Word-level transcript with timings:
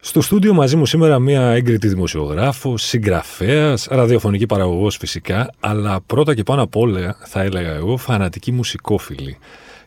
Στο 0.00 0.20
στούντιο 0.20 0.54
μαζί 0.54 0.76
μου 0.76 0.86
σήμερα 0.86 1.18
μία 1.18 1.42
έγκριτη 1.42 1.88
δημοσιογράφος, 1.88 2.82
συγγραφέας, 2.82 3.86
ραδιοφωνική 3.90 4.46
παραγωγός 4.46 4.96
φυσικά, 4.96 5.54
αλλά 5.60 6.00
πρώτα 6.06 6.34
και 6.34 6.42
πάνω 6.42 6.62
απ' 6.62 6.76
όλα 6.76 7.16
θα 7.24 7.42
έλεγα 7.42 7.70
εγώ 7.74 7.96
φανατική 7.96 8.52
μουσικόφιλη. 8.52 9.38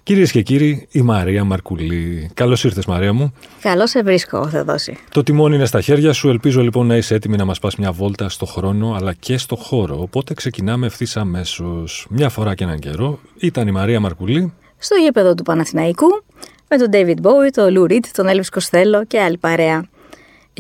Κυρίες 0.04 0.32
και 0.32 0.42
κύριοι, 0.42 0.88
η 0.92 1.02
Μαρία 1.02 1.44
Μαρκουλή. 1.44 2.30
Καλώς 2.34 2.64
ήρθες, 2.64 2.86
Μαρία 2.86 3.14
μου. 3.14 3.34
Καλώς 3.62 3.90
σε 3.90 4.04
βρίσκω, 4.04 4.48
Θεοδόση. 4.48 4.98
Το 5.12 5.24
τιμόνι 5.24 5.56
είναι 5.56 5.66
στα 5.66 5.82
χέρια 5.82 6.14
σου. 6.14 6.30
Ελπίζω 6.30 6.62
λοιπόν 6.62 6.88
να 6.88 6.96
είσαι 6.96 7.16
έτοιμη 7.16 7.38
να 7.38 7.46
μας 7.46 7.60
πας 7.60 7.76
μια 7.76 7.92
βόλτα 7.92 8.30
στο 8.30 8.46
χρόνο 8.46 8.94
αλλά 8.94 9.14
και 9.14 9.38
στο 9.38 9.56
χώρο. 9.56 10.02
Οπότε 10.02 10.34
ξεκινάμε 10.34 10.86
ευθύς 10.86 11.18
αμέσως. 11.18 12.08
Μια 12.10 12.30
φορά 12.30 12.56
και 12.56 12.64
έναν 12.64 12.80
καιρό 12.80 13.20
ήταν 13.38 13.68
η 13.68 13.72
Μαρία 13.72 14.00
Μαρκουλή. 14.00 14.54
Στο 14.78 14.96
γήπεδο 14.96 15.36
του 15.36 15.44
Παναθηναϊκού 15.44 16.24
με 16.70 16.78
τον 16.78 16.88
David 16.92 17.26
Bowie, 17.26 17.52
τον 17.52 17.74
Lou 17.78 17.92
Reed, 17.92 18.06
τον 18.14 18.28
Elvis 18.30 18.60
Costello 18.60 19.02
και 19.08 19.20
άλλη 19.20 19.38
παρέα. 19.38 19.90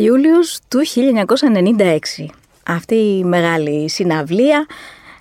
Ιούλιος 0.01 0.59
του 0.67 0.81
1996. 2.17 2.25
Αυτή 2.67 2.95
η 2.95 3.23
μεγάλη 3.23 3.89
συναυλία, 3.89 4.65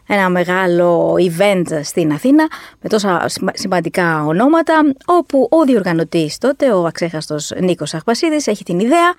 ένα 0.06 0.28
μεγάλο 0.28 1.14
event 1.14 1.80
στην 1.82 2.12
Αθήνα 2.12 2.48
με 2.80 2.88
τόσα 2.88 3.26
σημαντικά 3.52 4.24
ονόματα, 4.24 4.80
όπου 5.04 5.48
ο 5.50 5.64
διοργανωτής 5.64 6.38
τότε, 6.38 6.72
ο 6.72 6.84
αξέχαστος 6.84 7.52
Νίκος 7.60 7.94
Αχπασίδης, 7.94 8.46
έχει 8.46 8.64
την 8.64 8.78
ιδέα 8.80 9.14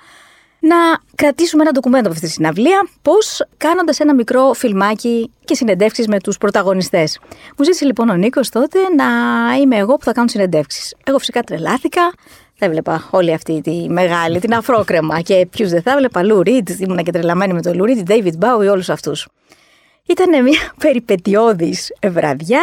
να 0.59 0.75
κρατήσουμε 1.15 1.61
ένα 1.61 1.71
ντοκουμέντο 1.71 2.03
από 2.03 2.13
αυτή 2.13 2.25
τη 2.25 2.31
συναυλία, 2.31 2.87
πώς 3.01 3.45
κάνοντας 3.57 3.99
ένα 3.99 4.13
μικρό 4.13 4.53
φιλμάκι 4.53 5.31
και 5.45 5.55
συνεντεύξεις 5.55 6.07
με 6.07 6.19
τους 6.19 6.37
πρωταγωνιστές. 6.37 7.19
Μου 7.57 7.63
ζήτησε 7.63 7.85
λοιπόν 7.85 8.09
ο 8.09 8.13
Νίκος 8.15 8.49
τότε 8.49 8.79
να 8.95 9.05
είμαι 9.61 9.77
εγώ 9.77 9.95
που 9.95 10.03
θα 10.03 10.11
κάνω 10.11 10.27
συνεντεύξεις. 10.27 10.95
Εγώ 11.03 11.17
φυσικά 11.17 11.41
τρελάθηκα, 11.41 12.11
θα 12.61 12.69
έβλεπα 12.69 13.07
όλη 13.11 13.33
αυτή 13.33 13.61
τη 13.61 13.89
μεγάλη, 13.89 14.39
την 14.39 14.53
αφρόκρεμα 14.53 15.21
και 15.21 15.47
ποιους 15.49 15.69
δεν 15.69 15.81
θα 15.81 15.91
έβλεπα. 15.91 16.23
Λου 16.23 16.41
Ρίτ, 16.41 16.69
ήμουν 16.69 16.97
και 16.97 17.11
τρελαμένη 17.11 17.53
με 17.53 17.61
τον 17.61 17.75
Λου 17.75 17.85
Ρίτ, 17.85 18.09
David 18.11 18.33
Bowie, 18.39 18.71
όλους 18.71 18.89
αυτούς. 18.89 19.27
Ήταν 20.05 20.43
μια 20.43 20.59
περιπετειώδης 20.83 21.93
βραδιά 22.07 22.61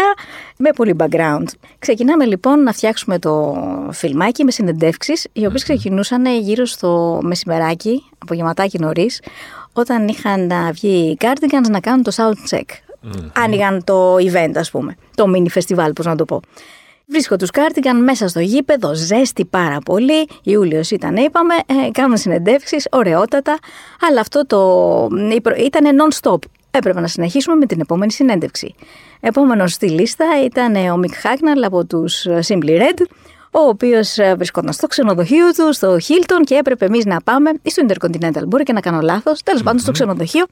με 0.59 0.71
πολύ 0.71 0.97
background. 0.99 1.45
Ξεκινάμε 1.79 2.25
λοιπόν 2.25 2.63
να 2.63 2.73
φτιάξουμε 2.73 3.19
το 3.19 3.57
φιλμάκι 3.93 4.45
με 4.45 4.51
συνεντεύξεις, 4.51 5.27
οι 5.33 5.47
οποίες 5.47 5.63
ξεκινούσαν 5.63 6.27
γύρω 6.27 6.65
στο 6.65 7.21
μεσημεράκι, 7.23 8.03
απογευματάκι 8.19 8.79
νωρίς, 8.79 9.23
όταν 9.73 10.09
είχαν 10.09 10.53
βγει 10.73 10.89
οι 10.89 11.17
Cardigans 11.21 11.71
να 11.71 11.81
κάνουν 11.81 12.03
το 12.03 12.13
sound 12.17 12.57
check. 12.57 12.65
Άνοιγαν 13.35 13.85
το 13.85 14.15
event, 14.15 14.53
ας 14.55 14.71
πούμε, 14.71 14.97
το 15.15 15.25
mini 15.35 15.59
festival, 15.59 15.91
πώς 15.95 16.07
να 16.07 16.17
το 16.17 16.25
πω. 16.25 16.41
Βρίσκω 17.11 17.37
τους 17.37 17.51
Κάρτιγκαν 17.51 18.03
μέσα 18.03 18.29
στο 18.29 18.41
γήπεδο, 18.41 18.95
ζέστη 18.95 19.45
πάρα 19.45 19.79
πολύ. 19.85 20.29
Ιούλιος 20.43 20.91
ήταν, 20.91 21.17
είπαμε, 21.17 21.55
ε, 21.55 21.91
κάνουμε 21.93 22.17
συνεντεύξεις, 22.17 22.87
ωραιότατα. 22.91 23.59
Αλλά 24.09 24.21
αυτό 24.21 24.47
το 24.47 25.09
ήταν 25.65 25.85
non-stop. 25.85 26.39
Έπρεπε 26.71 27.01
να 27.01 27.07
συνεχίσουμε 27.07 27.57
με 27.57 27.67
την 27.67 27.81
επόμενη 27.81 28.13
συνέντευξη. 28.13 28.75
Επόμενος 29.21 29.73
στη 29.73 29.91
λίστα 29.91 30.25
ήταν 30.45 30.91
ο 30.91 30.97
Μικ 30.97 31.15
Χάκναλ 31.15 31.65
από 31.65 31.85
τους 31.85 32.27
Simply 32.49 32.81
Red, 32.81 33.03
ο 33.51 33.61
οποίος 33.61 34.19
ε, 34.19 34.35
βρισκόταν 34.35 34.73
στο 34.73 34.87
ξενοδοχείο 34.87 35.51
του, 35.57 35.73
στο 35.73 35.97
Hilton 35.97 36.41
και 36.45 36.55
έπρεπε 36.55 36.85
εμείς 36.85 37.05
να 37.05 37.21
πάμε, 37.21 37.51
ή 37.63 37.71
στο 37.71 37.87
Intercontinental, 37.89 38.43
μπορεί 38.47 38.63
και 38.63 38.73
να 38.73 38.81
κάνω 38.81 39.01
λάθος, 39.01 39.43
τέλος 39.43 39.63
πάντων 39.63 39.81
στο 39.81 39.93
ξενοδοχείο, 39.93 40.47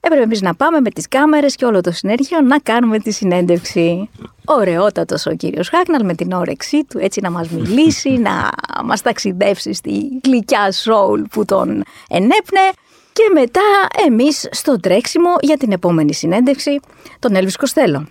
έπρεπε 0.00 0.22
εμείς 0.22 0.40
να 0.40 0.54
πάμε 0.54 0.80
με 0.80 0.90
τις 0.90 1.08
κάμερες 1.08 1.54
και 1.54 1.64
όλο 1.64 1.80
το 1.80 1.90
συνέργειο 1.90 2.40
να 2.40 2.58
κάνουμε 2.58 2.98
τη 2.98 3.10
συνέντευξη. 3.10 4.08
Ωραιότατος 4.44 5.26
ο 5.26 5.34
κύριος 5.34 5.68
Χάκναλ 5.68 6.04
με 6.04 6.14
την 6.14 6.32
όρεξή 6.32 6.84
του, 6.84 6.98
έτσι 6.98 7.20
να 7.20 7.30
μας 7.30 7.48
μιλήσει, 7.48 8.10
να 8.28 8.50
μας 8.84 9.02
ταξιδεύσει 9.02 9.72
στη 9.72 10.20
γλυκιά 10.24 10.72
σόουλ 10.72 11.22
που 11.22 11.44
τον 11.44 11.82
ενέπνε. 12.08 12.70
Και 13.12 13.30
μετά 13.32 13.60
εμείς 14.06 14.48
στο 14.50 14.80
τρέξιμο 14.80 15.30
για 15.40 15.56
την 15.56 15.72
επόμενη 15.72 16.14
συνέντευξη, 16.14 16.80
τον 17.18 17.34
Έλβης 17.34 17.56
Κοστέλο. 17.56 18.08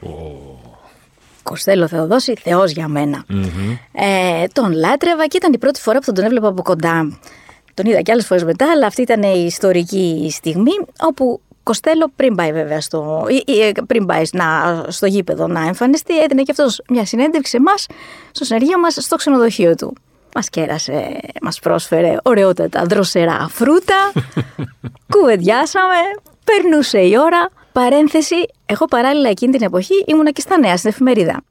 Κοστέλο 1.44 1.88
Θεοδόση, 1.88 2.36
θεός 2.36 2.72
για 2.72 2.88
μενα 2.88 3.26
Ε, 3.92 4.46
τον 4.54 4.72
λάτρευα 4.72 5.28
και 5.28 5.38
ήταν 5.38 5.54
η 5.54 5.58
πρώτη 5.58 5.82
φορά 5.82 6.00
που 6.00 6.12
τον 6.12 6.24
έβλεπα 6.24 6.48
από 6.48 6.62
κοντά. 6.62 7.20
Τον 7.74 7.86
είδα 7.86 8.02
και 8.02 8.12
άλλες 8.12 8.26
φορές 8.26 8.44
μετά, 8.44 8.72
αλλά 8.72 8.88
αυτή 8.88 9.02
ήταν 9.02 9.24
η 9.24 9.44
ιστορική 9.46 10.28
στιγμή 10.32 10.72
όπου 11.00 11.42
Κοστέλο 11.66 12.12
πριν 12.16 12.36
πάει 12.36 12.52
βέβαια 12.52 12.82
στο, 12.82 13.26
ή, 13.46 13.72
πριν 13.88 14.06
πάει 14.06 14.24
να, 14.32 14.46
στο 14.88 15.06
γήπεδο 15.06 15.48
να 15.48 15.60
εμφανιστεί, 15.60 16.22
έδινε 16.22 16.42
και 16.42 16.52
αυτός 16.52 16.82
μια 16.90 17.06
συνέντευξη 17.06 17.52
σε 17.52 17.58
εμάς, 17.58 17.86
στο 18.32 18.46
συνεργείο 18.46 18.80
μας, 18.80 18.98
στο 19.00 19.16
ξενοδοχείο 19.16 19.76
του. 19.76 19.94
Μας 20.36 20.50
κέρασε, 20.50 21.20
μας 21.42 21.60
πρόσφερε 21.60 22.18
ωραιότατα 22.24 22.84
δροσερά 22.86 23.48
φρούτα, 23.50 24.12
κουβεντιάσαμε, 25.14 25.96
περνούσε 26.44 27.00
η 27.00 27.18
ώρα. 27.18 27.50
Παρένθεση, 27.72 28.36
εγώ 28.66 28.86
παράλληλα 28.86 29.30
εκείνη 29.30 29.52
την 29.52 29.66
εποχή 29.66 30.04
ήμουνα 30.08 30.32
και 30.32 30.42
στα 30.42 30.58
νέα 30.58 30.78
στην 30.78 30.90
εφημερίδα 30.90 31.44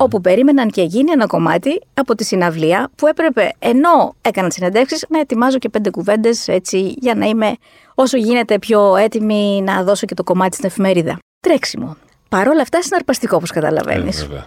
όπου 0.00 0.20
περίμεναν 0.20 0.70
και 0.70 0.82
γίνει 0.82 1.10
ένα 1.10 1.26
κομμάτι 1.26 1.80
από 1.94 2.14
τη 2.14 2.24
συναυλία 2.24 2.90
που 2.96 3.06
έπρεπε 3.06 3.52
ενώ 3.58 4.14
έκανα 4.20 4.50
συνεντεύξεις 4.50 5.04
να 5.08 5.18
ετοιμάζω 5.18 5.58
και 5.58 5.68
πέντε 5.68 5.90
κουβέντες 5.90 6.48
έτσι 6.48 6.94
για 7.00 7.14
να 7.14 7.26
είμαι 7.26 7.56
όσο 7.94 8.16
γίνεται 8.16 8.58
πιο 8.58 8.96
έτοιμη 8.96 9.62
να 9.64 9.82
δώσω 9.82 10.06
και 10.06 10.14
το 10.14 10.24
κομμάτι 10.24 10.54
στην 10.54 10.68
εφημερίδα. 10.68 11.18
Τρέξιμο. 11.40 11.96
Παρ' 12.28 12.48
όλα 12.48 12.62
αυτά 12.62 12.82
συναρπαστικό 12.82 13.36
όπως 13.36 13.50
καταλαβαίνεις. 13.50 14.20
Ε, 14.20 14.46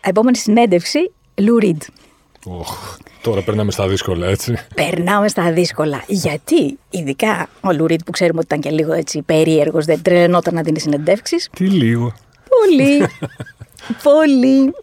Επόμενη 0.00 0.36
συνέντευξη, 0.36 1.12
Λου 1.34 1.58
Ριντ. 1.58 1.82
τώρα 3.22 3.42
περνάμε 3.42 3.70
στα 3.70 3.88
δύσκολα, 3.88 4.26
έτσι. 4.26 4.54
Περνάμε 4.74 5.28
στα 5.28 5.52
δύσκολα. 5.52 6.04
Γιατί, 6.06 6.78
ειδικά 6.90 7.48
ο 7.60 7.72
Λουρίτ 7.72 8.00
που 8.04 8.10
ξέρουμε 8.10 8.38
ότι 8.38 8.46
ήταν 8.46 8.60
και 8.60 8.82
λίγο 8.82 8.92
έτσι 8.92 9.22
περίεργος, 9.22 9.84
δεν 9.84 10.02
τρελαινόταν 10.02 10.54
να 10.54 10.62
δίνει 10.62 10.80
συνεντεύξεις. 10.80 11.48
Τι 11.54 11.64
λίγο. 11.64 12.12
Πολύ. 12.48 13.06
Πολύ. 14.02 14.74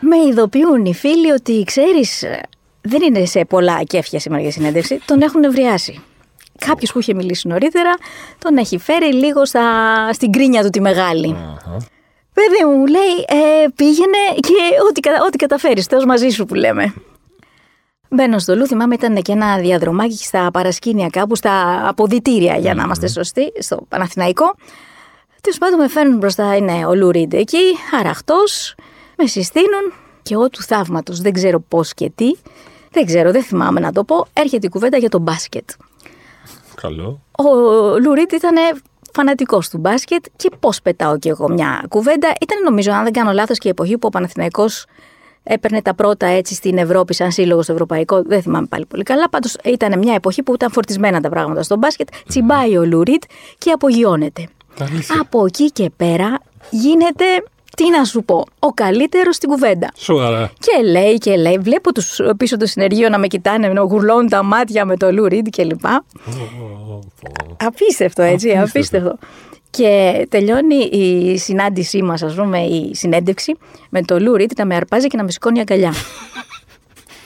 Με 0.00 0.16
ειδοποιούν 0.16 0.84
οι 0.84 0.94
φίλοι 0.94 1.30
ότι 1.30 1.62
ξέρεις, 1.66 2.24
δεν 2.80 3.02
είναι 3.02 3.24
σε 3.24 3.44
πολλά 3.44 3.82
κέφια 3.82 4.20
σήμερα 4.20 4.42
για 4.42 4.50
συνέντευξη, 4.50 5.00
τον 5.04 5.22
έχουν 5.22 5.44
ευριάσει. 5.44 6.02
Κάποιος 6.66 6.92
που 6.92 6.98
είχε 6.98 7.14
μιλήσει 7.14 7.48
νωρίτερα 7.48 7.94
τον 8.38 8.56
έχει 8.56 8.78
φέρει 8.78 9.14
λίγο 9.14 9.46
στα, 9.46 9.62
στην 10.12 10.32
κρίνια 10.32 10.62
του 10.62 10.70
τη 10.70 10.80
μεγάλη. 10.80 11.36
Παιδί 12.32 12.64
μου, 12.64 12.86
λέει, 12.86 13.24
ε, 13.26 13.68
πήγαινε 13.74 14.18
και 14.34 14.54
ό,τι, 14.88 15.00
ό,τι 15.26 15.36
καταφέρεις, 15.38 15.86
Θεός 15.86 16.04
μαζί 16.04 16.28
σου 16.28 16.44
που 16.44 16.54
λέμε. 16.54 16.94
Μπαίνω 18.10 18.38
στο 18.38 18.56
Λου, 18.56 18.66
θυμάμαι 18.66 18.94
ήταν 18.94 19.22
και 19.22 19.32
ένα 19.32 19.58
διαδρομάκι 19.58 20.24
στα 20.24 20.50
παρασκήνια 20.52 21.08
κάπου, 21.08 21.36
στα 21.36 21.82
αποδητήρια 21.88 22.56
για 22.56 22.74
να 22.74 22.82
είμαστε 22.82 23.08
σωστοί, 23.08 23.52
στο 23.58 23.86
Παναθηναϊκό. 23.88 24.54
Τέλος 25.40 25.58
πάντων, 25.58 25.78
με 25.78 25.88
φέρνουν 25.88 26.18
μπροστά, 26.18 26.56
είναι 26.56 26.86
ο 26.86 26.94
Λουρίντ 26.94 27.34
εκεί, 27.34 27.76
αραχτός, 27.98 28.74
με 29.16 29.26
συστήνουν 29.26 29.92
και 30.22 30.34
εγώ 30.34 30.48
του 30.48 30.62
θαύματος. 30.62 31.20
Δεν 31.20 31.32
ξέρω 31.32 31.60
πώς 31.60 31.94
και 31.94 32.10
τι, 32.14 32.30
δεν 32.92 33.06
ξέρω, 33.06 33.30
δεν 33.30 33.42
θυμάμαι 33.42 33.80
να 33.80 33.92
το 33.92 34.04
πω. 34.04 34.26
Έρχεται 34.32 34.66
η 34.66 34.70
κουβέντα 34.70 34.96
για 34.96 35.08
το 35.08 35.18
μπάσκετ. 35.18 35.68
Καλό. 36.74 37.20
Ο 37.32 37.44
Λουρίντ 37.98 38.32
ήταν 38.32 38.54
φανατικός 39.12 39.68
του 39.68 39.78
μπάσκετ 39.78 40.24
και 40.36 40.50
πώς 40.60 40.82
πετάω 40.82 41.18
κι 41.18 41.28
εγώ 41.28 41.48
μια 41.48 41.84
κουβέντα. 41.88 42.32
Ήταν 42.40 42.62
νομίζω, 42.62 42.92
αν 42.92 43.02
δεν 43.04 43.12
κάνω 43.12 43.32
λάθος, 43.32 43.58
και 43.58 43.68
η 43.68 43.70
εποχή 43.70 43.98
που 43.98 44.06
ο 44.06 44.08
Παναθηναϊκός 44.08 44.86
έπαιρνε 45.42 45.82
τα 45.82 45.94
πρώτα 45.94 46.26
έτσι 46.26 46.54
στην 46.54 46.78
Ευρώπη, 46.78 47.14
σαν 47.14 47.30
σύλλογο 47.30 47.62
στο 47.62 47.72
Ευρωπαϊκό. 47.72 48.22
Δεν 48.22 48.42
θυμάμαι 48.42 48.66
πάλι 48.66 48.86
πολύ 48.86 49.02
καλά. 49.02 49.28
Πάντως 49.28 49.56
ήταν 49.64 49.98
μια 49.98 50.14
εποχή 50.14 50.42
που 50.42 50.54
ήταν 50.54 50.70
φορτισμένα 50.70 51.20
τα 51.20 51.28
πράγματα 51.28 51.62
στο 51.62 51.76
μπάσκετ. 51.76 52.08
Τσιμπάει 52.28 52.76
ο 52.76 52.84
Λουρίτ 52.84 53.22
και 53.58 53.70
απογειώνεται. 53.70 54.48
Από 55.20 55.44
εκεί 55.44 55.70
και 55.70 55.90
πέρα 55.96 56.38
γίνεται 56.70 57.24
τι 57.76 57.90
να 57.90 58.04
σου 58.04 58.22
πω, 58.24 58.44
ο 58.58 58.68
καλύτερος 58.68 59.36
στην 59.36 59.48
κουβέντα. 59.48 59.88
Σοβαρά. 59.96 60.50
Και 60.58 60.86
λέει 60.86 61.18
και 61.18 61.36
λέει, 61.36 61.58
βλέπω 61.58 61.92
τους 61.92 62.20
πίσω 62.36 62.56
του 62.56 62.66
συνεργείο 62.66 63.08
να 63.08 63.18
με 63.18 63.26
κοιτάνε, 63.26 63.68
να 63.68 63.80
γουρλώνουν 63.80 64.28
τα 64.28 64.42
μάτια 64.42 64.84
με 64.84 64.96
το 64.96 65.12
Λου 65.12 65.26
Ριντ 65.26 65.46
κλπ. 65.56 65.84
Απίστευτο 67.56 68.22
έτσι, 68.22 68.50
απίστευτο. 68.56 69.18
Και 69.70 70.26
τελειώνει 70.30 70.76
η 70.76 71.38
συνάντησή 71.38 72.02
μας, 72.02 72.22
ας 72.22 72.34
πούμε, 72.34 72.58
η 72.58 72.94
συνέντευξη 72.94 73.56
με 73.88 74.02
το 74.02 74.20
Λου 74.20 74.36
Ριντ 74.36 74.50
να 74.56 74.64
με 74.64 74.74
αρπάζει 74.74 75.06
και 75.06 75.16
να 75.16 75.24
με 75.24 75.30
σηκώνει 75.30 75.60
αγκαλιά. 75.60 75.92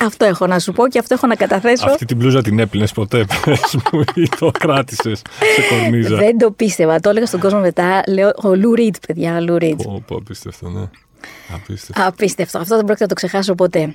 Αυτό 0.04 0.25
έχω 0.25 0.46
να 0.46 0.58
σου 0.58 0.72
πω 0.72 0.88
και 0.88 0.99
αυτό 0.99 1.14
έχω 1.14 1.26
να 1.26 1.34
καταθέσω. 1.34 1.87
Αυτή 1.88 2.04
την 2.04 2.16
μπλούζα 2.16 2.43
την 2.43 2.58
έπλυνες 2.58 2.93
ποτέ, 2.93 3.25
πες 3.44 3.76
μου, 3.93 4.04
ή 4.14 4.28
το 4.38 4.50
κράτησες 4.58 5.22
σε 5.54 5.62
κορνίζα; 5.69 6.16
Δεν 6.16 6.38
το 6.38 6.50
πίστευα. 6.50 7.00
Το 7.00 7.10
έλεγα 7.10 7.26
στον 7.26 7.40
κόσμο 7.40 7.60
μετά. 7.60 8.02
Λέω 8.08 8.31
ο 8.43 8.54
Λου 8.54 8.75
Ριντ, 8.75 8.94
παιδιά, 9.06 9.37
ο 9.37 9.40
Λου 9.40 9.58
Ριντ. 9.58 9.82
Πω, 9.82 10.02
πω, 10.06 10.16
απίστευτο, 10.16 10.69
ναι. 10.69 10.88
Απίστευτο. 11.54 12.06
Απίστευτο. 12.06 12.58
Αυτό 12.58 12.75
δεν 12.75 12.84
πρόκειται 12.84 13.04
να 13.04 13.08
το 13.08 13.14
ξεχάσω 13.14 13.54
ποτέ. 13.54 13.94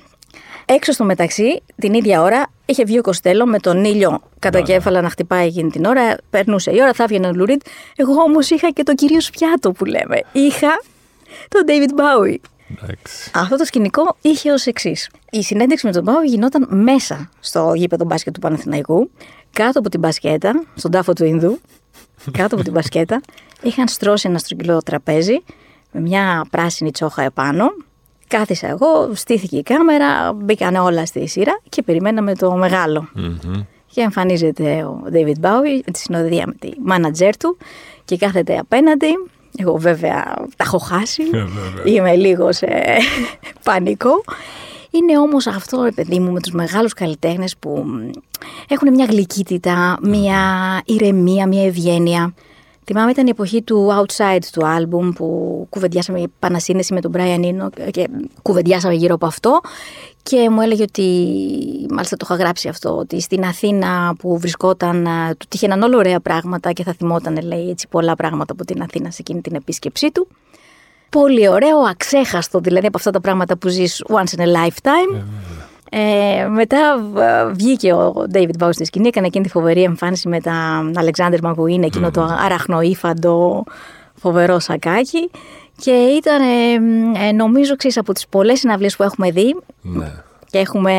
Έξω 0.64 0.92
στο 0.92 1.04
μεταξύ, 1.04 1.62
την 1.76 1.94
ίδια 1.94 2.22
ώρα, 2.22 2.50
είχε 2.64 2.84
βγει 2.84 2.98
ο 2.98 3.02
Κοστέλο 3.02 3.46
με 3.46 3.58
τον 3.58 3.84
ήλιο 3.84 4.20
κατά 4.38 4.60
κέφαλα 4.60 5.00
να 5.00 5.10
χτυπάει 5.10 5.46
εκείνη 5.46 5.70
την 5.70 5.84
ώρα. 5.84 6.16
Περνούσε 6.30 6.70
η 6.70 6.78
ώρα, 6.80 6.92
θα 6.92 7.02
έβγαινε 7.02 7.26
ο 7.26 7.32
Λουρίντ. 7.32 7.60
Εγώ 7.96 8.12
όμως 8.12 8.50
είχα 8.50 8.70
και 8.70 8.82
το 8.82 8.94
κυρίως 8.94 9.30
πιάτο 9.30 9.72
που 9.72 9.84
λέμε. 9.84 10.22
Είχα 10.32 10.82
τον 11.48 11.62
David 11.66 12.00
Bowie. 12.00 12.36
Εντάξει. 12.82 13.30
Αυτό 13.34 13.56
το 13.56 13.64
σκηνικό 13.64 14.16
είχε 14.20 14.52
ως 14.52 14.66
εξής. 14.66 15.10
Η 15.30 15.42
συνέντευξη 15.42 15.86
με 15.86 15.92
τον 15.92 16.04
Bowie 16.06 16.26
γινόταν 16.26 16.68
μέσα 16.70 17.30
στο 17.40 17.72
γήπεδο 17.74 18.04
μπάσκετ 18.04 18.34
του 18.34 18.40
Παναθηναϊκού, 18.40 19.10
κάτω 19.52 19.78
από 19.78 19.88
την 19.88 20.00
μπασκέτα, 20.00 20.64
στον 20.74 20.90
τάφο 20.90 21.12
του 21.12 21.24
Ινδού, 21.24 21.58
κάτω 22.32 22.54
από 22.54 22.64
την 22.64 22.72
μπασκέτα, 22.72 23.20
είχαν 23.62 23.88
στρώσει 23.88 24.28
ένα 24.28 24.38
στρογγυλό 24.38 24.82
τραπέζι 24.82 25.42
με 25.92 26.00
μια 26.00 26.46
πράσινη 26.50 26.90
τσόχα 26.90 27.22
επάνω. 27.22 27.66
Κάθισα 28.26 28.68
εγώ, 28.68 29.10
στήθηκε 29.14 29.56
η 29.56 29.62
κάμερα, 29.62 30.32
μπήκαν 30.32 30.74
όλα 30.74 31.06
στη 31.06 31.28
σειρά 31.28 31.60
και 31.68 31.82
περιμέναμε 31.82 32.34
το 32.34 32.52
μεγαλο 32.52 33.08
Και 33.86 34.00
εμφανίζεται 34.00 34.84
ο 34.84 35.02
David 35.12 35.40
Bowie, 35.40 35.80
τη 35.92 35.98
συνοδεία 35.98 36.46
με 36.46 36.54
τη 36.58 36.70
μάνατζέρ 36.80 37.36
του 37.36 37.56
και 38.04 38.16
κάθεται 38.16 38.58
απέναντι. 38.58 39.08
Εγώ 39.56 39.76
βέβαια 39.76 40.24
τα 40.34 40.64
έχω 40.64 40.78
χάσει, 40.78 41.22
Ε, 41.32 41.38
βέβαια. 41.38 41.94
είμαι 41.94 42.14
λίγο 42.14 42.52
σε 42.52 42.66
πανικό. 43.64 44.24
Είναι 44.90 45.18
όμως 45.18 45.46
αυτό, 45.46 45.82
ρε 45.82 45.90
παιδί 45.90 46.18
μου, 46.18 46.32
με 46.32 46.40
τους 46.40 46.52
μεγάλους 46.52 46.92
καλλιτέχνες 46.92 47.56
που 47.56 47.84
μ, 47.86 48.10
έχουν 48.68 48.94
μια 48.94 49.04
γλυκύτητα, 49.04 49.98
μια 50.02 50.40
ηρεμία, 50.84 51.46
μια 51.46 51.64
ευγένεια. 51.66 52.34
Θυμάμαι 52.90 53.10
ήταν 53.10 53.26
η 53.26 53.30
εποχή 53.30 53.62
του 53.62 53.88
Outside 53.90 54.44
του 54.52 54.66
άλμπουμ 54.66 55.10
που 55.10 55.66
κουβεντιάσαμε 55.70 56.20
η 56.20 56.22
επανασύνδεση 56.22 56.92
με 56.94 57.00
τον 57.00 57.12
Brian 57.14 57.40
Eno 57.40 57.90
και 57.90 58.08
κουβεντιάσαμε 58.42 58.94
γύρω 58.94 59.14
από 59.14 59.26
αυτό 59.26 59.60
και 60.22 60.50
μου 60.50 60.60
έλεγε 60.60 60.82
ότι, 60.82 61.06
μάλιστα 61.90 62.16
το 62.16 62.26
είχα 62.28 62.42
γράψει 62.42 62.68
αυτό, 62.68 62.96
ότι 62.96 63.20
στην 63.20 63.44
Αθήνα 63.44 64.14
που 64.18 64.38
βρισκόταν, 64.38 65.06
α, 65.06 65.34
του 65.36 65.46
τύχαιναν 65.48 65.82
όλα 65.82 65.96
ωραία 65.96 66.20
πράγματα 66.20 66.72
και 66.72 66.82
θα 66.82 66.92
θυμόταν, 66.92 67.42
λέει, 67.42 67.68
έτσι 67.70 67.88
πολλά 67.88 68.14
πράγματα 68.14 68.52
από 68.52 68.64
την 68.64 68.82
Αθήνα 68.82 69.10
σε 69.10 69.16
εκείνη 69.20 69.40
την 69.40 69.54
επίσκεψή 69.54 70.10
του. 70.10 70.28
Πολύ 71.08 71.48
ωραίο, 71.48 71.78
αξέχαστο 71.78 72.60
δηλαδή 72.60 72.86
από 72.86 72.96
αυτά 72.96 73.10
τα 73.10 73.20
πράγματα 73.20 73.56
που 73.56 73.68
ζεις 73.68 74.02
once 74.08 74.38
in 74.38 74.40
a 74.40 74.46
lifetime. 74.46 75.22
Ε, 75.90 76.46
μετά 76.46 76.78
ε, 77.18 77.52
βγήκε 77.52 77.92
ο 77.92 78.14
David 78.32 78.62
Bowie 78.62 78.72
στη 78.72 78.84
σκηνή, 78.84 79.08
έκανε 79.08 79.26
εκείνη 79.26 79.44
τη 79.44 79.50
φοβερή 79.50 79.82
εμφάνιση 79.82 80.28
με 80.28 80.40
τα 80.40 80.82
Alexander 80.94 81.38
McQueen, 81.42 81.82
εκείνο 81.82 82.10
το 82.10 82.22
αραχνοήφαντο 82.44 83.64
φοβερό 84.14 84.58
σακάκι. 84.58 85.30
Και 85.82 85.90
ήταν, 85.90 86.40
ε, 86.42 87.28
ε, 87.28 87.32
νομίζω, 87.32 87.76
ξέρεις, 87.76 87.96
από 87.98 88.12
τις 88.12 88.26
πολλές 88.28 88.58
συναυλίες 88.58 88.96
που 88.96 89.02
έχουμε 89.02 89.30
δει, 89.30 89.56
Ναι. 89.82 90.12
και 90.50 90.58
έχουμε 90.58 90.92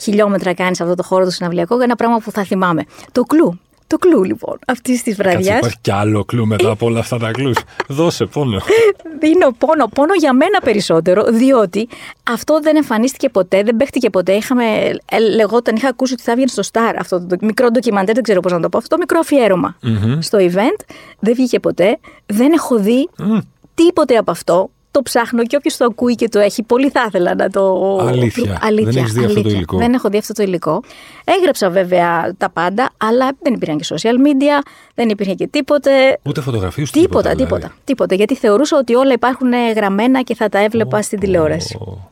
χιλιόμετρα 0.00 0.54
κάνει 0.54 0.76
σε 0.76 0.82
αυτό 0.82 0.94
το 0.94 1.02
χώρο 1.02 1.24
του 1.24 1.30
συναυλιακό, 1.30 1.80
ένα 1.80 1.96
πράγμα 1.96 2.18
που 2.18 2.30
θα 2.30 2.42
θυμάμαι. 2.44 2.84
Το 3.12 3.22
κλου. 3.22 3.58
Το 3.86 3.98
κλου, 3.98 4.24
λοιπόν, 4.24 4.58
αυτής 4.66 5.02
της 5.02 5.16
Κάτσε, 5.16 5.30
βραδιάς. 5.30 5.58
υπάρχει 5.58 5.78
κι 5.80 5.90
άλλο 5.90 6.24
κλου 6.24 6.46
μετά 6.46 6.70
από 6.70 6.86
όλα 6.86 6.98
αυτά 6.98 7.18
τα 7.18 7.30
κλους. 7.30 7.58
Δώσε 7.88 8.24
πόνο. 8.24 8.60
Δίνω 9.20 9.50
πόνο, 9.58 9.86
πόνο 9.94 10.14
για 10.14 10.32
μένα 10.32 10.60
περισσότερο, 10.60 11.24
διότι 11.24 11.88
αυτό 12.30 12.60
δεν 12.60 12.76
εμφανίστηκε 12.76 13.28
ποτέ, 13.28 13.62
δεν 13.62 13.76
παίχτηκε 13.76 14.10
ποτέ. 14.10 14.32
Είχαμε, 14.32 14.64
ε, 15.10 15.18
λεγόταν, 15.34 15.76
είχα 15.76 15.88
ακούσει 15.88 16.12
ότι 16.12 16.22
θα 16.22 16.34
βγαίνει 16.34 16.48
στο 16.50 16.62
Star 16.72 16.94
αυτό 16.98 17.26
το 17.26 17.36
μικρό 17.40 17.70
ντοκιμαντέρ, 17.70 18.14
δεν 18.14 18.22
ξέρω 18.22 18.40
πώς 18.40 18.52
να 18.52 18.60
το 18.60 18.68
πω, 18.68 18.78
αυτό 18.78 18.88
το 18.88 18.96
μικρό 18.98 19.18
αφιέρωμα 19.18 19.76
στο 20.18 20.38
event. 20.40 20.80
Δεν 21.18 21.34
βγήκε 21.34 21.60
ποτέ. 21.60 21.98
Δεν 22.26 22.52
έχω 22.52 22.76
δει 22.78 23.08
τίποτε 23.74 24.16
από 24.16 24.30
αυτό. 24.30 24.70
Το 24.96 25.02
ψάχνω 25.02 25.42
και 25.42 25.56
όποιος 25.56 25.76
το 25.76 25.84
ακούει 25.84 26.14
και 26.14 26.28
το 26.28 26.38
έχει, 26.38 26.62
πολύ 26.62 26.90
θα 26.90 27.04
ήθελα 27.08 27.34
να 27.34 27.50
το. 27.50 27.96
Αλήθεια. 28.00 28.58
αλήθεια 28.62 28.92
Δεν 28.92 29.02
έχεις 29.02 29.12
δει 29.12 29.24
αυτό 29.24 29.34
το 29.34 29.40
αλήθεια. 29.40 29.56
υλικό; 29.56 29.76
Δεν 29.76 29.94
έχω 29.94 30.08
δει 30.08 30.18
αυτό 30.18 30.32
το 30.32 30.42
υλικό. 30.42 30.82
Έγραψα 31.24 31.70
βέβαια 31.70 32.34
τα 32.38 32.50
πάντα, 32.50 32.90
αλλά 32.96 33.30
δεν 33.42 33.54
υπήρχαν 33.54 33.78
και 33.78 33.86
social 33.88 34.14
media, 34.26 34.66
δεν 34.94 35.08
υπήρχε 35.08 35.34
και 35.34 35.46
τίποτε. 35.46 35.90
Ούτε 36.22 36.40
φωτογραφίες 36.40 36.90
του 36.90 37.00
Τίποτα, 37.00 37.20
δηλαδή. 37.20 37.42
τίποτα, 37.42 37.74
τίποτα. 37.84 38.14
Γιατί 38.14 38.34
θεωρούσα 38.34 38.78
ότι 38.78 38.94
όλα 38.94 39.12
υπάρχουν 39.12 39.52
ε, 39.52 39.72
γραμμένα 39.72 40.22
και 40.22 40.34
θα 40.34 40.48
τα 40.48 40.58
έβλεπα 40.58 41.02
στην 41.02 41.20
τηλεόραση. 41.20 41.76
Ω. 41.76 42.10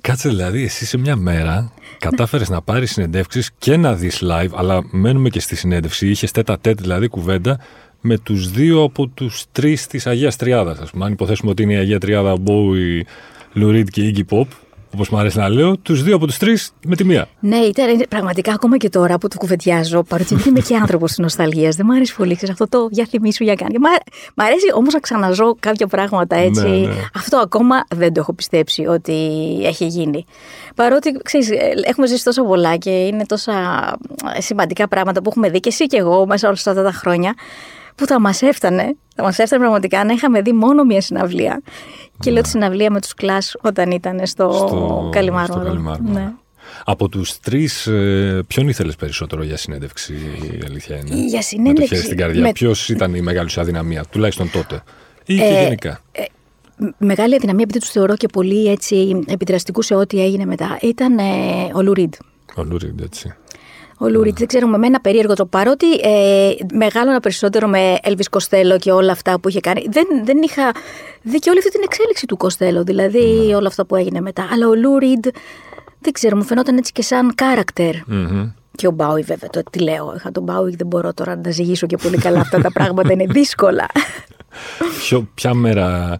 Κάτσε 0.00 0.28
δηλαδή, 0.28 0.64
εσύ 0.64 0.84
σε 0.86 0.98
μια 0.98 1.16
μέρα 1.16 1.72
κατάφερες 1.98 2.48
να 2.48 2.62
πάρεις 2.62 2.90
συνεντεύξεις 2.90 3.50
και 3.58 3.76
να 3.76 3.94
δεις 3.94 4.22
live, 4.22 4.50
αλλά 4.54 4.80
μένουμε 4.90 5.28
και 5.28 5.40
στη 5.40 5.56
συνέντευξη. 5.56 6.08
Είχες 6.08 6.30
τέτα 6.30 6.58
τέτ 6.58 6.80
δηλαδή 6.80 7.08
κουβέντα 7.08 7.58
με 8.04 8.18
τους 8.18 8.50
δύο 8.50 8.82
από 8.82 9.06
τους 9.06 9.44
τρεις 9.52 9.86
της 9.86 10.06
Αγίας 10.06 10.36
Τριάδας. 10.36 10.78
Ας 10.78 10.90
πούμε, 10.90 11.04
αν 11.04 11.12
υποθέσουμε 11.12 11.50
ότι 11.50 11.62
είναι 11.62 11.72
η 11.72 11.76
Αγία 11.76 11.98
Τριάδα 11.98 12.34
Bowie, 12.46 13.00
Lou 13.54 13.68
Reed 13.68 13.90
και 13.90 14.12
Iggy 14.14 14.36
Pop, 14.36 14.46
όπως 14.94 15.08
μου 15.08 15.18
αρέσει 15.18 15.38
να 15.38 15.48
λέω, 15.48 15.76
τους 15.76 16.02
δύο 16.02 16.16
από 16.16 16.26
τους 16.26 16.38
τρεις 16.38 16.72
με 16.86 16.96
τη 16.96 17.04
μία. 17.04 17.28
Ναι, 17.40 17.56
ήταν 17.56 17.88
είναι 17.88 18.06
πραγματικά 18.06 18.52
ακόμα 18.52 18.76
και 18.76 18.88
τώρα 18.88 19.18
που 19.18 19.28
το 19.28 19.38
κουβεντιάζω, 19.38 20.02
παρότι 20.02 20.34
δεν 20.34 20.44
είμαι 20.48 20.60
και 20.60 20.76
άνθρωπος 20.76 21.12
τη 21.12 21.22
νοσταλγίας, 21.22 21.76
δεν 21.76 21.86
μου 21.88 21.94
αρέσει 21.94 22.16
πολύ. 22.16 22.36
Ξέρεις, 22.36 22.60
αυτό 22.60 22.68
το 22.68 22.88
για 22.90 23.06
θυμίσου 23.10 23.44
για 23.44 23.54
κάνει. 23.54 23.78
Μ' 24.34 24.40
αρέσει 24.40 24.66
όμως 24.74 24.92
να 24.92 25.00
ξαναζώ 25.00 25.56
κάποια 25.60 25.86
πράγματα 25.86 26.36
έτσι. 26.36 26.68
Ναι, 26.68 26.76
ναι. 26.76 26.94
Αυτό 27.14 27.36
ακόμα 27.36 27.84
δεν 27.94 28.12
το 28.12 28.20
έχω 28.20 28.32
πιστέψει 28.32 28.86
ότι 28.86 29.12
έχει 29.64 29.86
γίνει. 29.86 30.24
Παρότι 30.74 31.18
ξέρεις, 31.22 31.50
ε, 31.50 31.72
έχουμε 31.84 32.06
ζήσει 32.06 32.24
τόσο 32.24 32.44
πολλά 32.44 32.76
και 32.76 32.90
είναι 32.90 33.26
τόσα 33.26 33.52
ε, 34.36 34.40
σημαντικά 34.40 34.88
πράγματα 34.88 35.22
που 35.22 35.28
έχουμε 35.28 35.50
δει 35.50 35.60
και 35.60 35.68
εσύ 35.68 35.86
και 35.86 35.96
εγώ 35.96 36.26
μέσα 36.26 36.46
όλα 36.48 36.56
αυτά 36.56 36.82
τα 36.82 36.92
χρόνια 36.92 37.34
που 37.94 38.06
θα 38.06 38.20
μας 38.20 38.42
έφτανε, 38.42 38.96
θα 39.16 39.22
μας 39.22 39.38
έφτανε 39.38 39.62
πραγματικά 39.62 40.04
να 40.04 40.12
είχαμε 40.12 40.40
δει 40.42 40.52
μόνο 40.52 40.84
μία 40.84 41.00
συναυλία. 41.00 41.62
Και 42.20 42.30
λέω 42.30 42.42
τη 42.42 42.48
συναυλία 42.48 42.90
με 42.90 43.00
τους 43.00 43.14
κλάσ 43.14 43.56
όταν 43.62 43.90
ήταν 43.90 44.26
στο, 44.26 44.52
στο 44.52 45.08
Καλιμάρμαρο. 45.12 45.52
στο 45.60 45.62
Καλιμάρμαρο. 45.70 46.12
Ναι. 46.12 46.32
Από 46.84 47.08
τους 47.08 47.38
τρεις, 47.40 47.86
ε, 47.86 48.42
ποιον 48.46 48.68
ήθελες 48.68 48.96
περισσότερο 48.96 49.42
για 49.42 49.56
συνέντευξη, 49.56 50.12
η 50.12 50.62
αλήθεια 50.66 50.96
είναι; 50.96 51.14
Για 51.14 51.22
Με 51.24 51.30
το 51.36 51.42
συνέντευξη, 51.42 51.94
χέρι 51.94 52.04
στην 52.06 52.16
καρδιά. 52.16 52.40
με- 52.42 52.52
Ποιος 52.52 52.88
ήταν 52.88 53.14
η 53.14 53.20
μεγάλη 53.20 53.50
σου 53.50 53.60
αδυναμία, 53.60 54.04
τουλάχιστον 54.10 54.50
τότε; 54.50 54.82
Ή 55.24 55.34
και 55.36 55.42
Ε, 55.42 55.62
γενικά; 55.62 56.00
Μ- 56.76 56.88
Μεγάλη 56.98 57.34
αδυναμία, 57.34 57.62
επειδή 57.62 57.78
τους 57.78 57.90
θεωρώ 57.90 58.16
και 58.16 58.28
πολύ 58.28 58.70
έτσι, 58.70 59.22
επιδραστικούς 59.26 59.86
σε 59.86 59.94
ό,τι 59.94 60.22
έγινε 60.22 60.44
μετά, 60.44 60.78
ήταν 60.82 61.18
ε, 61.18 61.22
ο 61.74 61.82
Lou 61.82 61.94
Reed. 61.94 62.14
Ο 62.54 62.62
Lou 62.62 62.76
Reed, 62.76 63.00
έτσι. 63.00 63.34
Ο 64.02 64.08
Lou 64.08 64.19
Reed, 64.19 64.38
δεν 64.38 64.46
ξέρω, 64.46 64.66
με 64.66 64.86
ένα 64.86 65.00
περίεργο 65.00 65.34
τρόπο. 65.34 65.50
Παρότι 65.50 65.86
ε, 65.92 66.50
μεγάλωνα 66.72 67.20
περισσότερο 67.20 67.68
με 67.68 67.98
Elvis 68.04 68.38
Costello 68.38 68.76
και 68.78 68.90
όλα 68.90 69.12
αυτά 69.12 69.40
που 69.40 69.48
είχε 69.48 69.60
κάνει, 69.60 69.86
δεν, 69.90 70.06
δεν 70.24 70.42
είχα 70.42 70.72
δει 71.22 71.38
και 71.38 71.50
όλη 71.50 71.58
αυτή 71.58 71.70
την 71.70 71.80
εξέλιξη 71.84 72.26
του 72.26 72.36
Costello, 72.40 72.84
δηλαδή 72.84 73.52
όλα 73.56 73.66
αυτά 73.66 73.86
που 73.86 73.96
έγινε 73.96 74.20
μετά. 74.20 74.48
Αλλά 74.52 74.68
ο 74.68 74.74
Lou 74.74 74.94
Reed, 74.94 75.26
δεν 75.98 76.12
ξέρω, 76.12 76.36
μου 76.36 76.44
φαινόταν 76.44 76.76
έτσι 76.76 76.92
και 76.92 77.02
σαν 77.02 77.34
character. 77.34 77.92
Μμμ. 78.06 78.50
Και 78.76 78.86
ο 78.86 78.90
Bowie, 78.90 79.22
βέβαια, 79.22 79.50
το 79.50 79.62
τι 79.70 79.78
λέω. 79.78 80.12
Είχα 80.16 80.32
τον 80.32 80.42
Bowie, 80.42 80.76
δεν 80.76 80.86
μπορώ 80.86 81.14
τώρα 81.14 81.36
να 81.36 81.42
τα 81.42 81.50
ζυγίσω 81.50 81.86
και 81.86 81.96
πολύ 81.96 82.16
καλά 82.16 82.40
αυτά 82.40 82.60
τα 82.60 82.72
πράγματα, 82.72 83.12
είναι 83.12 83.26
δύσκολα. 83.28 83.86
Ποιο, 85.00 85.28
ποια 85.34 85.54
μέρα 85.54 86.18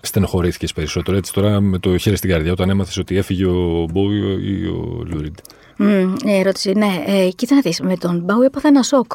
στενοχωρήθηκες 0.00 0.72
περισσότερο, 0.72 1.16
έτσι 1.16 1.32
τώρα 1.32 1.60
με 1.60 1.78
το 1.78 1.96
χέρι 1.96 2.16
στην 2.16 2.30
καρδιά, 2.30 2.52
όταν 2.52 2.70
έμαθες 2.70 2.96
ότι 2.96 3.16
έφυγε 3.16 3.46
ο 3.46 3.86
Bowie 3.92 4.16
ή 4.42 4.66
ο 4.66 5.02
Λούριντ. 5.06 5.36
Μμ, 5.84 6.14
ε, 6.24 6.38
ερώτηση, 6.38 6.72
ναι. 6.72 7.04
Ε, 7.06 7.28
κοίτα 7.30 7.54
να 7.54 7.60
δεις, 7.60 7.80
με 7.80 7.96
τον 7.96 8.18
Μπάουι 8.24 8.44
έπαθα 8.44 8.68
ένα 8.68 8.82
σοκ. 8.82 9.12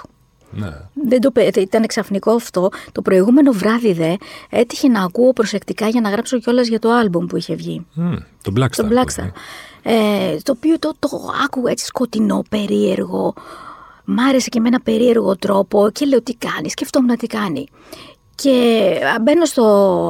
Ναι. 0.52 0.72
Δεν 1.08 1.22
το, 1.22 1.32
πε- 1.32 1.56
ήταν 1.58 1.86
ξαφνικό 1.86 2.32
αυτό. 2.32 2.70
Το 2.92 3.02
προηγούμενο 3.02 3.52
βράδυ 3.52 3.94
δε 3.94 4.16
έτυχε 4.50 4.88
να 4.88 5.04
ακούω 5.04 5.34
προσεκτικά 5.34 5.88
για 5.88 6.02
να 6.02 6.10
γράψω 6.10 6.40
κιόλας 6.40 6.68
για 6.68 6.80
το 6.80 6.92
άλμπουμ 6.92 7.26
που 7.26 7.38
είχε 7.38 7.56
βγει. 7.56 7.86
Μμ, 7.94 8.14
το 8.42 8.54
Black 8.56 8.64
Star. 8.64 8.70
Το 8.76 8.88
Black 8.92 9.22
Star. 9.22 9.30
Ε, 9.84 10.38
το 10.44 10.52
οποίο 10.52 10.80
το, 10.80 10.92
το 11.00 11.10
άκουγα 11.46 11.72
έτσι 11.72 11.86
σκοτεινό, 11.86 12.44
περίεργο. 12.50 13.34
Μ' 14.06 14.20
άρεσε 14.20 14.50
και 14.50 14.60
με 14.60 14.68
ένα 14.68 14.80
περίεργο 14.82 15.36
τρόπο 15.36 15.90
και 15.94 16.06
λέω 16.06 16.22
τι 16.22 16.36
κάνεις, 16.36 16.72
σκεφτόμουν 16.72 17.18
τι 17.18 17.28
κάνει. 17.28 17.66
Και 18.36 18.84
α, 19.16 19.22
μπαίνω 19.22 19.46
στο 19.46 19.64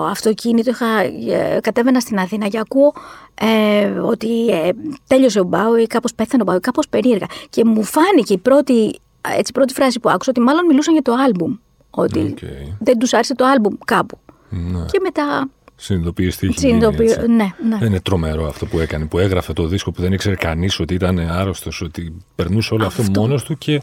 αυτοκίνητο, 0.09 0.69
είχα, 0.69 0.99
ε, 0.99 1.59
κατέβαινα 1.61 1.99
στην 1.99 2.19
Αθήνα 2.19 2.47
και 2.47 2.59
ακούω 2.59 2.93
ε, 3.41 3.85
ότι 3.85 4.47
ε, 4.47 4.69
τέλειωσε 5.07 5.39
ο 5.39 5.43
Bowie, 5.43 5.87
κάπως 5.87 6.13
πέθανε 6.15 6.41
ο 6.41 6.45
Bowie, 6.45 6.59
κάπως 6.59 6.87
περίεργα. 6.89 7.25
Και 7.49 7.65
μου 7.65 7.83
φάνηκε 7.83 8.33
η 8.33 8.37
πρώτη, 8.37 8.99
έτσι, 9.37 9.51
πρώτη 9.51 9.73
φράση 9.73 9.99
που 9.99 10.09
άκουσα 10.09 10.29
ότι 10.29 10.39
μάλλον 10.45 10.65
μιλούσαν 10.65 10.93
για 10.93 11.01
το 11.01 11.13
άλμπουμ. 11.13 11.55
Ότι 11.89 12.19
Οκ. 12.19 12.37
δεν 12.79 12.97
τους 12.97 13.13
άρεσε 13.13 13.35
το 13.35 13.45
άλμπουμ 13.45 13.73
κάπου. 13.85 14.17
Ναι. 14.49 14.85
Και 14.91 14.99
μετά 15.01 15.49
Συνειδητοποιείς 15.75 16.37
τι 16.37 16.47
έχει 16.47 16.59
συνειδητοποιώ. 16.59 17.03
γίνει, 17.03 17.11
έτσι. 17.11 17.27
Ναι, 17.27 17.49
ναι. 17.69 17.77
Δεν 17.77 17.87
είναι 17.87 17.99
τρομερό 17.99 18.47
αυτό 18.47 18.65
που 18.65 18.79
έκανε, 18.79 19.05
που 19.05 19.19
έγραφε 19.19 19.53
το 19.53 19.67
δίσκο 19.67 19.91
που 19.91 20.01
δεν 20.01 20.13
ήξερε 20.13 20.35
κανείς 20.35 20.79
ότι 20.79 20.93
ήταν 20.93 21.19
άρρωστος, 21.19 21.81
ότι 21.81 22.17
περνούσε 22.35 22.73
όλο 22.73 22.85
αυτό, 22.85 23.01
Αυτό. 23.01 23.19
μόνος 23.21 23.43
του 23.43 23.57
και 23.57 23.81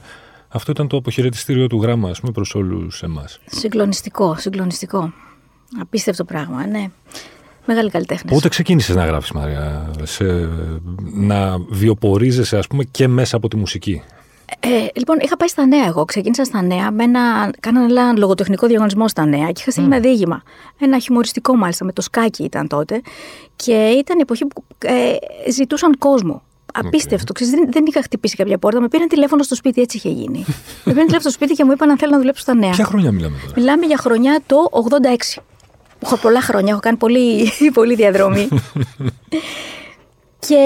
αυτό 0.53 0.71
ήταν 0.71 0.89
το 0.89 0.97
αποχαιρετιστήριο 0.97 1.67
του 1.67 1.83
γράμμα, 1.83 2.09
ας 2.11 2.21
πούμε, 2.21 2.33
προς 2.33 2.55
όλους 2.55 3.03
εμάς. 3.03 3.39
Συγκλονιστικό, 3.47 4.37
συγκλονιστικό. 4.39 5.13
Απίστευτο 5.81 6.25
πράγμα, 6.25 6.67
ναι. 6.67 6.91
Μεγάλη 7.67 7.91
καλλιτέχνη. 7.91 8.31
Πότε 8.31 8.49
ξεκίνησες 8.49 8.97
να 8.97 9.05
γράφεις, 9.05 9.33
Μαρία, 9.33 9.91
σε, 10.03 10.49
να 11.15 11.59
βιοπορίζεσαι, 11.59 12.59
ας 12.59 12.67
πούμε, 12.67 12.85
και 12.85 13.09
μέσα 13.09 13.37
από 13.37 13.49
τη 13.49 13.57
μουσική; 13.57 14.03
Ε, 14.61 14.87
λοιπόν, 14.95 15.19
είχα 15.21 15.37
πάει 15.37 15.49
στα 15.49 15.67
νέα 15.67 15.87
εγώ. 15.87 16.05
Ξεκίνησα 16.05 16.45
στα 16.45 16.63
νέα. 16.63 16.91
Με 16.91 17.05
ένα, 17.05 17.51
κάνανε 17.61 17.93
ένα 17.93 18.13
λογοτεχνικό 18.13 18.67
διαγωνισμό 18.67 19.09
στα 19.09 19.25
νέα 19.25 19.47
και 19.47 19.61
είχα 19.61 19.71
στείλει 19.71 19.87
ένα 19.87 20.01
διήγημα. 20.01 20.43
Ένα 20.79 20.99
χιουμοριστικό 20.99 21.57
μάλιστα, 21.57 21.85
με 21.85 21.93
το 21.93 22.03
σκάκι 22.03 22.43
ήταν 22.43 22.69
τότε. 22.69 23.01
Και 23.57 23.73
ήταν 23.73 24.19
η 24.19 24.21
εποχή 24.23 24.47
που 24.47 24.65
ε, 24.79 25.17
ζητούσαν 25.51 25.99
κόσμο. 25.99 26.43
Απίστευτο. 26.73 27.33
Ξέρεις, 27.33 27.55
δεν, 27.55 27.69
δεν 27.73 27.85
είχα 27.87 28.03
χτυπήσει 28.03 28.37
κάποια 28.37 28.59
πόρτα. 28.59 28.81
Με 28.81 28.89
πήραν 28.89 29.09
τηλέφωνο 29.09 29.43
στο 29.43 29.55
σπίτι, 29.55 29.81
έτσι 29.81 29.97
είχε 29.97 30.09
γίνει. 30.09 30.39
με 30.85 30.93
πήραν 30.93 31.07
τηλέφωνο 31.07 31.21
στο 31.21 31.31
σπίτι 31.31 31.55
και 31.55 31.65
μου 31.65 31.73
είπαν 31.73 31.91
αν 31.91 31.99
θέλω 31.99 32.11
να 32.11 32.19
δουλέψω 32.19 32.43
στα 32.43 32.55
νέα. 32.55 32.71
Ποια 32.71 32.85
χρονιά 32.85 33.13
μιλάμε 33.13 33.37
τώρα; 33.41 33.53
Μιλάμε 33.57 33.87
για 33.87 33.97
χρονιά 33.97 34.41
το 34.47 34.57
86. 35.35 35.43
Έχω 35.99 36.17
πολλά 36.17 36.41
χρόνια, 36.41 36.71
έχω 36.71 36.81
κάνει 36.81 36.97
πολύ, 36.97 37.51
πολύ 37.79 37.95
διαδρομή. 37.95 38.49
και 40.47 40.63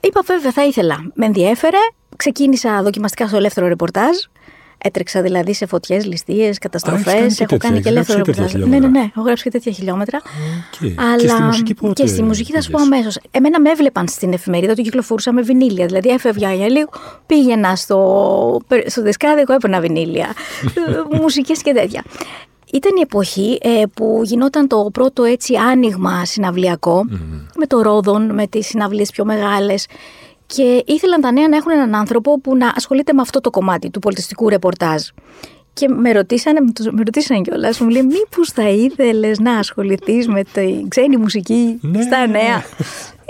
είπα 0.00 0.20
βέβαια 0.26 0.52
θα 0.52 0.64
ήθελα. 0.64 1.10
Με 1.14 1.26
ενδιέφερε. 1.26 1.78
Ξεκίνησα 2.16 2.82
δοκιμαστικά 2.82 3.26
στο 3.26 3.36
ελεύθερο 3.36 3.68
ρεπορτάζ. 3.68 4.16
Έτρεξα 4.82 5.22
δηλαδή 5.22 5.54
σε 5.54 5.66
φωτιές, 5.66 6.06
ληστείες, 6.06 6.58
καταστροφές. 6.58 7.40
Έχω 7.40 7.56
κάνει 7.56 7.80
και 7.80 7.88
ελεύθερο 7.88 8.18
ρεπορτάζ. 8.18 8.54
Ναι, 8.54 8.78
ναι, 8.78 8.88
ναι. 8.88 9.10
Έχω 9.16 9.24
γράψει 9.24 9.42
και 9.42 9.50
τέτοια 9.50 9.72
χιλιόμετρα. 9.72 10.20
Okay. 10.20 10.94
Αλλά... 10.96 11.16
Και 11.16 11.28
στη 11.28 11.42
μουσική 11.42 11.74
πότε 11.74 12.02
Και 12.02 12.08
στη 12.08 12.22
μουσική 12.22 12.52
θα 12.52 12.60
σου 12.60 12.70
πω 12.70 12.80
αμέσως. 12.80 13.18
Εμένα 13.30 13.60
με 13.60 13.70
έβλεπαν 13.70 14.08
στην 14.08 14.32
εφημερίδα 14.32 14.72
ότι 14.72 14.82
κυκλοφορούσα 14.82 15.32
με 15.32 15.42
βινίλια. 15.42 15.86
Δηλαδή 15.86 16.08
έφευγα 16.08 16.52
για 16.52 16.68
λίγο, 16.68 16.88
πήγαινα 17.26 17.76
στο, 17.76 18.60
στο 18.86 19.02
δισκάδικο, 19.02 19.52
έπαιρνα 19.52 19.80
βινίλια. 19.80 20.32
Μουσικές 21.20 21.62
και 21.62 21.72
τέτοια. 21.72 22.04
Ήταν 22.72 22.96
η 22.96 23.00
εποχή 23.00 23.58
ε, 23.62 23.82
που 23.94 24.20
γινόταν 24.24 24.68
το 24.68 24.90
πρώτο 24.92 25.24
έτσι 25.24 25.54
άνοιγμα 25.56 26.24
συναυλιακό 26.24 27.04
με 27.56 27.66
το 27.66 27.82
Ρόδον, 27.82 28.34
με 28.34 28.46
τις 28.46 28.66
συναυλίες 28.66 29.10
πιο 29.10 29.24
μεγάλες 29.24 29.86
και 30.54 30.82
ήθελαν 30.86 31.20
τα 31.20 31.32
νέα 31.32 31.48
να 31.48 31.56
έχουν 31.56 31.72
έναν 31.72 31.94
άνθρωπο 31.94 32.40
που 32.40 32.56
να 32.56 32.72
ασχολείται 32.76 33.12
με 33.12 33.20
αυτό 33.20 33.40
το 33.40 33.50
κομμάτι 33.50 33.90
του 33.90 33.98
πολιτιστικού 33.98 34.48
ρεπορτάζ. 34.48 35.02
Και 35.72 35.88
με 35.88 36.12
ρωτήσανε, 36.12 36.60
με 36.90 37.02
ρωτήσανε 37.04 37.40
κιόλας, 37.40 37.80
μου 37.80 37.88
λέει, 37.88 38.02
Μήπως 38.02 38.50
θα 38.50 38.68
ήθελες 38.68 39.38
να 39.38 39.52
ασχοληθείς 39.58 40.28
με 40.28 40.42
τη 40.52 40.84
ξένη 40.88 41.16
μουσική 41.16 41.78
Ναι. 41.80 42.02
στα 42.02 42.26
νέα; 42.26 42.64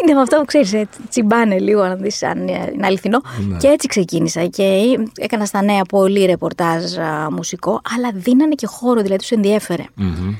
Είναι 0.03 0.15
με 0.15 0.21
αυτό 0.21 0.37
που 0.37 0.45
ξέρεις, 0.45 0.75
τσιμπάνε 1.09 1.59
λίγο 1.59 1.87
να 1.87 1.95
δεις 1.95 2.23
αν 2.23 2.49
είναι 2.49 2.87
αληθινό. 2.87 3.21
Ναι. 3.49 3.57
Και 3.57 3.67
έτσι 3.69 3.87
ξεκίνησα. 3.87 4.47
Και 4.47 4.99
έκανα 5.17 5.45
στα 5.45 5.62
νέα 5.62 5.83
πολύ 5.83 6.25
ρεπορτάζ 6.25 6.99
α, 6.99 7.31
μουσικό, 7.31 7.81
αλλά 7.97 8.11
δίνανε 8.15 8.55
και 8.55 8.67
χώρο, 8.67 9.00
δηλαδή 9.00 9.21
τους 9.21 9.31
ενδιέφερε. 9.31 9.85
Μμμ. 9.95 10.35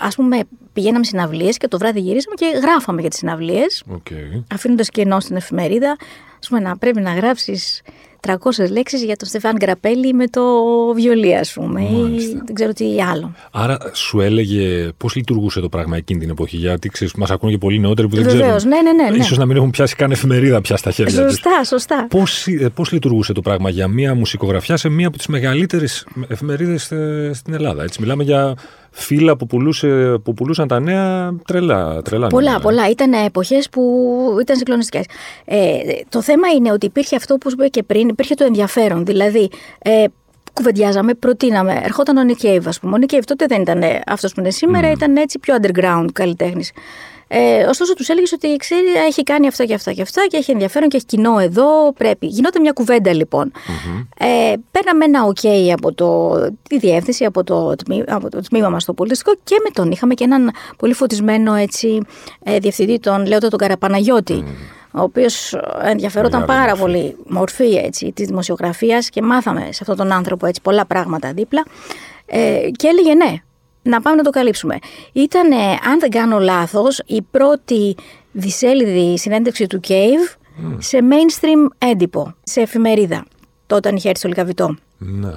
Α 0.00 0.08
πούμε, 0.16 0.38
πηγαίναμε 0.74 1.04
συναυλίες 1.04 1.56
και 1.56 1.68
το 1.68 1.78
βράδυ 1.78 2.00
γυρίσαμε 2.00 2.34
και 2.34 2.46
γράφαμε 2.62 3.00
για 3.00 3.10
τις 3.10 3.18
συναυλίες, 3.18 3.82
Οκ. 3.88 4.06
αφήνοντας 4.54 4.88
κενό 4.88 5.20
στην 5.20 5.36
εφημερίδα. 5.36 5.90
Α 6.44 6.46
πούμε, 6.48 6.60
να 6.60 6.76
πρέπει 6.76 7.00
να 7.00 7.14
γράψεις 7.14 7.82
300 8.26 8.34
λέξεις 8.70 9.02
για 9.02 9.16
τον 9.16 9.28
Στεφάν 9.28 9.56
Γκραπέλι 9.56 10.12
με 10.12 10.26
το 10.28 10.42
βιολί, 10.94 11.36
ας 11.36 11.52
πούμε, 11.52 11.82
ή 11.82 11.92
Μάλιστα. 11.92 12.42
δεν 12.44 12.54
ξέρω 12.54 12.72
τι 12.72 13.02
άλλο. 13.02 13.32
Άρα 13.50 13.78
σου 13.92 14.20
έλεγε 14.20 14.88
πώς 14.96 15.14
λειτουργούσε 15.14 15.60
το 15.60 15.68
πράγμα 15.68 15.96
εκείνη 15.96 16.20
την 16.20 16.30
εποχή. 16.30 16.56
Γιατί 16.56 16.88
ξέρεις, 16.88 17.14
μας 17.14 17.30
ακούνε 17.30 17.52
και 17.52 17.58
πολλοί 17.58 17.78
νεότεροι 17.78 18.08
που 18.08 18.14
δεν 18.16 18.24
Βεβαίως, 18.24 18.56
ξέρουν. 18.56 18.68
ναι, 18.68 18.90
ναι, 18.92 19.02
ναι. 19.02 19.10
ναι. 19.10 19.16
Ίσως 19.16 19.38
να 19.38 19.46
μην 19.46 19.56
έχουν 19.56 19.70
πιάσει 19.70 19.94
καν 19.96 20.10
εφημερίδα 20.10 20.60
πια 20.60 20.76
στα 20.76 20.90
χέρια 20.90 21.22
τους. 21.22 21.32
Σωστά, 21.32 21.64
σωστά. 21.64 22.06
Πώς, 22.10 22.46
ε, 22.46 22.68
πώς 22.74 22.92
λειτουργούσε 22.92 23.32
το 23.32 23.40
πράγμα 23.40 23.70
για 23.70 23.88
μια 23.88 24.14
μουσικογραφιά 24.14 24.76
σε 24.76 24.88
μία 24.88 25.06
από 25.06 25.16
τις 25.16 25.26
μεγαλύτερες 25.26 26.06
εφημερίδες 26.28 26.90
ε, 26.90 27.30
στην 27.34 27.54
Ελλάδα. 27.54 27.82
Έτσι, 27.82 28.00
μιλάμε 28.00 28.22
για 28.22 28.54
φύλλα 28.94 29.36
που, 29.36 29.46
πουλούσε, 29.46 30.18
που 30.24 30.34
πουλούσαν 30.34 30.68
τα 30.68 30.80
νέα 30.80 31.34
τρελά. 31.46 32.02
τρελά 32.02 32.26
Πολλά, 32.26 32.44
νούμερα. 32.44 32.60
πολλά. 32.60 32.88
Ήταν 32.88 33.12
εποχές 33.12 33.68
που 33.68 33.82
ήταν 34.40 34.56
συγκλονιστικές. 34.56 35.04
Ε, 35.44 35.76
το 36.08 36.22
θέμα 36.22 36.48
είναι 36.48 36.72
ότι 36.72 36.86
υπήρχε 36.86 37.16
αυτό 37.16 37.36
που 37.36 37.48
σου 37.50 37.56
είπα 37.58 37.68
και 37.68 37.82
πριν, 37.82 38.08
υπήρχε 38.08 38.34
το 38.34 38.44
ενδιαφέρον. 38.44 39.04
Δηλαδή, 39.04 39.50
ε, 39.78 40.04
κουβεντιάζαμε, 40.52 41.14
προτείναμε. 41.14 41.80
Ερχόταν 41.82 42.16
ο 42.16 42.20
Nick 42.28 42.44
Cave, 42.44 42.62
ας 42.64 42.80
πούμε. 42.80 42.96
Ο 42.96 42.98
Nick 43.00 43.14
Cave 43.14 43.22
τότε 43.24 43.46
δεν 43.46 43.60
ήταν 43.60 43.82
αυτός 44.06 44.32
που 44.32 44.40
είναι 44.40 44.50
σήμερα, 44.50 44.90
ήταν 44.90 45.16
έτσι 45.16 45.38
πιο 45.38 45.54
underground 45.62 46.06
καλλιτέχνης. 46.12 46.72
Ε, 47.28 47.64
ωστόσο, 47.64 47.94
τους 47.94 48.08
έλεγες 48.08 48.32
ότι 48.32 48.56
ξέρει, 48.56 48.86
έχει 49.06 49.22
κάνει 49.22 49.46
αυτά 49.46 49.64
και 49.64 49.74
αυτά 49.74 49.92
και 49.92 50.02
αυτά 50.02 50.26
και 50.28 50.36
έχει 50.36 50.50
ενδιαφέρον 50.50 50.88
και 50.88 50.96
έχει 50.96 51.06
κοινό 51.06 51.38
εδώ. 51.38 51.92
Πρέπει. 51.92 52.26
Γινόταν 52.26 52.62
μια 52.62 52.72
κουβέντα 52.72 53.14
λοιπόν. 53.14 53.52
Ε, 54.18 54.52
παίρναμε 54.70 55.04
ένα 55.04 55.32
OK 55.34 55.70
από 55.72 55.92
το, 55.94 56.38
τη 56.68 56.78
διεύθυνση, 56.78 57.24
από 57.24 57.44
το, 57.44 57.74
τμήμα, 57.74 58.04
από 58.08 58.30
το 58.30 58.40
τμήμα 58.40 58.68
μας 58.68 58.84
το 58.84 58.94
πολιτιστικό 58.94 59.32
και 59.44 59.56
με 59.64 59.70
τον 59.70 59.90
είχαμε 59.90 60.14
και 60.14 60.24
έναν 60.24 60.50
πολύ 60.76 60.94
φωτισμένο 60.94 61.54
έτσι, 61.54 62.00
ε, 62.44 62.58
διευθυντή, 62.58 62.98
τον 62.98 63.26
Λέοντα 63.26 63.48
τον 63.48 63.58
Καραπαναγιώτη. 63.58 64.44
Ο 64.96 65.00
οποίος 65.00 65.56
ενδιαφερόταν 65.82 66.40
Μεγάλη 66.40 66.58
πάρα 66.58 66.76
μορφή. 66.76 66.82
πολύ 66.82 67.16
μορφή 67.26 67.74
έτσι, 67.74 68.12
της 68.12 68.26
δημοσιογραφίας 68.26 69.08
και 69.08 69.22
μάθαμε 69.22 69.60
σε 69.60 69.78
αυτόν 69.80 69.96
τον 69.96 70.12
άνθρωπο 70.12 70.46
έτσι, 70.46 70.60
πολλά 70.60 70.86
πράγματα 70.86 71.32
δίπλα 71.32 71.64
ε, 72.26 72.70
και 72.76 72.86
έλεγε 72.86 73.14
ναι, 73.14 73.34
να 73.84 74.00
πάμε 74.00 74.16
να 74.16 74.22
το 74.22 74.30
καλύψουμε. 74.30 74.78
Ήταν, 75.12 75.52
ε, 75.52 75.56
αν 75.90 75.98
δεν 76.00 76.10
κάνω 76.10 76.38
λάθος, 76.38 77.02
η 77.06 77.22
πρώτη 77.22 77.96
δισέλιδη 78.32 79.18
συνέντευξη 79.18 79.66
του 79.66 79.80
Cave 79.88 80.36
σε 80.78 80.98
mainstream 81.00 81.88
έντυπο, 81.90 82.34
σε 82.42 82.60
εφημερίδα, 82.60 83.24
τότε 83.66 83.74
όταν 83.74 83.96
είχε 83.96 84.08
έρθει 84.08 84.20
στο 84.20 84.28
Λικαβιτό. 84.28 84.76
Ναι. 84.98 85.32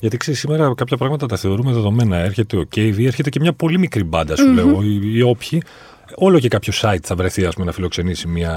Γιατί 0.00 0.16
ξέρεις, 0.16 0.40
σήμερα 0.40 0.72
κάποια 0.74 0.96
πράγματα 0.96 1.26
τα 1.26 1.36
θεωρούμε 1.36 1.72
δεδομένα. 1.72 2.16
Έρχεται 2.16 2.56
ο 2.56 2.64
KV, 2.76 3.04
έρχεται 3.04 3.30
και 3.30 3.40
μια 3.40 3.52
πολύ 3.52 3.78
μικρή 3.78 4.04
μπάντα, 4.04 4.36
σου 4.36 4.46
λέω, 4.46 4.82
ή, 4.82 5.00
ή 5.02 5.22
όποιοι. 5.22 5.62
Όλο 6.14 6.38
και 6.38 6.48
κάποιο 6.48 6.72
site 6.80 7.02
θα 7.02 7.14
βρεθεί 7.14 7.44
ας 7.44 7.54
πούμε, 7.54 7.66
να 7.66 7.72
φιλοξενήσει 7.72 8.28
μια 8.28 8.54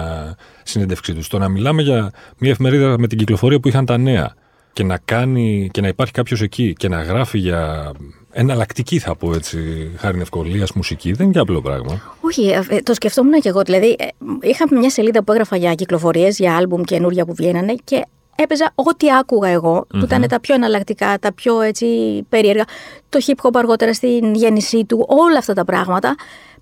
συνέντευξή 0.63 1.13
τους. 1.13 1.27
Το 1.27 1.37
να 1.37 1.49
μιλάμε 1.49 1.81
για 1.81 2.11
μια 2.37 2.51
εφημερίδα 2.51 2.99
με 2.99 3.07
την 3.07 3.17
κυκλοφορία 3.17 3.59
που 3.59 3.67
είχαν 3.67 3.85
τα 3.85 3.97
νέα 3.97 4.33
και 4.73 4.83
να, 4.83 4.97
κάνει, 5.05 5.69
και 5.71 5.81
να 5.81 5.87
υπάρχει 5.87 6.13
κάποιος 6.13 6.41
εκεί 6.41 6.73
και 6.73 6.87
να 6.87 7.01
γράφει 7.01 7.37
για 7.37 7.91
εναλλακτική, 8.31 8.99
θα 8.99 9.15
πω 9.15 9.33
έτσι, 9.33 9.91
χάρη 9.97 10.19
ευκολία 10.19 10.67
μουσική, 10.75 11.11
δεν 11.11 11.23
είναι 11.25 11.33
και 11.33 11.39
απλό 11.39 11.61
πράγμα. 11.61 12.01
Όχι, 12.21 12.47
ε, 12.69 12.81
το 12.81 12.93
σκεφτόμουν 12.93 13.41
και 13.41 13.49
εγώ. 13.49 13.61
Δηλαδή, 13.61 13.95
ε, 13.99 14.05
είχα 14.41 14.65
μια 14.71 14.89
σελίδα 14.89 15.23
που 15.23 15.31
έγραφα 15.31 15.55
για 15.55 15.73
κυκλοφορίες, 15.73 16.37
για 16.37 16.55
άλμπουμ 16.55 16.81
καινούργια 16.81 17.25
που 17.25 17.33
βγαίνανε 17.33 17.75
και 17.83 18.05
έπαιζα 18.35 18.71
ό,τι 18.75 19.07
άκουγα 19.19 19.49
εγώ, 19.49 19.85
που 19.89 19.97
ήταν 20.03 20.27
τα 20.27 20.39
πιο 20.39 20.55
εναλλακτικά, 20.55 21.19
τα 21.19 21.33
πιο 21.33 21.61
έτσι 21.61 21.87
περίεργα. 22.29 22.63
Το 23.09 23.19
hip 23.25 23.45
hop 23.47 23.51
αργότερα 23.53 23.93
στην 23.93 24.33
γέννησή 24.35 24.85
του, 24.85 25.05
όλα 25.07 25.37
αυτά 25.37 25.53
τα 25.53 25.65
πράγματα 25.65 26.15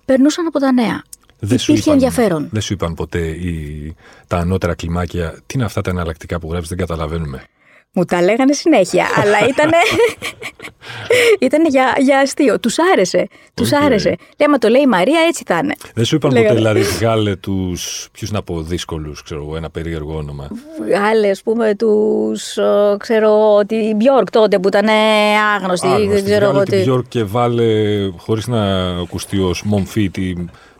περνούσαν 0.04 0.46
από 0.46 0.58
τα 0.58 0.72
νέα. 0.72 1.02
Δεν 1.44 1.58
σου 1.58 1.70
Υπήρχε 1.72 1.90
είπαν- 1.90 2.02
ενδιαφέρον. 2.02 2.48
Δεν 2.52 2.60
σου 2.62 2.72
είπαν 2.72 2.94
ποτέ 2.94 3.18
οι, 3.26 3.94
τα 4.26 4.36
ανώτερα 4.36 4.74
κλιμάκια, 4.74 5.30
τι 5.46 5.54
είναι 5.54 5.64
αυτά 5.64 5.80
τα 5.80 5.90
εναλλακτικά 5.90 6.38
που 6.38 6.48
γράφει, 6.50 6.66
δεν 6.68 6.78
καταλαβαίνουμε. 6.78 7.42
Μου 7.94 8.04
τα 8.04 8.22
λέγανε 8.22 8.52
συνέχεια, 8.52 9.06
αλλά 9.22 9.38
ήταν. 9.52 9.70
ήταν 11.40 11.66
για, 11.66 11.94
για 12.00 12.18
αστείο. 12.18 12.60
Τους 12.60 12.76
άρεσε. 12.92 13.28
Τους 13.54 13.72
Οκ. 13.72 13.82
άρεσε. 13.82 14.08
Λέει, 14.08 14.18
άμα 14.46 14.58
το 14.58 14.68
λέει 14.68 14.80
η 14.82 14.86
Μαρία, 14.86 15.20
έτσι 15.28 15.42
θα 15.46 15.60
είναι. 15.62 15.74
Δεν 15.94 16.04
σου 16.04 16.14
είπαν 16.14 16.30
Λέγανε. 16.30 16.48
ποτέ, 16.48 16.60
δηλαδή, 16.60 16.80
βγάλε 16.98 17.36
τους. 17.36 18.08
Ποιους 18.12 18.30
να 18.30 18.42
πω, 18.42 18.60
δύσκολους, 18.62 19.22
ξέρω 19.22 19.42
εγώ, 19.42 19.56
ένα 19.56 19.70
περίεργο 19.70 20.16
όνομα. 20.16 20.48
Βγάλε, 20.86 21.30
ας 21.30 21.42
πούμε, 21.42 21.74
τους. 21.74 22.58
ξέρω, 22.98 23.60
τη 23.66 23.94
Bjork 23.94 24.30
τότε 24.30 24.58
που 24.58 24.68
ήταν 24.68 24.88
άγνωστη. 25.56 25.86
Άγνωστη, 25.86 26.08
δεν 26.12 26.24
ξέρω 26.24 26.50
βγάλε 26.50 26.56
εγώ 26.56 26.62
την 26.62 26.84
τι. 26.84 26.90
Bjork 26.90 27.04
και 27.08 27.24
βάλε, 27.24 27.72
χωρίς 28.16 28.46
να 28.46 28.88
ακουστεί 29.00 29.38
ως 29.38 29.62
μομφή, 29.64 30.10
τη, 30.10 30.32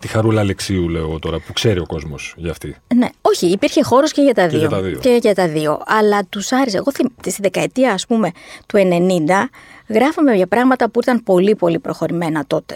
τη 0.02 0.08
Χαρούλα 0.08 0.40
Αλεξίου, 0.40 0.88
λέω 0.88 1.02
εγώ 1.02 1.18
τώρα, 1.18 1.38
που 1.38 1.52
ξέρει 1.52 1.78
ο 1.78 1.86
κόσμος 1.86 2.34
για 2.36 2.50
αυτή. 2.50 2.76
Ναι, 2.94 3.08
όχι, 3.20 3.46
υπήρχε 3.46 3.82
χώρος 3.82 4.12
και 4.12 4.22
για 4.22 4.34
τα 4.34 4.42
Και 4.42 4.48
δύο. 4.48 4.58
για 4.58 4.68
τα 4.68 4.80
δύο. 4.80 4.98
Και 4.98 5.18
για 5.22 5.34
τα 5.34 5.48
δύο. 5.48 5.80
Αλλά 5.86 6.24
τους 6.28 6.52
άρεσε. 6.52 6.76
Εγώ 6.76 6.92
θυμ- 6.92 7.10
στη 7.26 7.42
δεκαετία, 7.42 7.92
ας 7.92 8.06
πούμε, 8.06 8.30
του 8.66 8.76
90, 8.76 9.48
γράφαμε 9.88 10.34
για 10.34 10.46
πράγματα 10.46 10.90
που 10.90 11.00
ήταν 11.02 11.22
πολύ, 11.22 11.54
πολύ 11.54 11.78
προχωρημένα 11.78 12.44
τότε. 12.46 12.74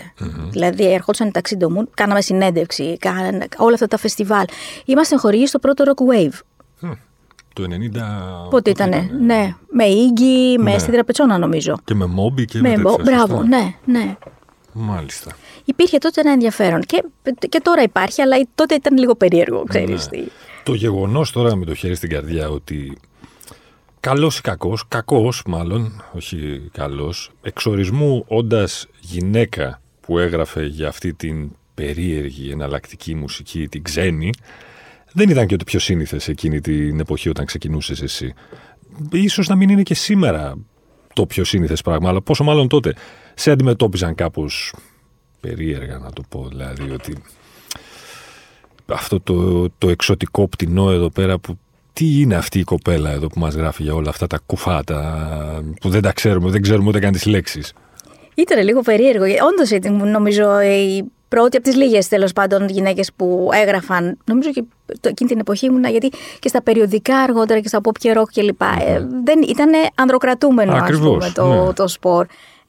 Δηλαδή, 0.50 0.92
ερχόντουσαν 0.92 1.28
οι 1.28 1.30
ταξίδι 1.30 1.66
κάναμε 1.94 2.20
συνέντευξη, 2.20 2.96
κάναμε 2.98 3.46
όλα 3.56 3.74
αυτά 3.74 3.86
τα 3.86 3.96
φεστιβάλ. 3.98 4.44
Είμαστε 4.84 5.16
χορηγοί 5.16 5.46
στο 5.46 5.58
πρώτο 5.58 5.84
Rock 5.86 6.14
Wave. 6.14 6.40
Το 7.52 7.62
90. 7.62 8.48
Πότε 8.50 8.70
ήταν, 8.70 9.10
ναι. 9.20 9.54
Με 9.70 9.84
Ίγκη, 9.84 10.58
με 10.58 10.70
Ναι. 10.72 10.78
στη 10.78 10.90
Τραπετσόνα, 10.92 11.38
νομίζω. 11.38 11.76
Και 11.84 11.94
με 11.94 12.06
μόμπι 12.06 12.44
και 12.44 12.58
Με, 12.60 12.68
με, 12.68 12.78
μπο- 12.82 12.96
τέτοια, 12.96 13.12
μπράβο, 13.12 13.36
σωστά. 13.40 13.46
ναι, 13.56 13.74
ναι. 13.84 14.16
Μάλιστα. 14.72 15.30
Υπήρχε 15.68 15.98
τότε 15.98 16.20
ένα 16.20 16.32
ενδιαφέρον. 16.32 16.80
Και, 16.80 17.04
και 17.48 17.60
τώρα 17.62 17.82
υπάρχει, 17.82 18.22
αλλά 18.22 18.36
τότε 18.54 18.74
ήταν 18.74 18.98
λίγο 18.98 19.14
περίεργο, 19.14 19.64
ξέρεις 19.68 20.10
Ναι. 20.10 20.18
τι. 20.18 20.28
Το 20.62 20.74
γεγονός 20.74 21.30
τώρα 21.32 21.56
με 21.56 21.64
το 21.64 21.74
χέρι 21.74 21.94
στην 21.94 22.08
καρδιά 22.10 22.48
ότι 22.48 22.98
καλός 24.00 24.38
ή 24.38 24.40
κακός, 24.40 24.84
κακός 24.88 25.42
μάλλον, 25.46 26.02
όχι 26.12 26.68
καλός, 26.72 27.30
εξορισμού 27.42 28.24
όντας 28.28 28.86
γυναίκα 29.00 29.80
που 30.00 30.18
έγραφε 30.18 30.66
για 30.66 30.88
αυτή 30.88 31.14
την 31.14 31.50
περίεργη 31.74 32.50
εναλλακτική 32.50 33.14
μουσική, 33.14 33.68
την 33.68 33.82
ξένη, 33.82 34.30
δεν 35.12 35.28
ήταν 35.28 35.46
και 35.46 35.56
το 35.56 35.64
πιο 35.64 35.78
σύνηθες 35.78 36.28
εκείνη 36.28 36.60
την 36.60 37.00
εποχή 37.00 37.28
όταν 37.28 37.44
ξεκινούσες 37.44 38.02
εσύ. 38.02 38.34
Ίσως 39.12 39.48
να 39.48 39.56
μην 39.56 39.68
είναι 39.68 39.82
και 39.82 39.94
σήμερα 39.94 40.58
το 41.12 41.26
πιο 41.26 41.44
σύνηθες 41.44 41.82
πράγμα, 41.82 42.08
αλλά 42.08 42.22
πόσο 42.22 42.44
μάλλον 42.44 42.68
τότε 42.68 42.94
σε 43.34 43.50
αντιμετώπιζαν 43.50 44.14
κάπως 44.14 44.74
περίεργα 45.46 45.98
να 45.98 46.10
το 46.12 46.22
πω, 46.28 46.46
δηλαδή 46.48 46.90
ότι 46.90 47.22
αυτό 48.86 49.20
το, 49.20 49.68
το 49.78 49.88
εξωτικό 49.88 50.48
πτηνό 50.48 50.90
εδώ 50.90 51.10
πέρα 51.10 51.38
που 51.38 51.58
τι 51.92 52.20
είναι 52.20 52.34
αυτή 52.34 52.58
η 52.58 52.64
κοπέλα 52.64 53.10
εδώ 53.10 53.26
που 53.26 53.38
μας 53.38 53.54
γράφει 53.54 53.82
για 53.82 53.94
όλα 53.94 54.10
αυτά 54.10 54.26
τα 54.26 54.38
κουφάτα 54.46 55.62
που 55.80 55.88
δεν 55.88 56.02
τα 56.02 56.12
ξέρουμε, 56.12 56.50
δεν 56.50 56.62
ξέρουμε 56.62 56.88
ούτε 56.88 56.98
καν 56.98 57.12
τις 57.12 57.26
λέξεις. 57.26 57.72
Ήταν 58.34 58.64
λίγο 58.64 58.80
περίεργο. 58.80 59.24
Όντως, 59.24 59.90
νομίζω, 60.10 60.60
η 60.60 61.04
πρώτη 61.28 61.56
από 61.56 61.66
τις 61.66 61.76
λίγες 61.76 62.08
τέλος 62.08 62.32
πάντων 62.32 62.68
γυναίκες 62.68 63.12
που 63.16 63.50
έγραφαν. 63.52 64.18
Νομίζω 64.24 64.50
και 64.50 64.64
εκείνη 65.00 65.30
την 65.30 65.38
εποχή 65.38 65.66
ήμουνα, 65.66 65.88
γιατί 65.88 66.10
και 66.38 66.48
στα 66.48 66.62
περιοδικά 66.62 67.16
αργότερα 67.16 67.60
και 67.60 67.68
στα 67.68 67.80
pop 67.82 67.98
και 67.98 68.14
rock 68.16 68.28
κλπ. 68.34 68.62
Ε, 68.62 69.06
δεν 69.24 69.42
ήταν 69.48 69.70
ανδροκρατούμενο, 69.94 70.72
ας 70.72 70.98
πούμε, 70.98 71.32
το, 71.34 71.64
ναι. 71.64 71.72
το 71.72 71.88
σπορ 71.88 72.26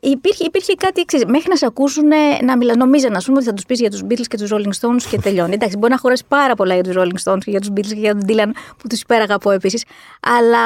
υπήρχε, 0.09 0.43
υπήρχε 0.43 0.73
κάτι 0.73 1.01
εξή. 1.01 1.25
Μέχρι 1.27 1.49
να 1.49 1.55
σε 1.55 1.65
ακούσουν 1.65 2.07
να 2.43 2.57
μιλά, 2.57 2.75
νομίζαν 2.75 3.11
να 3.11 3.19
πούμε 3.25 3.37
ότι 3.37 3.45
θα 3.45 3.53
τους 3.53 3.65
πεις 3.65 3.79
για 3.79 3.89
τους 3.89 4.01
Beatles 4.09 4.27
και 4.27 4.37
τους 4.37 4.51
Rolling 4.53 4.79
Stones 4.79 5.01
και 5.09 5.17
τελειώνει. 5.17 5.53
Εντάξει, 5.53 5.77
μπορεί 5.77 5.91
να 5.91 5.97
χωρέσει 5.97 6.23
πάρα 6.27 6.55
πολλά 6.55 6.73
για 6.73 6.83
τους 6.83 6.93
Rolling 6.97 7.31
Stones 7.31 7.39
και 7.43 7.51
για 7.51 7.59
τους 7.59 7.69
Beatles 7.69 7.93
και 7.93 7.99
για 7.99 8.15
τον 8.15 8.25
Dylan 8.27 8.49
που 8.77 8.87
τους 8.87 9.01
υπέραγαπώ 9.01 9.51
επίσης. 9.51 9.83
Αλλά 10.19 10.57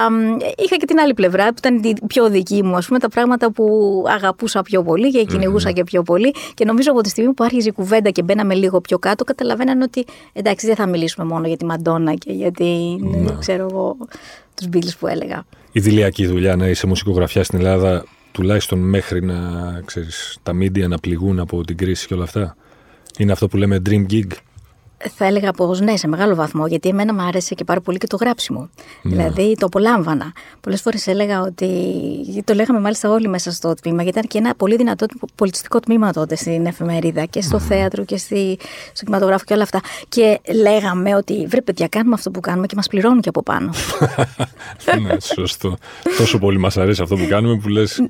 είχα 0.57 0.75
και 0.75 0.85
την 0.85 0.99
άλλη 0.99 1.13
πλευρά 1.13 1.47
που 1.47 1.55
ήταν 1.57 1.83
η 1.83 1.93
πιο 2.07 2.29
δική 2.29 2.63
μου, 2.63 2.75
ας 2.75 2.87
πούμε, 2.87 2.99
τα 2.99 3.09
πράγματα 3.09 3.51
που 3.51 3.65
αγαπούσα 4.07 4.61
πιο 4.61 4.83
πολύ 4.83 5.11
και 5.11 5.23
κυνηγούσα 5.23 5.71
και 5.71 5.83
πιο 5.83 6.03
πολύ. 6.03 6.33
Και 6.53 6.65
νομίζω 6.65 6.91
από 6.91 7.01
τη 7.01 7.09
στιγμή 7.09 7.33
που 7.33 7.43
άρχιζε 7.43 7.69
η 7.69 7.71
κουβέντα 7.71 8.09
και 8.09 8.23
μπαίναμε 8.23 8.53
λίγο 8.53 8.81
πιο 8.81 8.99
κάτω, 8.99 9.23
καταλαβαίναν 9.23 9.81
ότι 9.81 10.05
εντάξει, 10.33 10.65
δεν 10.65 10.75
θα 10.75 10.87
μιλήσουμε 10.87 11.25
μόνο 11.25 11.47
για 11.47 11.57
τη 11.57 11.65
Μαντόνα 11.65 12.13
και 12.13 12.31
για 12.31 12.51
την, 12.51 13.09
ναι. 13.09 13.35
ξέρω 13.39 13.67
εγώ, 13.71 13.97
τους 14.55 14.67
Beatles 14.73 14.97
που 14.99 15.07
έλεγα. 15.07 15.45
Η 15.71 15.79
δηλιακή 15.79 16.25
δουλειά 16.25 16.55
να 16.55 16.67
είσαι 16.67 16.87
μουσικογραφιάς 16.87 17.45
στην 17.45 17.59
Ελλάδα 17.59 18.05
τουλάχιστον 18.31 18.79
μέχρι 18.79 19.25
να 19.25 19.35
ξέρεις, 19.85 20.37
τα 20.43 20.51
media 20.51 20.87
να 20.87 20.97
πληγούν 20.97 21.39
από 21.39 21.63
την 21.63 21.77
κρίση 21.77 22.07
και 22.07 22.13
όλα 22.13 22.23
αυτά. 22.23 22.55
Είναι 23.17 23.31
αυτό 23.31 23.47
που 23.47 23.57
λέμε 23.57 23.81
dream 23.89 24.05
gig. 24.11 24.27
Θα 25.15 25.25
έλεγα 25.25 25.51
πως 25.51 25.79
ναι, 25.79 25.97
σε 25.97 26.07
μεγάλο 26.07 26.35
βαθμό, 26.35 26.67
γιατί 26.67 26.89
εμένα 26.89 27.13
μου 27.13 27.21
άρεσε 27.21 27.55
και 27.55 27.63
πάρα 27.63 27.81
πολύ 27.81 27.97
και 27.97 28.07
το 28.07 28.15
γράψιμο. 28.15 28.69
Ναι. 29.01 29.15
Δηλαδή 29.15 29.55
το 29.59 29.65
απολάμβανα. 29.65 30.31
Πολλές 30.61 30.81
φορές 30.81 31.07
έλεγα 31.07 31.41
ότι. 31.41 31.69
Το 32.43 32.53
λέγαμε 32.53 32.79
μάλιστα 32.79 33.09
όλοι 33.09 33.27
μέσα 33.27 33.51
στο 33.51 33.73
τμήμα, 33.73 34.03
γιατί 34.03 34.17
ήταν 34.17 34.29
και 34.29 34.37
ένα 34.37 34.55
πολύ 34.55 34.75
δυνατό 34.75 35.05
πολιτιστικό 35.35 35.79
τμήμα 35.79 36.11
τότε 36.11 36.35
στην 36.35 36.65
εφημερίδα 36.65 37.25
και 37.25 37.41
στο 37.41 37.57
mm. 37.57 37.61
θέατρο 37.61 38.05
και 38.05 38.17
στη, 38.17 38.57
στο 38.93 39.05
κινηματογράφο 39.05 39.43
και 39.45 39.53
όλα 39.53 39.63
αυτά. 39.63 39.81
Και 40.09 40.39
λέγαμε 40.53 41.15
ότι 41.15 41.45
βρε 41.45 41.61
παιδιά, 41.61 41.87
κάνουμε 41.87 42.15
αυτό 42.15 42.31
που 42.31 42.39
κάνουμε 42.39 42.65
και 42.65 42.75
μας 42.75 42.87
πληρώνουν 42.87 43.21
και 43.21 43.29
από 43.29 43.43
πάνω. 43.43 43.69
ναι, 45.01 45.19
σωστό. 45.19 45.77
Τόσο 46.17 46.37
πολύ 46.37 46.57
μας 46.57 46.77
αρέσει 46.77 47.01
αυτό 47.01 47.15
που 47.15 47.27
κάνουμε 47.29 47.57
που 47.57 47.67
λες. 47.67 48.03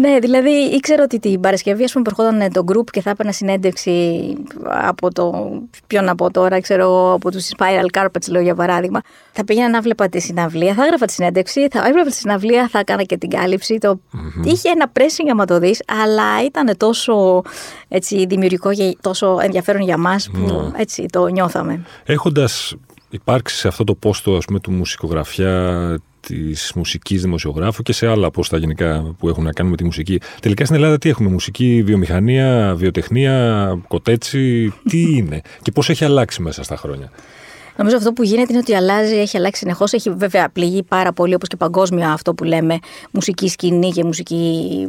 ναι, 0.00 0.18
δηλαδή 0.18 0.50
ήξερα 0.50 1.02
ότι 1.02 1.18
την 1.18 1.40
Παρασκευή, 1.40 1.84
ας 1.84 1.92
πούμε, 1.92 2.04
προχώταν 2.04 2.52
το 2.52 2.64
group 2.66 2.90
και 2.90 3.00
θα 3.00 3.10
έπαιρνα 3.10 3.32
συνέντευξη 3.32 4.22
από 4.64 5.12
το. 5.12 5.52
Ποιον 5.86 6.08
από 6.08 6.30
τώρα, 6.34 6.60
ξέρω 6.60 7.12
από 7.12 7.30
τους 7.30 7.50
Spiral 7.56 7.98
Carpets, 7.98 8.28
λέω 8.30 8.42
για 8.42 8.54
παράδειγμα. 8.54 9.00
Θα 9.32 9.44
πήγαινα 9.44 9.68
να 9.68 9.80
βλέπα 9.80 10.08
τη 10.08 10.20
συναυλία, 10.20 10.74
θα 10.74 10.84
έγραφα 10.84 11.06
τη 11.06 11.12
συνέντευξη, 11.12 11.68
θα 11.70 11.86
έβλεπα 11.86 12.10
τη 12.10 12.16
συναυλία, 12.16 12.68
θα 12.68 12.78
έκανα 12.78 13.02
και 13.02 13.16
την 13.16 13.30
κάλυψη. 13.30 13.78
Το... 13.78 14.00
Mm-hmm. 14.12 14.46
Είχε 14.46 14.68
ένα 14.68 14.92
pressing, 14.92 15.28
άμα 15.30 15.44
το 15.44 15.58
δεις, 15.58 15.82
αλλά 16.02 16.44
ήταν 16.44 16.76
τόσο 16.76 17.42
έτσι, 17.88 18.26
δημιουργικό 18.26 18.74
και 18.74 18.96
τόσο 19.00 19.38
ενδιαφέρον 19.40 19.82
για 19.82 19.96
μας 19.96 20.30
που 20.30 20.72
mm. 20.72 20.78
έτσι 20.80 21.06
το 21.12 21.26
νιώθαμε. 21.26 21.84
Έχοντας 22.04 22.74
υπάρξει 23.10 23.56
σε 23.56 23.68
αυτό 23.68 23.84
το 23.84 23.94
πόστο 23.94 24.36
ας 24.36 24.44
πούμε, 24.44 24.60
του 24.60 24.72
μουσικογραφιά 24.72 25.98
της 26.26 26.72
μουσικής 26.74 27.22
δημοσιογράφου 27.22 27.82
και 27.82 27.92
σε 27.92 28.06
άλλα 28.06 28.30
πόστα 28.30 28.56
γενικά 28.56 29.14
που 29.18 29.28
έχουν 29.28 29.44
να 29.44 29.52
κάνουν 29.52 29.70
με 29.70 29.76
τη 29.76 29.84
μουσική. 29.84 30.20
Τελικά 30.40 30.64
στην 30.64 30.76
Ελλάδα 30.76 30.98
τι 30.98 31.08
έχουμε, 31.08 31.30
μουσική, 31.30 31.82
βιομηχανία, 31.84 32.74
βιοτεχνία, 32.76 33.78
κοτέτσι, 33.88 34.72
τι 34.88 35.00
είναι 35.00 35.40
και 35.62 35.72
πώς 35.72 35.90
έχει 35.90 36.04
αλλάξει 36.04 36.42
μέσα 36.42 36.62
στα 36.62 36.76
χρόνια; 36.76 37.10
Νομίζω 37.76 37.96
αυτό 37.96 38.12
που 38.12 38.22
γίνεται 38.22 38.52
είναι 38.52 38.58
ότι 38.58 38.74
αλλάζει, 38.74 39.14
έχει 39.14 39.36
αλλάξει 39.36 39.60
συνεχώς. 39.60 39.92
Έχει 39.92 40.10
βέβαια 40.10 40.48
πληγεί 40.48 40.82
πάρα 40.82 41.12
πολύ, 41.12 41.34
όπως 41.34 41.48
και 41.48 41.56
παγκόσμια 41.56 42.12
αυτό 42.12 42.34
που 42.34 42.44
λέμε, 42.44 42.78
μουσική 43.10 43.48
σκηνή 43.48 43.90
και 43.90 44.04
μουσική 44.04 44.88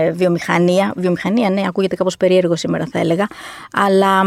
ε, 0.00 0.10
βιομηχανία. 0.10 0.92
Βιομηχανία, 0.96 1.50
ναι, 1.50 1.62
ακούγεται 1.66 1.96
κάπως 1.96 2.16
περίεργο 2.16 2.56
σήμερα, 2.56 2.86
θα 2.92 2.98
έλεγα. 2.98 3.26
Αλλά 3.72 4.20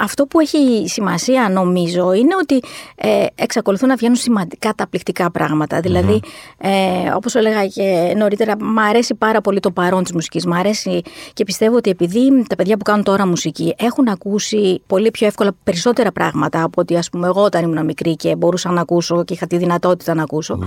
αυτό 0.00 0.26
που 0.26 0.40
έχει 0.40 0.84
σημασία, 0.88 1.48
νομίζω, 1.48 2.12
είναι 2.12 2.34
ότι 2.42 2.60
ε, 2.94 3.26
εξακολουθούν 3.34 3.88
να 3.88 3.94
βγαίνουν 3.94 4.16
σημαντικά 4.16 4.68
καταπληκτικά 4.70 5.30
πράγματα. 5.30 5.80
Δηλαδή, 5.80 6.20
ε, 6.58 6.70
όπως 7.14 7.34
έλεγα 7.34 7.66
και 7.66 8.14
νωρίτερα, 8.16 8.64
μου 8.64 8.80
αρέσει 8.88 9.14
πάρα 9.14 9.40
πολύ 9.40 9.60
το 9.60 9.70
παρόν 9.70 10.02
της 10.02 10.12
μουσικής. 10.12 10.46
Μ' 10.46 10.52
αρέσει 10.52 11.02
και 11.32 11.44
πιστεύω 11.44 11.76
ότι 11.76 11.90
επειδή 11.90 12.44
τα 12.48 12.56
παιδιά 12.56 12.76
που 12.76 12.84
κάνουν 12.84 13.04
τώρα 13.04 13.26
μουσική 13.26 13.74
έχουν 13.78 14.08
ακούσει 14.08 14.82
πολύ 14.86 15.10
πιο 15.10 15.26
εύκολα 15.26 15.52
περισσότερα 15.64 16.12
πράγματα 16.12 16.62
από 16.62 16.80
ότι, 16.80 16.96
ας 16.96 17.09
πούμε, 17.10 17.26
εγώ 17.26 17.42
όταν 17.42 17.62
ήμουν 17.62 17.84
μικρή 17.84 18.16
και 18.16 18.36
μπορούσα 18.36 18.70
να 18.70 18.80
ακούσω 18.80 19.24
και 19.24 19.34
είχα 19.34 19.46
τη 19.46 19.56
δυνατότητα 19.56 20.14
να 20.14 20.22
ακούσω. 20.22 20.56
Ναι. 20.56 20.66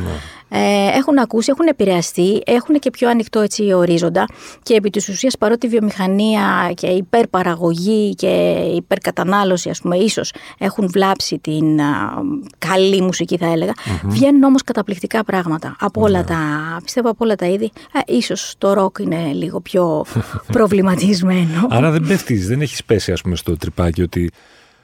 Ε, 0.49 0.97
έχουν 0.97 1.17
ακούσει, 1.17 1.51
έχουν 1.51 1.67
επηρεαστεί, 1.67 2.41
έχουν 2.45 2.79
και 2.79 2.89
πιο 2.89 3.09
ανοιχτό 3.09 3.39
έτσι 3.39 3.73
ορίζοντα 3.73 4.25
και 4.63 4.73
επί 4.73 4.89
της 4.89 5.09
ουσίας 5.09 5.37
παρότι 5.37 5.65
η 5.65 5.69
βιομηχανία 5.69 6.71
και 6.73 6.87
η 6.87 6.95
υπερπαραγωγή 6.97 8.15
και 8.15 8.55
η 8.71 8.75
υπερκατανάλωση, 8.75 9.69
ας 9.69 9.81
πούμε, 9.81 9.97
ίσως 9.97 10.33
έχουν 10.57 10.89
βλάψει 10.89 11.39
την 11.39 11.81
α, 11.81 12.13
καλή 12.57 13.01
μουσική, 13.01 13.37
θα 13.37 13.45
έλεγα. 13.45 13.73
Mm-hmm. 13.75 13.99
Βγαίνουν 14.03 14.43
όμως 14.43 14.63
καταπληκτικά 14.63 15.23
πράγματα 15.23 15.75
από 15.79 16.01
όλα 16.01 16.19
ναι. 16.19 16.25
τα, 16.25 16.37
πιστεύω 16.83 17.09
από 17.09 17.25
όλα 17.25 17.35
τα 17.35 17.45
είδη. 17.45 17.71
Ε, 17.93 18.13
ίσως 18.13 18.55
το 18.57 18.73
ροκ 18.73 18.97
είναι 18.99 19.31
λίγο 19.33 19.59
πιο 19.59 20.05
προβληματισμένο. 20.55 21.67
Άρα 21.69 21.91
δεν 21.91 22.07
πέφτεις, 22.07 22.47
δεν 22.47 22.61
έχεις 22.61 22.83
πέσει 22.83 23.11
ας 23.11 23.21
πούμε 23.21 23.35
στο 23.35 23.57
τρυπάκι 23.57 24.01
ότι 24.01 24.31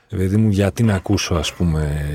Παιδί 0.10 0.38
μου, 0.38 0.50
γιατί 0.50 0.84
να 0.84 0.96
ακούσω, 0.96 1.36
ας 1.36 1.54
πούμε, 1.54 2.06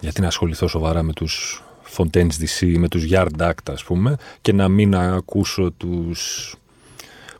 γιατί 0.00 0.20
να 0.20 0.26
ασχοληθώ 0.26 0.68
σοβαρά 0.68 1.02
με 1.02 1.12
τους 1.12 1.62
Fontaines 1.96 2.16
DC, 2.40 2.74
με 2.76 2.88
τους 2.88 3.06
Yard 3.10 3.40
Act, 3.40 3.72
ας 3.72 3.84
πούμε, 3.84 4.16
και 4.40 4.52
να 4.52 4.68
μην 4.68 4.96
ακούσω 4.96 5.70
τους, 5.76 6.54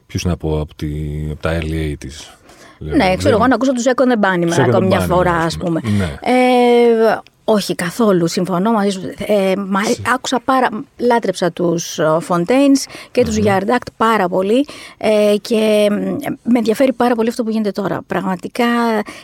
ποιους 0.07 0.25
να 0.25 0.37
πω, 0.37 0.61
από, 0.61 0.75
τη, 0.75 0.89
από 1.31 1.43
τα 1.43 1.59
early 1.61 1.93
80s. 1.93 2.37
Ναι, 2.79 3.17
ξέρω 3.17 3.37
εγώ 3.37 3.47
να 3.47 3.55
ακούσω 3.55 3.73
τους 3.73 3.85
Echo 3.87 4.03
the 4.03 4.61
ακόμη 4.61 4.87
μια 4.87 5.01
φορά, 5.01 5.35
ας 5.35 5.57
πούμε. 5.57 5.81
Ναι. 5.99 6.15
Ε, 6.21 7.19
όχι 7.51 7.75
καθόλου, 7.75 8.27
συμφωνώ 8.27 8.73
μαζί 8.73 8.91
σου. 8.91 9.01
Ε, 9.19 9.53
μα, 9.57 9.81
άκουσα 10.15 10.41
πάρα, 10.45 10.69
λάτρεψα 10.97 11.53
τους 11.53 11.99
Fontaines 12.29 12.91
και 13.11 13.25
τους 13.25 13.37
Yard 13.43 13.69
Act 13.69 13.89
πάρα 13.97 14.29
πολύ 14.29 14.67
ε, 14.97 15.35
και 15.41 15.87
με 16.43 16.59
ενδιαφέρει 16.59 16.93
πάρα 16.93 17.15
πολύ 17.15 17.29
αυτό 17.29 17.43
που 17.43 17.51
γίνεται 17.51 17.71
τώρα. 17.71 18.03
Πραγματικά 18.07 18.65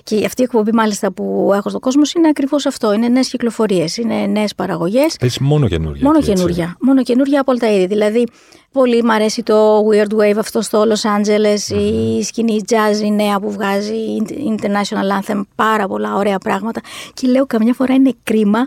και 0.03 0.25
αυτή 0.25 0.41
η 0.41 0.45
εκπομπή 0.45 0.73
μάλιστα 0.73 1.13
που 1.13 1.51
έχω 1.55 1.69
στον 1.69 1.81
κόσμο 1.81 2.03
είναι 2.17 2.29
ακριβώς 2.29 2.67
αυτό. 2.67 2.93
Είναι 2.93 3.09
νέες 3.09 3.29
κυκλοφορίες, 3.29 3.97
είναι 3.97 4.27
νέες 4.27 4.55
παραγωγές. 4.55 5.17
Πες 5.21 5.39
μόνο 5.39 5.69
καινούργια. 5.69 6.07
Μόνο 6.07 6.21
καινούργια, 6.21 6.77
μόνο 6.81 7.03
καινούργια 7.03 7.41
από 7.41 7.51
όλα 7.51 7.61
τα 7.61 7.71
είδη. 7.71 7.87
Δηλαδή 7.87 8.27
Πολύ 8.75 9.03
μου 9.03 9.13
αρέσει 9.13 9.43
το 9.43 9.89
Weird 9.89 10.21
Wave 10.21 10.37
αυτό 10.39 10.63
στο 10.63 10.83
Los 10.83 11.19
Angeles, 11.19 11.77
η 11.77 12.23
σκηνή 12.23 12.61
jazz 12.69 13.03
η 13.05 13.11
νέα 13.11 13.41
που 13.41 13.51
βγάζει, 13.51 14.17
International 14.29 15.21
Anthem, 15.21 15.41
πάρα 15.55 15.87
πολλά 15.87 16.15
ωραία 16.15 16.39
πράγματα. 16.39 16.81
Και 17.15 17.29
λέω 17.29 17.47
καμιά 17.47 17.75
φορά 17.75 17.95
είναι 17.95 18.15
κρίμα 18.23 18.65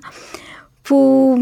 που 0.81 1.33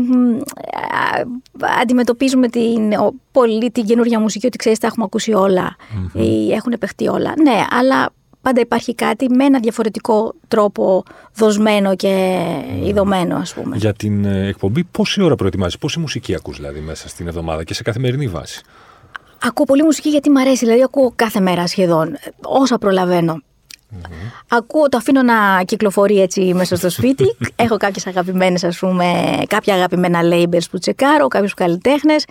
αντιμετωπίζουμε 1.82 2.48
την, 2.48 2.94
πολύ 3.32 3.72
την 3.72 3.86
καινούργια 3.86 4.20
μουσική 4.20 4.46
ότι 4.46 4.58
ξέρεις 4.58 4.80
τα 4.80 4.88
έχουμε 4.88 5.06
ακούσει 5.06 5.34
όλα 5.34 5.76
ή 6.14 6.52
έχουν 6.52 6.72
επεχτεί 6.72 7.08
όλα. 7.08 7.34
Ναι, 7.42 7.66
αλλά 7.70 8.10
πάντα 8.46 8.62
υπάρχει 8.62 8.96
κάτι 8.96 9.30
με 9.30 9.46
ένα 9.46 9.60
διαφορετικό 9.60 10.34
τρόπο 10.48 11.04
δοσμένο 11.36 11.96
και 11.96 12.44
ειδωμένο, 12.84 13.36
ας 13.36 13.54
πούμε. 13.54 13.78
Για 13.78 13.94
την 13.94 14.26
ε, 14.26 14.48
εκπομπή, 14.48 14.84
πόση 14.84 15.22
ώρα 15.22 15.36
προετοιμάζεις, 15.36 15.78
πόση 15.78 16.00
μουσική 16.00 16.36
ακούς 16.36 16.56
δηλαδή 16.56 16.80
μέσα 16.80 17.10
στην 17.10 17.28
εβδομάδα 17.28 17.64
και 17.64 17.74
σε 17.74 17.84
καθημερινή 17.84 18.28
βάση; 18.28 18.62
Ακούω 19.42 19.66
πολύ 19.66 19.84
μουσική 19.84 20.10
γιατί 20.10 20.30
μου 20.30 20.40
αρέσει, 20.40 20.66
δηλαδή 20.66 20.84
ακούω 20.84 21.12
κάθε 21.16 21.40
μέρα 21.40 21.68
σχεδόν, 21.68 22.18
όσα 22.42 22.78
προλαβαίνω. 22.78 23.42
Ακούω, 24.48 24.90
το 24.90 24.98
αφήνω 24.98 25.22
να 25.22 25.64
κυκλοφορεί 25.66 26.22
έτσι 26.22 26.54
μέσα 26.54 26.76
στο 26.76 26.90
σπίτι. 26.90 27.36
Έχω 27.56 27.78
κάποιες 27.78 28.08
αγαπημένες, 28.08 28.64
ας 28.64 28.78
πούμε, 28.78 29.38
κάποια 29.48 29.74
αγαπημένα 29.74 30.20
labels 30.24 30.70
που 30.72 30.78
τσεκάρω, 30.78 31.28
κάποιους 31.28 31.54
καλλιτέχνες 31.54 32.26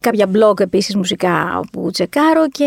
κάποια 0.00 0.30
blog 0.32 0.60
επίσης 0.60 0.96
μουσικά 0.96 1.60
που 1.72 1.90
τσεκάρω 1.90 2.48
και 2.48 2.64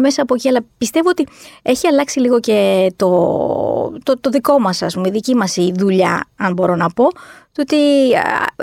μέσα 0.00 0.22
από 0.22 0.34
εκεί. 0.34 0.48
Αλλά 0.48 0.60
πιστεύω 0.78 1.08
ότι 1.08 1.26
έχει 1.62 1.86
αλλάξει 1.86 2.20
λίγο 2.20 2.40
και 2.40 2.92
το, 2.96 3.08
το, 4.02 4.18
το 4.20 4.30
δικό 4.30 4.58
μας, 4.58 4.82
ας 4.82 4.94
πούμε, 4.94 5.08
η 5.08 5.10
δική 5.10 5.34
μας 5.34 5.56
η 5.56 5.72
δουλειά, 5.76 6.26
αν 6.36 6.52
μπορώ 6.52 6.76
να 6.76 6.90
πω, 6.90 7.04
το 7.52 7.62
ότι 7.62 7.76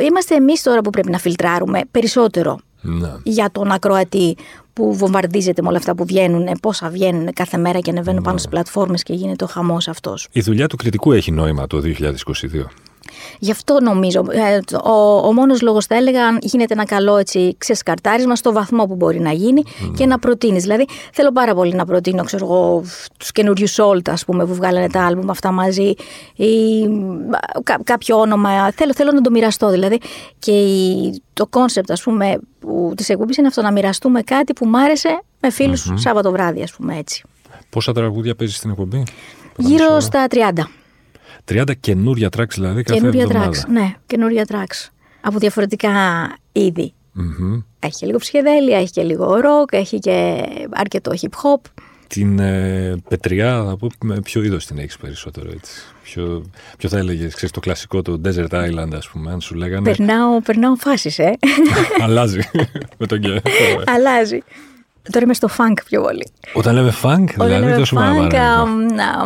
είμαστε 0.05 0.35
εμείς 0.35 0.61
τώρα 0.61 0.81
που 0.81 0.89
πρέπει 0.89 1.11
να 1.11 1.17
φιλτράρουμε 1.17 1.81
περισσότερο 1.91 2.59
ναι. 2.81 3.11
για 3.23 3.49
τον 3.51 3.71
ακροατή 3.71 4.37
που 4.73 4.95
βομβαρδίζεται 4.95 5.61
με 5.61 5.67
όλα 5.67 5.77
αυτά 5.77 5.95
που 5.95 6.05
βγαίνουν, 6.05 6.47
πόσα 6.61 6.89
βγαίνουν 6.89 7.33
κάθε 7.33 7.57
μέρα 7.57 7.79
και 7.79 7.89
ανεβαίνουν 7.89 8.19
ναι. 8.19 8.25
πάνω 8.25 8.37
στις 8.37 8.49
πλατφόρμες 8.49 9.03
και 9.03 9.13
γίνεται 9.13 9.43
ο 9.43 9.47
χαμός 9.47 9.87
αυτός. 9.87 10.27
Η 10.31 10.41
δουλειά 10.41 10.67
του 10.67 10.75
κριτικού 10.75 11.11
έχει 11.11 11.31
νόημα 11.31 11.67
το 11.67 11.81
2022. 11.83 12.11
Γι' 13.39 13.51
αυτό 13.51 13.77
νομίζω, 13.81 14.25
ε, 14.29 14.59
ο, 14.89 15.27
ο 15.27 15.33
μόνος 15.33 15.61
λόγος 15.61 15.85
θα 15.85 15.95
έλεγα 15.95 16.25
αν 16.25 16.39
γίνεται 16.41 16.73
ένα 16.73 16.85
καλό 16.85 17.17
έτσι 17.17 17.55
ξεσκαρτάρισμα 17.57 18.35
στο 18.35 18.53
βαθμό 18.53 18.85
που 18.85 18.95
μπορεί 18.95 19.19
να 19.19 19.31
γίνει 19.31 19.63
και 19.95 20.05
να 20.05 20.19
προτείνεις. 20.19 20.61
Δηλαδή 20.61 20.85
θέλω 21.13 21.31
πάρα 21.31 21.53
πολύ 21.53 21.75
να 21.75 21.85
προτείνω, 21.85 22.23
ξέρω 22.23 22.45
εγώ, 22.45 22.83
τους 23.17 23.31
καινούριους 23.31 23.75
Sault 23.79 24.09
ας 24.09 24.25
πούμε 24.25 24.45
που 24.45 24.53
βγάλανε 24.53 24.89
τα 24.89 25.05
άλμπουμ 25.05 25.29
αυτά 25.29 25.51
μαζί 25.51 25.93
ή 26.35 26.51
κά, 27.63 27.79
κάποιο 27.83 28.19
όνομα, 28.19 28.71
θέλω, 28.71 28.93
θέλω 28.93 29.11
να 29.11 29.21
το 29.21 29.31
μοιραστώ 29.31 29.69
δηλαδή 29.69 29.99
και 30.39 30.51
η, 30.51 31.21
το 31.33 31.47
concept 31.47 31.91
ας 31.91 32.01
πούμε 32.01 32.39
που, 32.59 32.93
της 32.97 33.09
εκπομπής 33.09 33.37
είναι 33.37 33.47
αυτό 33.47 33.61
να 33.61 33.71
μοιραστούμε 33.71 34.21
κάτι 34.21 34.53
που 34.53 34.65
μ' 34.65 34.75
άρεσε 34.75 35.23
με 35.39 35.49
φίλους 35.49 35.89
mm-hmm. 35.89 35.93
Σάββατο 35.97 36.31
βράδυ 36.31 36.61
ας 36.61 36.71
πούμε 36.71 36.97
έτσι. 36.97 37.23
Πόσα 37.69 37.93
τραγούδια 37.93 38.35
παίζεις 38.35 38.57
στην 38.57 38.69
εκπομπή; 38.69 39.03
Γύρω 39.57 39.99
στα 39.99 40.27
30. 40.29 40.63
30 41.51 41.63
καινούρια 41.79 42.29
tracks 42.37 42.53
δηλαδή 42.53 42.83
κάθε 42.83 42.99
καινούρια 42.99 43.21
εβδομάδα. 43.21 43.51
Tracks, 43.51 43.69
ναι, 43.69 43.93
καινούρια 44.05 44.45
tracks. 44.47 44.89
Από 45.21 45.39
διαφορετικά 45.39 45.91
είδη. 46.51 46.93
Mm-hmm. 47.17 47.63
Έχει 47.79 47.97
και 47.97 48.05
λίγο 48.05 48.17
ψυχεδέλεια, 48.17 48.77
έχει 48.77 48.91
και 48.91 49.03
λίγο 49.03 49.39
ροκ, 49.39 49.73
έχει 49.73 49.99
και 49.99 50.45
αρκετό 50.69 51.11
hip 51.21 51.25
hop. 51.25 51.61
Την 52.07 52.39
ε, 52.39 52.95
πετριά, 53.07 53.63
θα 53.65 53.77
πω, 53.77 53.89
με 54.03 54.19
ποιο 54.21 54.43
είδος 54.43 54.65
την 54.65 54.77
έχεις 54.77 54.97
περισσότερο 54.97 55.49
έτσι; 55.53 55.81
Ποιο, 56.03 56.45
ποιο 56.77 56.89
θα 56.89 56.97
έλεγες, 56.97 57.33
ξέρεις 57.35 57.51
το 57.51 57.59
κλασικό, 57.59 58.01
το 58.01 58.21
Desert 58.25 58.49
Island, 58.49 58.93
ας 58.93 59.09
πούμε, 59.09 59.31
αν 59.31 59.41
σου 59.41 59.55
λέγανε; 59.55 59.95
Περνάω, 59.95 60.41
περνάω 60.41 60.75
φάσεις, 60.75 61.19
ε. 61.19 61.37
Αλλάζει 62.03 62.39
με 62.99 63.05
τον 63.05 63.19
και. 63.19 63.41
Αλλάζει. 63.85 64.39
Τώρα 65.11 65.25
είμαι 65.25 65.33
στο 65.33 65.47
funk 65.57 65.73
πιο 65.85 66.01
πολύ. 66.01 66.31
Όταν 66.53 66.75
λέμε 66.75 66.93
funk, 67.03 67.25
δηλαδή 67.33 67.51
λέμε 67.51 67.77
τόσο 67.77 67.97
funk, 67.99 68.31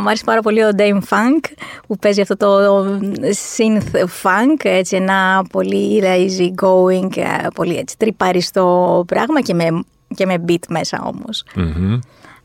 Μου 0.01 0.07
αρέσει 0.07 0.23
πάρα 0.23 0.41
πολύ 0.41 0.63
ο 0.63 0.69
Dame 0.77 1.01
Funk 1.09 1.51
που 1.87 1.97
παίζει 1.97 2.21
αυτό 2.21 2.37
το 2.37 2.85
synth 3.57 3.95
funk, 4.23 4.59
έτσι 4.63 4.95
ένα 4.95 5.45
πολύ 5.51 6.01
lazy 6.03 6.65
going, 6.65 7.17
ε, 7.17 7.47
πολύ 7.55 7.77
έτσι 7.77 7.97
τρυπαριστό 7.97 9.03
πράγμα 9.07 9.41
και 9.41 9.53
με, 9.53 9.83
και 10.15 10.25
με 10.25 10.43
beat 10.47 10.63
μέσα 10.69 11.01
όμως. 11.03 11.43
Mm-hmm. 11.55 11.99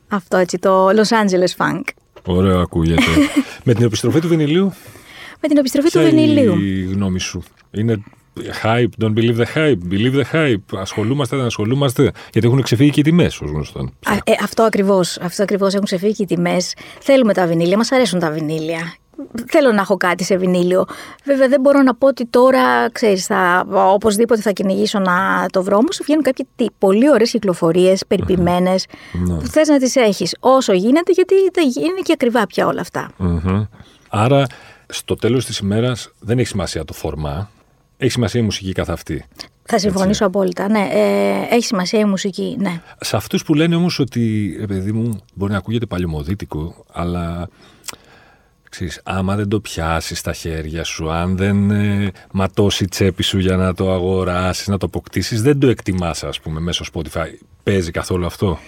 Αυτό 0.08 0.36
έτσι 0.36 0.58
το 0.58 0.88
Los 0.88 1.08
Angeles 1.08 1.64
funk. 1.64 1.82
Ωραίο 2.26 2.60
ακούγεται. 2.60 3.02
με 3.64 3.74
την 3.74 3.84
επιστροφή 3.84 4.20
του 4.20 4.28
βινιλίου; 4.28 4.72
Με 5.40 5.48
την 5.48 5.56
επιστροφή 5.56 5.90
του 5.90 6.00
βινιλίου. 6.00 6.58
η 6.60 6.82
γνώμη 6.82 7.20
σου; 7.20 7.42
Είναι 7.70 8.02
hype, 8.62 9.04
don't 9.04 9.14
believe 9.14 9.36
the 9.36 9.46
hype, 9.54 9.80
believe 9.88 10.14
the 10.14 10.24
hype. 10.32 10.78
Ασχολούμαστε, 10.78 11.36
δεν 11.36 11.44
ασχολούμαστε. 11.44 12.10
Γιατί 12.32 12.46
έχουν 12.46 12.62
ξεφύγει 12.62 12.90
και 12.90 13.00
οι 13.00 13.02
τιμές, 13.02 13.40
ως 13.40 13.50
γνωστόν. 13.50 13.94
Ε, 14.24 14.32
αυτό 14.42 14.62
ακριβώς. 14.62 15.18
Αυτό 15.18 15.42
ακριβώς 15.42 15.72
έχουν 15.72 15.84
ξεφύγει 15.84 16.14
και 16.14 16.22
οι 16.22 16.26
τιμές. 16.26 16.74
Θέλουμε 17.00 17.32
τα 17.32 17.46
βινίλια, 17.46 17.76
μας 17.76 17.92
αρέσουν 17.92 18.18
τα 18.18 18.30
βινίλια. 18.30 18.94
Θέλω 19.46 19.72
να 19.72 19.80
έχω 19.80 19.96
κάτι 19.96 20.24
σε 20.24 20.36
βινίλιο. 20.36 20.84
Βέβαια, 21.24 21.48
δεν 21.48 21.60
μπορώ 21.60 21.82
να 21.82 21.94
πω 21.94 22.06
ότι 22.06 22.26
τώρα, 22.26 22.90
ξέρεις, 22.92 23.26
θα, 23.26 23.66
οπωσδήποτε 23.70 24.40
θα 24.40 24.50
κυνηγήσω 24.50 24.98
να 24.98 25.46
το 25.50 25.62
βρω. 25.62 25.76
Όμως 25.76 26.00
βγαίνουν 26.02 26.22
κάποιε 26.22 26.44
πολύ 26.78 27.10
ωραίες 27.10 27.30
κυκλοφορίες, 27.30 28.04
περιποιημένες, 28.06 28.86
ναι. 29.12 29.34
που 29.34 29.46
θες 29.46 29.68
να 29.68 29.78
τις 29.78 29.96
έχεις 29.96 30.36
όσο 30.40 30.72
γίνεται, 30.72 31.12
γιατί 31.12 31.34
δεν 31.52 31.64
είναι 31.64 32.00
και 32.02 32.12
ακριβά 32.12 32.46
πια 32.46 32.66
όλα 32.66 32.84
Άρα, 34.08 34.46
στο 34.86 35.16
τέλος 35.16 35.44
της 35.44 35.58
ημέρας 35.58 36.12
δεν 36.20 36.38
έχει 36.38 36.48
σημασία 36.48 36.84
το 36.84 36.92
φορμά. 36.92 37.50
Έχει 38.02 38.10
σημασία 38.10 38.40
η 38.40 38.44
μουσική 38.44 38.72
καθ' 38.72 38.90
αυτή. 38.90 39.24
Θα 39.62 39.78
συμφωνήσω 39.78 40.08
Έτσι. 40.10 40.24
απόλυτα. 40.24 40.68
Ναι, 40.68 40.88
ε, 40.92 41.54
έχει 41.54 41.64
σημασία 41.64 42.00
η 42.00 42.04
μουσική. 42.04 42.56
Ναι. 42.58 42.80
Σε 43.00 43.16
αυτούς 43.16 43.44
που 43.44 43.54
λένε 43.54 43.76
όμως 43.76 43.98
ότι, 43.98 44.56
ε, 44.60 44.66
παιδί 44.66 44.92
μου, 44.92 45.20
μπορεί 45.34 45.52
να 45.52 45.58
ακούγεται 45.58 45.86
παλιωμοδίτικο, 45.86 46.84
αλλά 46.92 47.48
ξέρεις, 48.70 49.00
άμα 49.04 49.36
δεν 49.36 49.48
το 49.48 49.60
πιάσεις 49.60 50.18
στα 50.18 50.32
χέρια 50.32 50.84
σου, 50.84 51.10
αν 51.10 51.36
δεν 51.36 51.70
ε, 51.70 52.10
ματώσεις 52.32 52.80
η 52.80 52.86
τσέπη 52.86 53.22
σου 53.22 53.38
για 53.38 53.56
να 53.56 53.74
το 53.74 53.92
αγοράσεις, 53.92 54.68
να 54.68 54.78
το 54.78 54.86
αποκτήσεις, 54.86 55.42
δεν 55.42 55.58
το 55.58 55.68
εκτιμάς, 55.68 56.24
ας 56.24 56.40
πούμε, 56.40 56.60
μέσω 56.60 56.84
Spotify. 56.92 57.28
Παίζει 57.62 57.90
καθόλου 57.90 58.26
αυτό; 58.26 58.58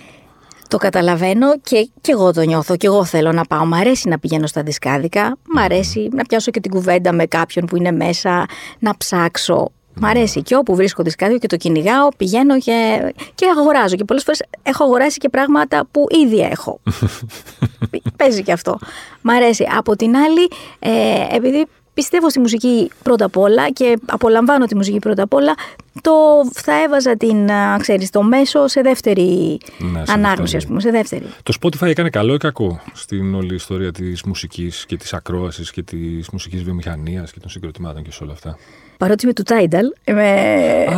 Το 0.69 0.77
καταλαβαίνω 0.77 1.59
και, 1.59 1.89
και 2.01 2.13
εγώ 2.13 2.33
το 2.33 2.43
νιώθω 2.43 2.77
και 2.77 2.87
εγώ 2.87 3.05
θέλω 3.05 3.33
να 3.33 3.45
πάω. 3.45 3.65
Μ' 3.65 3.75
αρέσει 3.75 4.09
να 4.09 4.19
πηγαίνω 4.19 4.47
στα 4.47 4.63
δισκάδικα, 4.63 5.37
μ' 5.55 5.59
αρέσει 5.59 6.09
να 6.13 6.23
πιάσω 6.23 6.51
και 6.51 6.61
την 6.61 6.71
κουβέντα 6.71 7.13
με 7.13 7.27
κάποιον 7.27 7.67
που 7.67 7.77
είναι 7.77 7.91
μέσα, 7.91 8.47
να 8.79 8.97
ψάξω. 8.97 9.73
Μ' 10.01 10.05
αρέσει 10.05 10.43
και 10.43 10.57
όπου 10.57 10.75
βρίσκω 10.75 11.03
δισκάδιο 11.03 11.39
και 11.39 11.47
το 11.47 11.57
κυνηγάω, 11.57 12.09
πηγαίνω 12.17 12.59
και, 12.59 13.13
και 13.35 13.47
αγοράζω. 13.59 13.97
Και 13.97 14.05
πολλές 14.05 14.23
φορές 14.23 14.43
έχω 14.63 14.85
αγοράσει 14.85 15.19
και 15.19 15.29
πράγματα 15.29 15.87
που 15.91 16.07
ήδη 16.25 16.41
έχω. 16.41 16.81
Παίζει 18.19 18.43
και 18.43 18.53
αυτό. 18.53 18.79
Μ' 19.23 19.31
αρέσει. 19.31 19.67
Από 19.77 19.97
την 19.97 20.17
άλλη, 20.17 20.51
ε, 20.79 21.37
επειδή 21.37 21.67
πιστεύω 21.95 22.31
στη 22.31 22.41
μουσική 22.41 22.91
πρώτα 23.03 23.25
απ' 23.25 23.37
όλα 23.37 23.71
και 23.71 23.99
απολαμβάνω 24.07 24.67
τη 24.67 24.77
μουσική 24.77 24.99
πρώτα 24.99 25.23
απ' 25.23 25.35
όλα, 25.35 25.55
το 26.01 26.13
θα 26.53 26.83
έβαζα 26.83 27.17
την, 27.17 27.49
ξέρεις, 27.79 28.11
το 28.11 28.23
μέσο 28.23 28.67
σε 28.67 28.81
δεύτερη 28.81 29.59
ναι, 29.79 30.03
ανάγνωση, 30.07 30.57
ας 30.57 30.67
πούμε, 30.67 30.81
σε 30.81 30.91
δεύτερη. 30.91 31.27
Το 31.43 31.55
Spotify 31.61 31.87
έκανε 31.87 32.11
καλό 32.11 32.35
ή 32.35 32.39
κακό 32.39 32.81
στην 32.93 33.35
όλη 33.35 33.55
ιστορία 33.55 33.93
της 33.93 34.23
μουσικής 34.23 34.87
και 34.87 34.97
της 34.97 35.15
ακρόασης 35.15 35.71
και 35.71 35.83
της 35.83 36.29
μουσικής 36.31 36.63
βιομηχανίας 36.63 37.33
και 37.33 37.41
των 37.41 37.51
συγκροτημάτων 37.51 38.03
και 38.03 38.13
σε 38.13 38.23
όλα 38.23 38.33
αυτά; 38.33 38.59
Παρότι 38.99 39.25
είμαι 39.25 39.33
του 39.33 39.43
Tidal. 39.47 39.99
Είμαι, 40.05 40.23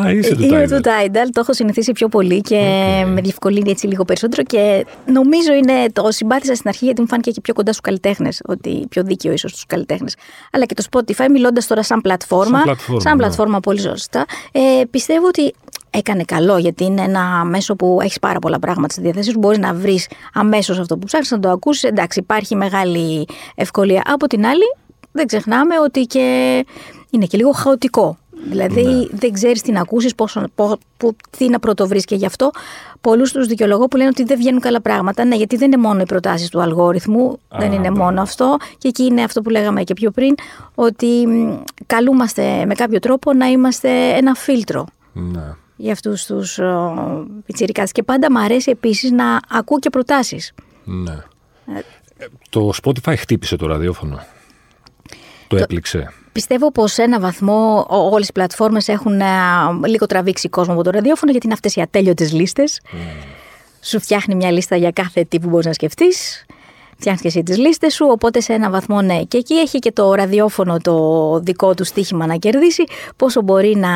Α, 0.05 0.11
είσαι 0.11 0.35
του 0.35 0.43
είμαι 0.43 0.65
Tidal. 0.65 0.69
του 0.69 0.81
Tidal. 0.83 1.29
Το 1.33 1.41
έχω 1.41 1.53
συνηθίσει 1.53 1.93
πιο 1.93 2.09
πολύ 2.09 2.41
και 2.41 2.57
okay. 2.57 3.09
με 3.09 3.21
διευκολύνει 3.21 3.71
έτσι 3.71 3.87
λίγο 3.87 4.05
περισσότερο. 4.05 4.43
Και 4.43 4.87
νομίζω 5.13 5.53
είναι. 5.53 5.73
Το 5.93 6.11
συμπάθησα 6.11 6.55
στην 6.55 6.69
αρχή 6.69 6.85
γιατί 6.85 7.01
μου 7.01 7.07
φάνηκε 7.07 7.31
και 7.31 7.41
πιο 7.41 7.55
κοντά 7.55 7.71
στους 7.71 7.85
καλλιτέχνες. 7.85 8.41
Ότι 8.47 8.87
πιο 8.89 9.03
δίκαιο 9.03 9.33
ίσως 9.33 9.51
στους 9.51 9.67
καλλιτέχνες. 9.67 10.15
Αλλά 10.53 10.65
και 10.65 10.75
το 10.75 10.85
Spotify, 10.91 11.27
μιλώντας 11.31 11.67
τώρα 11.67 11.83
σαν 11.83 12.01
πλατφόρμα. 12.01 12.57
Σαν 12.59 12.65
πλατφόρμα, 12.65 13.01
σαν 13.01 13.13
ναι. 13.13 13.19
πλατφόρμα 13.19 13.61
πολύ 13.61 13.81
σωστά. 13.81 14.25
Ε, 14.53 14.61
πιστεύω 14.91 15.27
ότι 15.27 15.53
έκανε 15.91 16.23
καλό 16.25 16.59
γιατί 16.59 16.85
είναι 16.85 17.03
ένα 17.03 17.45
μέσο 17.45 17.77
που 17.77 17.99
έχεις 18.03 18.19
πάρα 18.19 18.39
πολλά 18.39 18.59
πράγματα 18.59 18.93
στη 18.93 19.03
διάθεσή 19.03 19.31
σου. 19.31 19.39
Μπορείς 19.39 19.59
να 19.59 19.75
βρεις 19.75 20.09
αμέσως 20.35 20.79
αυτό 20.79 20.99
που 20.99 21.07
ψάχνεις, 21.07 21.31
να 21.31 21.41
το 21.41 21.51
ακούσεις. 21.51 21.83
Εντάξει, 21.83 22.19
υπάρχει 22.19 22.57
μεγάλη 22.57 23.27
ευκολία. 23.55 24.03
Από 24.07 24.27
την 24.27 24.47
άλλη, 24.47 24.65
δεν 25.13 25.27
ξεχνάμε 25.27 25.75
ότι 25.85 26.01
και 26.01 26.65
είναι 27.17 27.27
και 27.27 27.37
λίγο 27.37 27.51
χαοτικό. 27.51 28.19
Δηλαδή 28.51 28.83
ναι. 28.83 29.07
δεν 29.13 29.33
ξέρεις 29.33 29.63
τι 29.63 29.73
να 29.73 29.81
ακούσεις, 29.81 30.15
τι 31.39 31.49
να 31.49 31.59
πρωτοβρεις 31.59 32.05
και 32.05 32.15
γι' 32.15 32.27
αυτό 32.27 32.51
πολλούς 33.01 33.33
τους 33.33 33.47
δικαιολογώ 33.47 33.87
που 33.89 33.97
λένε 33.97 34.09
ότι 34.09 34.25
δεν 34.25 34.39
βγαίνουν 34.39 34.61
καλά 34.61 34.81
πράγματα. 34.81 35.25
Ναι, 35.25 35.37
γιατί 35.37 35.57
δεν 35.57 35.73
είναι 35.73 35.83
μόνο 35.83 36.01
οι 36.01 36.07
προτάσεις 36.07 36.49
του 36.49 36.61
αλγόριθμου, 36.61 37.39
δεν 37.49 37.73
είναι 37.73 37.89
ναι. 37.89 37.99
μόνο 37.99 38.23
αυτό. 38.23 38.57
Και 38.79 38.89
εκεί 38.89 39.03
είναι 39.03 39.23
αυτό 39.23 39.43
που 39.43 39.51
λέγαμε 39.51 39.83
και 39.83 39.95
πιο 39.95 40.11
πριν, 40.11 40.35
ότι 40.75 41.09
καλούμαστε 41.87 42.65
με 42.67 42.75
κάποιο 42.75 42.99
τρόπο 42.99 43.33
να 43.33 43.47
είμαστε 43.47 43.89
ένα 44.17 44.35
φίλτρο. 44.35 44.87
Ναι. 45.13 45.55
Για 45.77 45.93
αυτούς 45.93 46.27
τους 46.27 46.61
πιτσιρικάδε. 47.47 47.89
Και 47.93 48.03
πάντα 48.03 48.33
μου 48.33 48.39
αρέσει 48.39 48.71
επίσης 48.71 49.11
να 49.11 49.41
ακούω 49.49 49.79
και 49.79 49.91
προτάσεις. 49.91 50.53
Ναι. 50.85 51.17
Ε, 52.19 52.27
το 52.51 52.71
Spotify 52.83 53.15
χτύπησε 53.17 53.57
το 53.57 53.67
ραδιόφωνο. 53.67 54.19
Το 55.47 55.57
έπληξε. 55.57 56.13
Πιστεύω 56.37 56.73
πως 56.73 56.93
σε 56.93 57.03
ένα 57.03 57.21
βαθμό 57.21 57.87
όλες 57.89 58.29
οι 58.29 58.33
πλατφόρμες 58.33 58.89
έχουν 58.89 59.21
λίγο 59.87 60.07
τραβήξει 60.07 60.49
κόσμο 60.49 60.73
από 60.73 60.83
το 60.83 60.91
ραδιόφωνο 60.91 61.31
γιατί 61.31 61.47
είναι 61.47 61.55
αυτές 61.55 61.77
οι 61.77 61.81
ατέλειωτες 61.81 62.33
λίστες. 62.33 62.81
Mm. 62.85 62.97
Σου 63.81 64.01
φτιάχνει 64.01 64.35
μια 64.35 64.51
λίστα 64.51 64.77
για 64.77 64.91
κάθε 64.91 65.25
τι 65.25 65.41
που 65.41 65.49
μπορείς 65.49 65.67
να 65.67 65.73
σκεφτείς. 65.73 66.47
Φτιάχνεις 66.99 67.23
και 67.23 67.29
εσύ 67.29 67.43
τις 67.43 67.59
λίστες 67.59 67.95
σου, 67.95 68.07
οπότε 68.11 68.41
σε 68.41 68.53
ένα 68.53 68.71
βαθμό 68.71 69.01
ναι. 69.01 69.23
Και 69.23 69.39
εκεί 69.39 69.55
έχει 69.55 69.79
και 69.79 69.93
το 69.93 70.15
ραδιόφωνο 70.15 70.79
το 70.83 71.39
δικό 71.43 71.75
του 71.75 71.85
στοίχημα 71.85 72.27
να 72.27 72.35
κερδίσει, 72.35 72.85
πόσο 73.17 73.43
μπορεί 73.43 73.77
να 73.77 73.89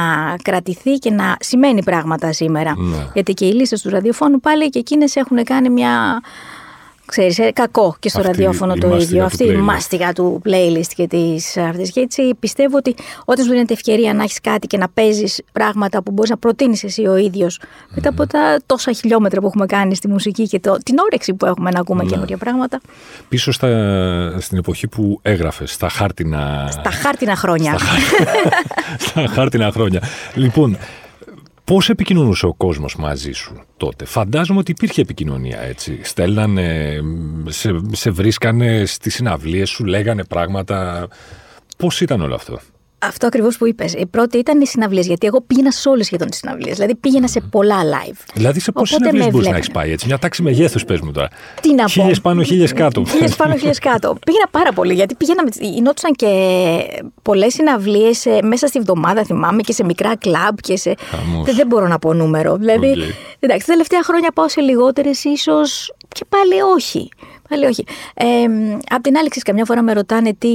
κρατηθεί 0.42 0.92
και 0.92 1.10
να 1.10 1.36
σημαίνει 1.40 1.82
πράγματα 1.82 2.32
σήμερα. 2.32 2.74
Ναι. 2.76 3.06
Γιατί 3.14 3.32
και 3.32 3.46
οι 3.46 3.52
λίστες 3.52 3.82
του 3.82 3.90
ραδιοφώνου 3.90 4.40
πάλι 4.40 4.68
και 4.68 4.78
εκείνες 4.78 5.16
έχουν 5.16 5.44
κάνει 5.44 5.70
μια 5.70 6.20
ξέρεις, 7.10 7.38
ε, 7.38 7.50
κακό 7.50 7.96
και 7.98 8.08
στο 8.08 8.18
Αυτή 8.18 8.30
ραδιόφωνο 8.30 8.74
το 8.74 8.96
ίδιο. 8.96 9.24
Αυτή 9.24 9.44
η 9.44 9.56
μάστιγα 9.56 10.12
του 10.12 10.42
playlist 10.44 10.90
και 10.94 11.06
της 11.06 11.56
αυτή. 11.56 11.90
Και 11.90 12.00
έτσι 12.00 12.34
πιστεύω 12.40 12.76
ότι 12.76 12.94
όταν 13.24 13.44
σου 13.44 13.50
δίνεται 13.50 13.72
ευκαιρία 13.72 14.14
να 14.14 14.22
έχεις 14.22 14.40
κάτι 14.40 14.66
και 14.66 14.76
να 14.76 14.88
παίζεις 14.88 15.42
πράγματα 15.52 16.02
που 16.02 16.10
μπορείς 16.10 16.30
να 16.30 16.36
προτείνεις 16.36 16.84
εσύ 16.84 17.06
ο 17.06 17.16
ίδιος 17.16 17.60
mm. 17.62 17.66
μετά 17.94 18.08
από 18.08 18.26
τα 18.26 18.60
τόσα 18.66 18.92
χιλιόμετρα 18.92 19.40
που 19.40 19.46
έχουμε 19.46 19.66
κάνει 19.66 19.94
στη 19.94 20.08
μουσική 20.08 20.46
και 20.46 20.60
το, 20.60 20.76
την 20.84 20.98
όρεξη 20.98 21.34
που 21.34 21.46
έχουμε 21.46 21.70
να 21.70 21.80
ακούμε 21.80 22.04
mm. 22.04 22.08
καινούργια 22.08 22.36
πράγματα. 22.36 22.80
Πίσω 23.28 23.52
στα, 23.52 23.68
στην 24.40 24.58
εποχή 24.58 24.88
που 24.88 25.18
έγραφες, 25.22 25.72
στα 25.72 25.88
χάρτινα. 25.88 26.68
Στα 26.70 26.90
χάρτινα 26.90 27.36
χρόνια. 27.36 27.78
Στα, 27.78 27.96
στα 29.06 29.26
χάρτινα 29.26 29.70
χρόνια. 29.72 30.02
Λοιπόν, 30.34 30.76
Πώς 31.70 31.88
επικοινωνούσε 31.88 32.46
ο 32.46 32.54
κόσμος 32.54 32.96
μαζί 32.96 33.32
σου 33.32 33.60
τότε, 33.76 34.04
Φαντάζομαι 34.04 34.58
ότι 34.58 34.70
υπήρχε 34.70 35.00
επικοινωνία 35.00 35.60
έτσι. 35.60 36.00
Στέλνανε, 36.02 37.00
σε, 37.46 37.80
σε 37.92 38.10
βρίσκανε 38.10 38.84
στις 38.86 39.14
συναυλίες 39.14 39.68
σου, 39.70 39.84
λέγανε 39.84 40.24
πράγματα. 40.24 41.08
Πώς 41.76 42.00
ήταν 42.00 42.20
όλο 42.20 42.34
αυτό; 42.34 42.58
Αυτό 43.02 43.26
ακριβώς 43.26 43.56
που 43.56 43.66
είπες. 43.66 43.92
Η 43.92 44.06
πρώτη 44.06 44.38
ήταν 44.38 44.60
οι 44.60 44.66
συναυλίες. 44.66 45.06
Γιατί 45.06 45.26
εγώ 45.26 45.40
πήγαινα 45.40 45.70
σε 45.70 45.88
όλες 45.88 46.06
σχεδόν 46.06 46.28
τις 46.30 46.38
συναυλίες. 46.38 46.74
Δηλαδή 46.74 46.94
πήγαινα 46.94 47.28
σε 47.28 47.40
πολλά 47.40 47.76
live. 47.82 48.16
Δηλαδή 48.34 48.60
σε 48.60 48.72
πόσες 48.72 48.96
συναυλίες 48.96 49.30
μπορείς 49.30 49.48
να 49.48 49.56
έχεις 49.56 49.70
πάει 49.70 49.92
έτσι; 49.92 50.06
Μια 50.06 50.18
τάξη 50.18 50.42
μεγέθους 50.42 50.84
πες 50.84 51.00
μου 51.00 51.12
τώρα. 51.12 51.28
Τι 51.60 51.74
να 51.74 51.82
πω. 51.82 51.88
Χίλιες 51.88 52.20
πάνω, 52.20 52.42
χίλιες 52.42 52.72
κάτω. 52.72 53.04
Χίλιες 53.04 53.36
πάνω, 53.36 53.56
χίλιες 53.56 53.78
κάτω. 53.78 54.16
Πήγαινα 54.24 54.48
πάρα 54.50 54.72
πολύ. 54.72 54.94
Γιατί 54.94 55.14
πήγαινα. 55.14 55.42
Γινόντουσαν 55.60 56.12
και 56.12 56.28
πολλές 57.22 57.52
συναυλίες 57.52 58.26
μέσα 58.42 58.66
στη 58.66 58.80
βδομάδα, 58.80 59.24
θυμάμαι, 59.24 59.62
και 59.62 59.72
σε 59.72 59.84
μικρά 59.84 60.16
κλαμπ 60.16 60.56
και 60.60 60.76
σε. 60.76 60.94
Δεν, 61.44 61.54
δεν 61.54 61.66
μπορώ 61.66 61.86
να 61.86 61.98
πω 61.98 62.12
νούμερο. 62.12 62.56
Δηλαδή. 62.56 62.94
Okay. 62.96 63.14
Εντάξει, 63.40 63.66
τα 63.66 63.72
τελευταία 63.72 64.02
χρόνια 64.02 64.30
πάω 64.34 64.48
σε 64.48 64.60
λιγότερες, 64.60 65.24
ίσως 65.24 65.94
και 66.08 66.24
πάλι 66.28 66.60
όχι. 66.76 67.08
Πάλι 67.50 67.64
όχι. 67.64 67.84
Ε, 68.14 68.24
απ' 68.88 69.02
την 69.02 69.16
άλλη, 69.16 69.28
ξέρεις, 69.28 69.42
καμιά 69.42 69.64
φορά 69.64 69.82
με 69.82 69.92
ρωτάνε 69.92 70.34
τι. 70.38 70.48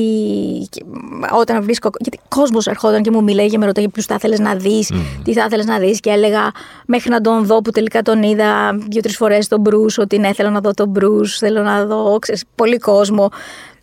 Όταν 1.39 1.63
βρίσκω. 1.63 1.89
Γιατί 1.99 2.19
κόσμος 2.27 2.67
ερχόταν 2.67 3.01
και 3.01 3.12
μου 3.12 3.23
μιλάει 3.23 3.49
και 3.49 3.58
με 3.58 3.65
ρωτάει 3.65 3.89
ποιους 3.89 4.05
θα 4.05 4.15
ήθελε 4.15 4.38
να 4.38 4.55
δεις, 4.55 4.91
τι 5.23 5.34
θα 5.34 5.45
ήθελε 5.45 5.63
να 5.63 5.79
δεις. 5.79 5.99
Και 5.99 6.10
έλεγα 6.10 6.51
μέχρι 6.86 7.10
να 7.10 7.21
τον 7.21 7.45
δω 7.45 7.62
που 7.62 7.71
τελικά 7.71 8.01
τον 8.01 8.23
είδα 8.23 8.77
δύο-τρεις 8.89 9.15
φορές 9.15 9.47
τον 9.47 9.60
Μπρου, 9.60 9.86
ότι 9.97 10.17
ναι, 10.17 10.34
θέλω 10.34 10.49
να 10.49 10.60
δω 10.60 10.73
τον 10.73 10.89
Μπρου, 10.89 11.27
θέλω 11.27 11.62
να 11.62 11.86
δω. 11.86 12.19
Ξέρεις, 12.19 12.43
πολύ 12.55 12.77
κόσμο. 12.77 13.29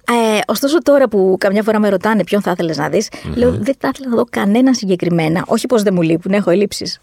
Ε, 0.09 0.39
ωστόσο, 0.47 0.83
τώρα 0.83 1.09
που 1.09 1.37
καμιά 1.39 1.63
φορά 1.63 1.79
με 1.79 1.89
ρωτάνε 1.89 2.25
ποιον 2.25 2.43
θα 2.43 2.51
ήθελε 2.51 2.75
να 2.75 2.89
δεις, 2.89 3.09
mm-hmm. 3.13 3.33
λέω 3.35 3.51
δεν 3.51 3.75
θα 3.79 3.91
ήθελα 3.95 4.09
να 4.09 4.17
δω 4.17 4.25
κανέναν 4.31 4.75
συγκεκριμένα. 4.75 5.45
Όχι 5.47 5.67
πως 5.67 5.83
δεν 5.83 5.95
μου 5.95 6.03
λείπουν, 6.03 6.33
έχω 6.33 6.51
ελλείψεις. 6.51 7.01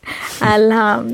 αλλά 0.53 1.05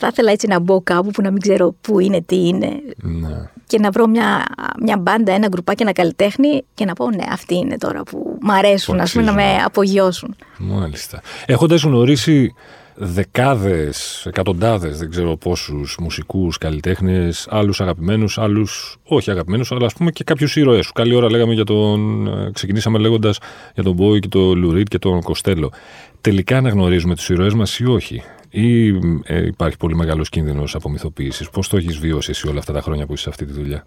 θα 0.00 0.08
ήθελα 0.12 0.30
έτσι 0.30 0.46
να 0.46 0.60
μπω 0.60 0.82
κάπου 0.82 1.10
που 1.10 1.22
να 1.22 1.30
μην 1.30 1.40
ξέρω 1.40 1.74
πού 1.80 2.00
είναι, 2.00 2.22
τι 2.22 2.46
είναι. 2.46 2.68
Ναι. 2.96 3.50
Και 3.66 3.78
να 3.78 3.90
βρω 3.90 4.06
μια, 4.06 4.44
μια 4.82 4.96
μπάντα, 4.96 5.32
ένα 5.32 5.48
γκρουπάκι, 5.48 5.82
ένα 5.82 5.92
καλλιτέχνη 5.92 6.64
και 6.74 6.84
να 6.84 6.92
πω 6.92 7.10
ναι, 7.10 7.24
αυτοί 7.32 7.54
είναι 7.56 7.76
τώρα 7.76 8.02
που 8.02 8.38
μ' 8.40 8.50
αρέσουν, 8.50 9.00
ας 9.00 9.12
πούμε, 9.12 9.24
να 9.24 9.32
με 9.32 9.56
απογειώσουν. 9.64 10.36
Μάλιστα. 10.58 11.20
Έχοντας 11.46 11.82
γνωρίσει 11.82 12.54
δεκάδες, 12.94 14.26
εκατοντάδες, 14.26 14.98
δεν 14.98 15.10
ξέρω 15.10 15.36
πόσους 15.36 15.96
μουσικούς, 16.00 16.58
καλλιτέχνες, 16.58 17.46
άλλους 17.50 17.80
αγαπημένους, 17.80 18.38
άλλους 18.38 18.96
όχι 19.04 19.30
αγαπημένους, 19.30 19.72
αλλά 19.72 19.86
ας 19.86 19.92
πούμε 19.92 20.10
και 20.10 20.24
κάποιους 20.24 20.56
ήρωές 20.56 20.86
σου. 20.86 20.92
Καλή 20.92 21.14
ώρα 21.14 21.30
λέγαμε 21.30 21.54
για 21.54 21.64
τον. 21.64 22.26
Ε, 22.26 22.50
ξεκινήσαμε 22.52 22.98
λέγοντας 22.98 23.38
για 23.74 23.82
τον 23.82 23.94
Μπόι 23.94 24.18
και 24.18 24.28
τον 24.28 24.58
Λουρίτ 24.58 24.88
και 24.88 24.98
τον 24.98 25.22
Κοστέλο. 25.22 25.72
Τελικά 26.20 26.56
αναγνωρίζουμε 26.56 27.14
τους 27.14 27.28
ήρωές 27.28 27.54
μας 27.54 27.78
ή 27.78 27.86
όχι; 27.86 28.22
Ή 28.50 28.88
ε, 29.24 29.46
υπάρχει 29.46 29.76
πολύ 29.76 29.94
μεγάλος 29.94 30.28
κίνδυνος 30.28 30.74
απομυθοποίησης; 30.74 31.50
Πώς 31.50 31.68
το 31.68 31.76
έχεις 31.76 31.98
βιώσει 31.98 32.30
εσύ 32.30 32.48
όλα 32.48 32.58
αυτά 32.58 32.72
τα 32.72 32.80
χρόνια 32.80 33.06
που 33.06 33.12
είσαι 33.12 33.22
σε 33.22 33.28
αυτή 33.28 33.44
τη 33.44 33.52
δουλειά; 33.52 33.86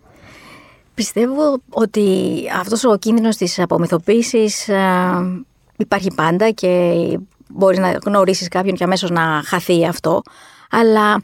Πιστεύω 0.94 1.62
ότι 1.70 2.06
αυτός 2.60 2.84
ο 2.84 2.98
κίνδυνος 2.98 3.36
της 3.36 3.60
απομυθοποίησης 3.60 4.68
ε, 4.68 4.82
υπάρχει 5.78 6.12
πάντα 6.16 6.50
και 6.50 6.94
μπορείς 7.48 7.80
να 7.80 7.98
γνωρίσεις 8.06 8.48
κάποιον 8.48 8.76
και 8.76 8.84
αμέσως 8.84 9.10
να 9.10 9.42
χαθεί 9.46 9.86
αυτό. 9.86 10.22
Αλλά 10.70 11.22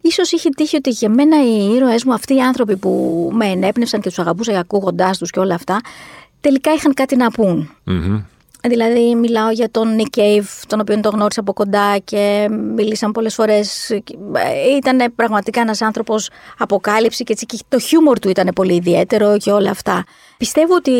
ίσως 0.00 0.32
είχε 0.32 0.48
τύχει 0.48 0.76
ότι 0.76 0.90
για 0.90 1.08
μένα 1.08 1.44
οι 1.44 1.74
ήρωές 1.74 2.04
μου, 2.04 2.12
αυτοί 2.12 2.34
οι 2.34 2.40
άνθρωποι 2.40 2.76
που 2.76 3.30
με 3.34 3.46
ενέπνευσαν 3.46 4.00
και 4.00 4.08
τους 4.08 4.18
αγαπούσα 4.18 4.58
ακούγοντάς 4.58 5.18
τους 5.18 5.30
και 5.30 5.38
όλα 5.38 5.54
αυτά, 5.54 5.80
τελικά 6.40 6.72
είχαν 6.72 6.94
κάτι 6.94 7.16
να 7.16 7.30
πούν. 7.30 7.70
Δηλαδή 8.62 9.14
μιλάω 9.14 9.50
για 9.50 9.70
τον 9.70 9.96
Nick 9.98 10.18
Cave, 10.18 10.46
τον 10.66 10.80
οποίο 10.80 11.00
τον 11.00 11.12
γνώρισα 11.12 11.40
από 11.40 11.52
κοντά 11.52 11.98
και 12.04 12.48
μιλήσαν 12.74 13.12
πολλές 13.12 13.34
φορές. 13.34 13.88
Ήταν 14.76 15.12
πραγματικά 15.14 15.60
ένας 15.60 15.82
άνθρωπος 15.82 16.30
αποκάλυψη 16.58 17.24
και, 17.24 17.34
και 17.34 17.58
το 17.68 17.78
χιούμορ 17.78 18.18
του 18.18 18.28
ήταν 18.28 18.50
πολύ 18.54 18.74
ιδιαίτερο 18.74 19.36
και 19.36 19.50
όλα 19.50 19.70
αυτά. 19.70 20.04
Πιστεύω 20.36 20.74
ότι 20.74 20.92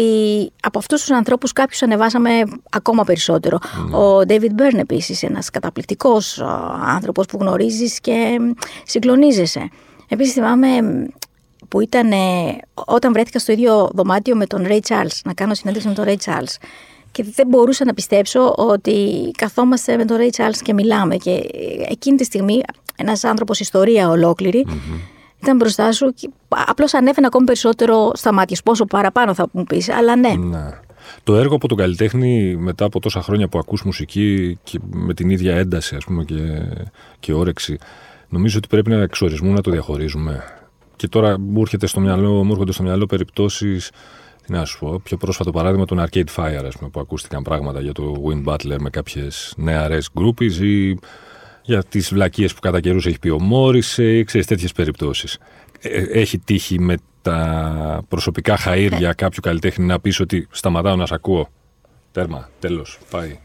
από 0.63 0.79
αυτούς 0.79 1.01
τους 1.01 1.11
ανθρώπους 1.11 1.53
κάποιους 1.53 1.83
ανεβάσαμε 1.83 2.31
ακόμα 2.71 3.05
περισσότερο. 3.05 3.59
Ναι. 3.91 3.97
Ο 3.97 4.21
David 4.29 4.61
Byrne 4.61 4.79
επίσης, 4.79 5.23
ένας 5.23 5.51
καταπληκτικός 5.51 6.43
άνθρωπος 6.87 7.27
που 7.27 7.39
γνωρίζεις 7.41 8.01
και 8.01 8.39
συγκλονίζεσαι. 8.85 9.69
Επίσης 10.09 10.33
θυμάμαι 10.33 10.69
που 11.69 11.81
ήταν 11.81 12.11
όταν 12.75 13.13
βρέθηκα 13.13 13.39
στο 13.39 13.53
ίδιο 13.53 13.91
δωμάτιο 13.95 14.37
με 14.37 14.47
τον 14.47 14.67
Ray 14.69 14.81
Charles, 14.89 15.21
να 15.25 15.33
κάνω 15.35 15.55
συνέντευξη 15.55 15.89
με 15.89 15.95
τον 15.95 16.05
Ray 16.09 16.17
Charles 16.25 16.57
και 17.13 17.25
δεν 17.35 17.47
μπορούσα 17.47 17.85
να 17.85 17.95
πιστέψω 17.95 18.55
ότι 18.57 19.31
καθόμαστε 19.37 19.97
με 19.97 20.05
τον 20.05 20.17
Ray 20.21 20.41
Charles 20.41 20.61
και 20.63 20.73
μιλάμε 20.73 21.17
και 21.17 21.41
εκείνη 21.89 22.17
τη 22.17 22.25
στιγμή 22.25 22.61
ένας 22.97 23.25
άνθρωπος 23.25 23.61
ιστορία 23.61 24.09
ολόκληρη 24.09 24.67
ήταν 25.43 25.57
μπροστά 25.57 25.93
σου 25.93 26.13
και 26.15 26.31
απλώς 26.49 26.95
ανέφερε 26.95 27.27
ακόμη 27.27 27.47
περισσότερο 27.47 28.11
στα 28.15 28.33
μάτια 28.33 28.59
πόσο 28.65 28.85
παραπάνω 28.85 29.35
θα 29.35 29.49
μου 29.53 29.65
πεις, 29.65 29.89
αλλά 29.89 30.17
ναι. 30.17 30.35
ναι. 30.35 30.81
Το 31.23 31.37
έργο 31.37 31.55
από 31.55 31.69
τον 31.69 31.77
καλλιτέχνη 31.77 32.57
μετά 32.57 32.85
από 32.85 33.01
τόσα 33.01 33.23
χρόνια 33.23 33.49
που 33.49 33.59
ακούς 33.59 33.83
μουσική 33.83 34.59
και 34.63 34.79
με 34.91 35.15
την 35.15 35.31
ίδια 35.31 35.57
ένταση 35.57 35.97
ας 35.97 36.05
πούμε 36.05 36.25
και, 36.25 36.37
και 37.21 37.33
όρεξη 37.33 37.79
νομίζω 38.29 38.59
ότι 38.59 38.69
πρέπει 38.69 38.91
να 38.91 39.03
εξ 39.03 39.14
ορισμού 39.14 39.53
να 39.53 39.61
το 39.61 39.71
διαχωρίζουμε. 39.71 40.45
Και 40.97 41.09
τώρα 41.09 41.39
μου, 41.39 41.61
έρχεται 41.61 41.87
στο 41.87 42.01
μυαλό, 42.01 42.45
μου 42.45 42.53
έρχονται 42.53 42.73
στο 42.73 42.83
μυαλό 42.83 43.07
περιπτώσεις 43.07 43.91
τι 43.91 43.97
να 44.49 44.65
σου 44.65 44.79
πω, 44.79 45.01
πιο 45.05 45.17
πρόσφατο 45.17 45.51
παράδειγμα 45.51 45.85
των 45.85 46.05
Arcade 46.07 46.35
Fire, 46.37 46.65
ας 46.67 46.77
πούμε, 46.77 46.91
που 46.91 47.01
ακούστηκαν 47.01 47.43
πράγματα 47.43 47.81
για 47.81 47.93
το 47.93 48.23
Win 48.27 48.53
Butler 48.53 48.77
με 48.79 48.91
κάποιες 48.91 49.55
νεαρές 49.57 49.99
groupies 50.19 50.45
ή 50.45 50.99
για 51.63 51.85
τις 51.85 52.13
βλακίες 52.13 52.55
που 52.55 52.61
κατά 52.61 52.81
καιρούς 52.81 53.07
έχει 53.07 53.19
πει 53.19 53.29
ο 53.29 53.41
Morrissey, 53.41 53.83
ή 53.97 54.25
ξέρεις 54.25 54.47
τέτοιες 54.47 54.73
περιπτώσεις. 54.73 55.39
Ε, 55.81 56.03
έχει 56.03 56.39
τύχει 56.39 56.81
με 56.81 56.97
τα 57.23 58.03
προσωπικά 58.09 58.59
χαΐρια 58.65 58.99
ναι. 59.01 59.13
κάποιου 59.13 59.41
καλλιτέχνη 59.43 59.85
να 59.85 60.01
πεις 60.01 60.21
ότι 60.21 60.47
σταματάω 60.51 60.97
να 60.97 61.07
σε 61.07 61.15
ακούω. 61.15 61.49
Τέρμα, 62.13 62.49
τέλος, 62.59 62.99
πάει. 63.11 63.39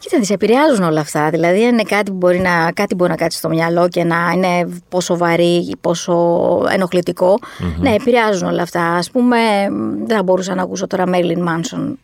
Κοίτα, 0.00 0.18
τις 0.18 0.30
επηρεάζουν 0.30 0.84
όλα 0.84 1.00
αυτά. 1.00 1.30
Δηλαδή, 1.30 1.60
είναι 1.60 1.82
κάτι 1.82 2.10
που 2.10 2.16
μπορεί 2.16 2.38
να, 2.38 2.72
κάτι 2.72 2.94
μπορεί 2.94 3.10
να 3.10 3.16
κάτσει 3.16 3.38
στο 3.38 3.48
μυαλό 3.48 3.88
και 3.88 4.04
να 4.04 4.32
είναι 4.34 4.68
πόσο 4.88 5.16
βαρύ, 5.16 5.76
πόσο 5.80 6.12
ενοχλητικό. 6.70 7.38
Mm-hmm. 7.42 7.80
Ναι, 7.80 7.94
επηρεάζουν 7.94 8.48
όλα 8.48 8.62
αυτά. 8.62 8.82
Α 8.82 9.00
πούμε, 9.12 9.38
δεν 10.06 10.16
θα 10.16 10.22
μπορούσα 10.22 10.54
να 10.54 10.62
ακούσω 10.62 10.86
τώρα 10.86 11.04
Marilyn 11.06 11.38
Manson. 11.38 11.94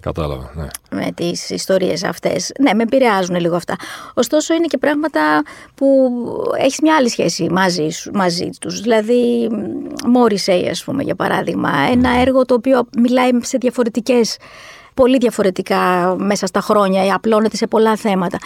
Κατάλαβα, 0.00 0.50
ναι. 0.54 0.66
Με 0.90 1.12
τις 1.14 1.50
ιστορίες 1.50 2.04
αυτές. 2.04 2.52
Ναι, 2.58 2.74
με 2.74 2.82
επηρεάζουν 2.82 3.36
λίγο 3.36 3.56
αυτά. 3.56 3.76
Ωστόσο, 4.14 4.54
είναι 4.54 4.66
και 4.66 4.78
πράγματα 4.78 5.42
που 5.74 5.86
έχεις 6.58 6.80
μια 6.80 6.96
άλλη 6.96 7.08
σχέση 7.08 7.48
μαζί, 7.50 7.88
μαζί 8.12 8.48
τους. 8.60 8.80
Δηλαδή, 8.80 9.50
Morrissey, 10.14 10.66
ας 10.70 10.84
πούμε, 10.84 11.02
για 11.02 11.14
παράδειγμα. 11.14 11.70
Ένα 11.92 12.10
έργο 12.20 12.44
το 12.44 12.54
οποίο 12.54 12.86
μιλάει 12.98 13.30
σε 13.42 13.58
διαφορετικές 13.58 14.36
πολύ 14.94 15.16
διαφορετικά 15.18 16.14
μέσα 16.18 16.46
στα 16.46 16.60
χρόνια 16.60 17.04
ή 17.04 17.10
απλώνεται 17.10 17.56
σε 17.56 17.66
πολλά 17.66 17.96
θέματα. 17.96 18.38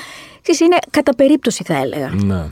Ξέρεις, 0.43 0.61
είναι 0.61 0.77
κατά 0.91 1.15
περίπτωση 1.15 1.65
θα 1.65 1.77
έλεγα. 1.77 2.11
Ναι. 2.25 2.45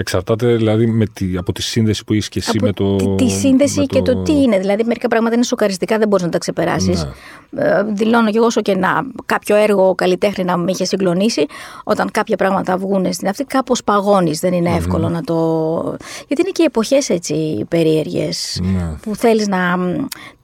Εξαρτάται 0.00 0.56
δηλαδή 0.56 0.86
με 0.86 1.06
τη, 1.06 1.36
από 1.36 1.52
τη 1.52 1.62
σύνδεση 1.62 2.04
που 2.04 2.12
είσαι 2.14 2.28
και 2.28 2.38
εσύ 2.38 2.58
με 2.60 2.72
το. 2.72 2.96
Τη, 2.96 3.24
τη 3.24 3.30
σύνδεση 3.30 3.86
και 3.86 4.02
το... 4.02 4.22
τι 4.22 4.32
είναι. 4.32 4.58
Δηλαδή, 4.58 4.84
μερικά 4.84 5.08
πράγματα 5.08 5.34
είναι 5.34 5.44
σοκαριστικά, 5.44 5.98
δεν 5.98 6.08
μπορείς 6.08 6.24
να 6.24 6.30
τα 6.30 6.38
ξεπεράσεις. 6.38 7.06
Ναι. 7.50 7.62
Ε, 7.62 7.82
δηλώνω 7.82 8.30
και 8.30 8.36
εγώ 8.36 8.46
όσο 8.46 8.62
και 8.62 8.74
να 8.74 9.06
κάποιο 9.26 9.56
έργο 9.56 9.94
καλλιτέχνη 9.94 10.44
να 10.44 10.56
με 10.56 10.70
είχε 10.70 10.84
συγκλονίσει, 10.84 11.46
όταν 11.84 12.10
κάποια 12.10 12.36
πράγματα 12.36 12.76
βγουν 12.76 13.12
στην 13.12 13.28
αυτή, 13.28 13.44
κάπως 13.44 13.84
παγώνεις. 13.84 14.40
Δεν 14.40 14.52
είναι 14.52 14.76
εύκολο 14.76 15.08
να 15.08 15.22
το. 15.22 15.34
Γιατί 16.26 16.42
είναι 16.42 16.50
και 16.52 16.62
εποχές 16.66 17.08
έτσι 17.08 17.64
περίεργες 17.68 18.60
ναι. 18.62 18.96
που 19.02 19.16
θέλεις 19.16 19.48
να. 19.48 19.76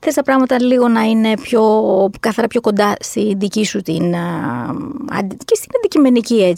Θες 0.06 0.14
τα 0.14 0.22
πράγματα 0.22 0.62
λίγο 0.62 0.88
να 0.88 1.02
είναι 1.02 1.34
πιο 1.40 1.62
καθαρά 2.20 2.46
πιο 2.46 2.60
κοντά 2.60 2.94
στη 3.00 3.34
δική 3.36 3.64
σου 3.64 3.82
την. 3.82 4.12
και 5.44 5.54
στην 5.54 5.70
αντικειμενική 5.78 6.54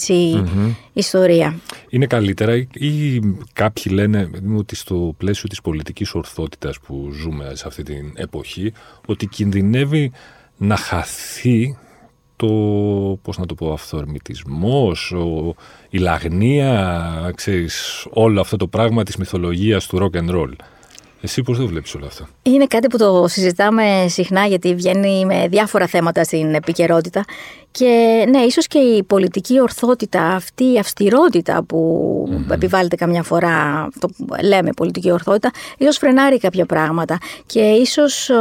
ιστορία. 0.92 1.58
Είναι 1.88 2.06
καλύτερα 2.06 2.54
ή 2.72 3.20
κάποιοι 3.52 3.92
λένε 3.94 4.30
ότι 4.56 4.76
στο 4.76 5.14
πλαίσιο 5.16 5.48
της 5.48 5.60
πολιτικής 5.60 6.14
ορθότητας 6.14 6.78
που 6.80 7.10
ζούμε 7.12 7.52
σε 7.54 7.64
αυτή 7.66 7.82
την 7.82 8.12
εποχή 8.14 8.72
ότι 9.06 9.26
κινδυνεύει 9.26 10.12
να 10.56 10.76
χαθεί 10.76 11.76
το, 12.36 12.46
πώς 13.22 13.38
να 13.38 13.46
το 13.46 13.54
πω, 13.54 13.72
αυθορμητισμός, 13.72 15.12
ο, 15.12 15.54
η 15.90 15.98
λαγνία, 15.98 17.32
ξέρεις, 17.34 18.06
όλο 18.10 18.40
αυτό 18.40 18.56
το 18.56 18.66
πράγμα 18.66 19.02
της 19.02 19.16
μυθολογίας 19.16 19.86
του 19.86 19.98
rock 19.98 20.18
and 20.18 20.30
roll. 20.30 20.52
Εσύ 21.26 21.42
πώς 21.42 21.58
το 21.58 21.66
βλέπεις 21.66 21.94
όλο 21.94 22.06
αυτό. 22.06 22.26
Είναι 22.42 22.66
κάτι 22.66 22.86
που 22.86 22.96
το 22.98 23.24
συζητάμε 23.28 24.06
συχνά 24.08 24.46
γιατί 24.46 24.74
βγαίνει 24.74 25.24
με 25.24 25.48
διάφορα 25.48 25.86
θέματα 25.86 26.24
στην 26.24 26.54
επικαιρότητα 26.54 27.24
και 27.78 28.24
ναι, 28.28 28.38
ίσως 28.38 28.66
και 28.66 28.78
η 28.78 29.02
πολιτική 29.02 29.60
ορθότητα, 29.60 30.22
αυτή 30.22 30.72
η 30.72 30.78
αυστηρότητα 30.78 31.62
που 31.62 31.78
mm-hmm. 32.30 32.52
επιβάλλεται 32.52 32.96
καμιά 32.96 33.22
φορά, 33.22 33.88
το 33.98 34.08
λέμε 34.42 34.70
πολιτική 34.76 35.10
ορθότητα, 35.10 35.50
ίσως 35.78 35.96
φρενάρει 35.96 36.38
κάποια 36.38 36.66
πράγματα. 36.66 37.18
Και 37.46 37.60
ίσως 37.60 38.28
ε, 38.28 38.34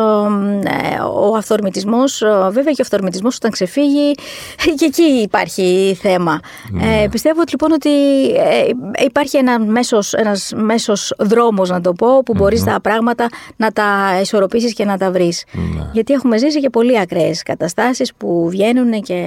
ο 1.14 1.36
αυθορμητισμός, 1.36 2.24
βέβαια 2.50 2.74
και 2.74 2.82
ο 2.82 2.84
αυθορμητισμός 2.84 3.36
όταν 3.36 3.52
ξεφύγει, 3.52 4.14
και 4.78 4.86
εκεί 4.86 5.02
υπάρχει 5.02 5.98
θέμα. 6.02 6.40
Ναι. 6.72 7.02
Ε, 7.02 7.08
πιστεύω 7.08 7.42
λοιπόν 7.50 7.72
ότι 7.72 7.90
ε, 8.30 8.70
υπάρχει 9.06 9.38
ένα 9.38 9.60
μέσος, 9.60 10.14
ένας 10.14 10.52
μέσος 10.56 11.14
δρόμος, 11.18 11.70
να 11.70 11.82
το 11.82 11.94
πω, 11.94 12.24
που 12.24 12.34
μπορείς 12.34 12.66
να 12.66 12.72
τα 12.72 12.82
πράγματα 12.82 13.28
να 13.56 13.72
τα 13.72 14.20
ισορροπήσεις 14.22 14.74
και 14.74 14.86
να 14.86 14.98
τα 14.98 15.12
βρεις. 15.12 15.44
Ναι. 15.52 15.90
Γιατί 15.92 16.14
έχουμε 16.14 16.38
ζήσει 16.38 16.60
και 16.60 16.70
πολύ 16.70 17.00
ακραίες 17.00 17.44
καταστάσεις 17.44 18.14
που 18.18 18.50
βγαίνουν 18.50 19.02
και 19.02 19.25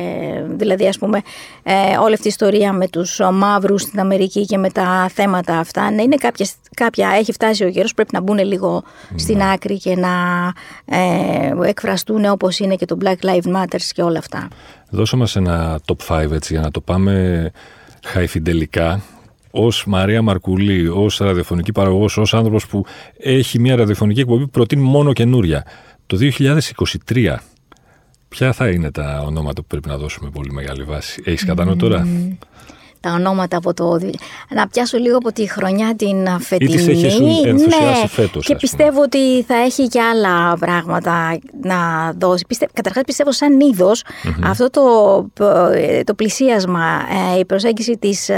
δηλαδή, 0.56 0.86
ας 0.86 0.98
πούμε, 0.98 1.22
ε, 1.62 1.96
όλη 2.02 2.14
αυτή 2.14 2.26
η 2.26 2.30
ιστορία 2.30 2.72
με 2.72 2.88
τους 2.88 3.20
μαύρους 3.32 3.82
στην 3.82 4.00
Αμερική 4.00 4.44
και 4.44 4.58
με 4.58 4.70
τα 4.70 5.10
θέματα 5.14 5.58
αυτά. 5.58 5.90
Ναι, 5.90 6.02
είναι 6.02 6.16
κάποια, 6.16 6.46
κάποια 6.74 7.08
έχει 7.18 7.32
φτάσει 7.32 7.64
ο 7.64 7.70
καιρός, 7.70 7.94
πρέπει 7.94 8.10
να 8.12 8.20
μπουν 8.20 8.38
λίγο 8.38 8.82
στην 9.14 9.42
άκρη 9.42 9.78
και 9.78 9.96
να 9.96 10.08
ε, 10.84 11.68
εκφραστούν 11.68 12.24
όπως 12.24 12.58
είναι 12.58 12.74
και 12.74 12.84
το 12.84 12.98
Black 13.04 13.24
Lives 13.24 13.56
Matter 13.56 13.80
και 13.92 14.02
όλα 14.02 14.18
αυτά. 14.18 14.48
Δώσε 14.90 15.16
μας 15.16 15.36
ένα 15.36 15.80
top 15.86 16.22
5 16.22 16.30
έτσι 16.30 16.52
για 16.52 16.62
να 16.62 16.70
το 16.70 16.80
πάμε 16.80 17.50
χαϊφιντελικά 18.04 19.02
ως 19.50 19.84
Μαρία 19.86 20.22
Μαρκουλή, 20.22 20.88
ως 20.88 21.18
ραδιοφωνική 21.18 21.72
παραγωγός, 21.72 22.16
ως 22.18 22.34
άνθρωπος 22.34 22.66
που 22.66 22.84
έχει 23.18 23.58
μια 23.58 23.76
ραδιοφωνική 23.76 24.20
εκπομπή 24.20 24.44
που 24.44 24.50
προτείνει 24.50 24.82
μόνο 24.82 25.12
καινούρια. 25.12 25.64
Το 26.06 26.16
2023 26.16 27.34
ποια 28.28 28.52
θα 28.52 28.68
είναι 28.68 28.90
τα 28.90 29.22
ονόματα 29.26 29.60
που 29.60 29.66
πρέπει 29.66 29.88
να 29.88 29.96
δώσουμε 29.96 30.30
πολύ 30.30 30.52
μεγάλη 30.52 30.82
βάση; 30.82 31.22
Έχεις 31.24 31.44
κατά 31.44 31.64
νου 31.64 31.76
τώρα; 31.76 32.06
Τα 33.00 33.12
ονόματα 33.12 33.56
από 33.56 33.74
το. 33.74 33.98
Να 34.50 34.68
πιάσω 34.68 34.98
λίγο 34.98 35.16
από 35.16 35.32
τη 35.32 35.50
χρονιά 35.50 35.94
την 35.96 36.40
φετινή. 36.40 36.72
Ή 36.72 36.76
τις 36.76 36.86
έχεις 36.88 37.44
ενθουσιάσει 37.44 38.00
ναι, 38.00 38.08
φέτος, 38.08 38.46
Και 38.46 38.52
ας 38.52 38.60
πιστεύω 38.60 39.02
ότι 39.02 39.42
θα 39.42 39.54
έχει 39.54 39.88
και 39.88 40.00
άλλα 40.00 40.56
πράγματα 40.58 41.38
να 41.62 42.12
δώσει. 42.18 42.44
Πιστε... 42.48 42.68
Καταρχάς 42.72 43.02
πιστεύω 43.04 43.32
σαν 43.32 43.60
είδος 43.60 44.04
αυτό 44.44 44.70
το, 44.70 44.82
το 46.04 46.14
πλησίασμα, 46.14 47.02
ε, 47.34 47.38
η 47.38 47.44
προσέγγιση 47.44 47.96
της 47.98 48.28
ε, 48.28 48.36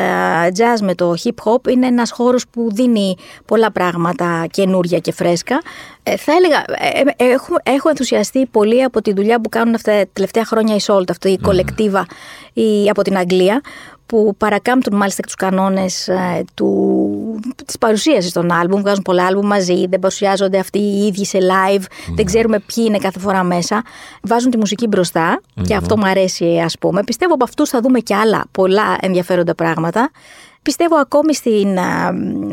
jazz 0.56 0.80
με 0.80 0.94
το 0.94 1.14
hip 1.24 1.44
hop 1.44 1.68
είναι 1.68 1.86
ένας 1.86 2.10
χώρος 2.10 2.44
που 2.48 2.68
δίνει 2.72 3.16
πολλά 3.44 3.72
πράγματα 3.72 4.46
καινούρια 4.50 4.98
και 4.98 5.12
φρέσκα. 5.12 5.62
Ε, 6.02 6.16
θα 6.16 6.32
έλεγα, 6.32 6.64
έχω, 7.16 7.56
έχω 7.62 7.88
ενθουσιαστεί 7.88 8.46
πολύ 8.46 8.82
από 8.82 9.02
τη 9.02 9.12
δουλειά 9.12 9.40
που 9.40 9.48
κάνουν 9.48 9.74
αυτά 9.74 9.92
τα 9.92 10.04
τελευταία 10.12 10.44
χρόνια 10.44 10.74
η 10.74 10.78
Salt, 10.86 11.10
αυτή 11.10 11.28
η 11.28 11.38
κολεκτίβα 11.38 12.06
η, 12.52 12.88
από 12.90 13.02
την 13.02 13.16
Αγγλία, 13.16 13.60
που 14.10 14.34
παρακάμπτουν 14.38 14.96
μάλιστα 14.96 15.20
και 15.20 15.26
τους 15.26 15.34
κανόνες 15.34 16.08
ε, 16.08 16.44
του, 16.54 17.40
της 17.66 17.78
παρουσίασης 17.78 18.32
των 18.32 18.52
άλμπουμ, 18.52 18.80
βγάζουν 18.80 19.02
πολλά 19.02 19.26
άλμπουμ 19.26 19.46
μαζί, 19.46 19.86
δεν 19.88 19.98
παρουσιάζονται 19.98 20.58
αυτοί 20.58 20.78
οι 20.78 21.06
ίδιοι 21.06 21.24
σε 21.24 21.38
live, 21.38 21.82
δεν 22.14 22.24
ξέρουμε 22.24 22.58
ποιοι 22.58 22.84
είναι 22.88 22.98
κάθε 22.98 23.18
φορά 23.18 23.42
μέσα, 23.42 23.82
βάζουν 24.22 24.50
τη 24.50 24.56
μουσική 24.56 24.86
μπροστά 24.86 25.40
και 25.62 25.74
αυτό 25.74 25.96
μου 25.96 26.06
αρέσει 26.06 26.60
ας 26.64 26.78
πούμε. 26.78 27.04
Πιστεύω 27.04 27.34
από 27.34 27.44
αυτούς 27.44 27.68
θα 27.68 27.80
δούμε 27.80 27.98
και 27.98 28.14
άλλα 28.14 28.44
πολλά 28.50 28.96
ενδιαφέροντα 29.00 29.54
πράγματα. 29.54 30.10
Πιστεύω 30.62 30.96
ακόμη 30.96 31.34
στην, 31.34 31.78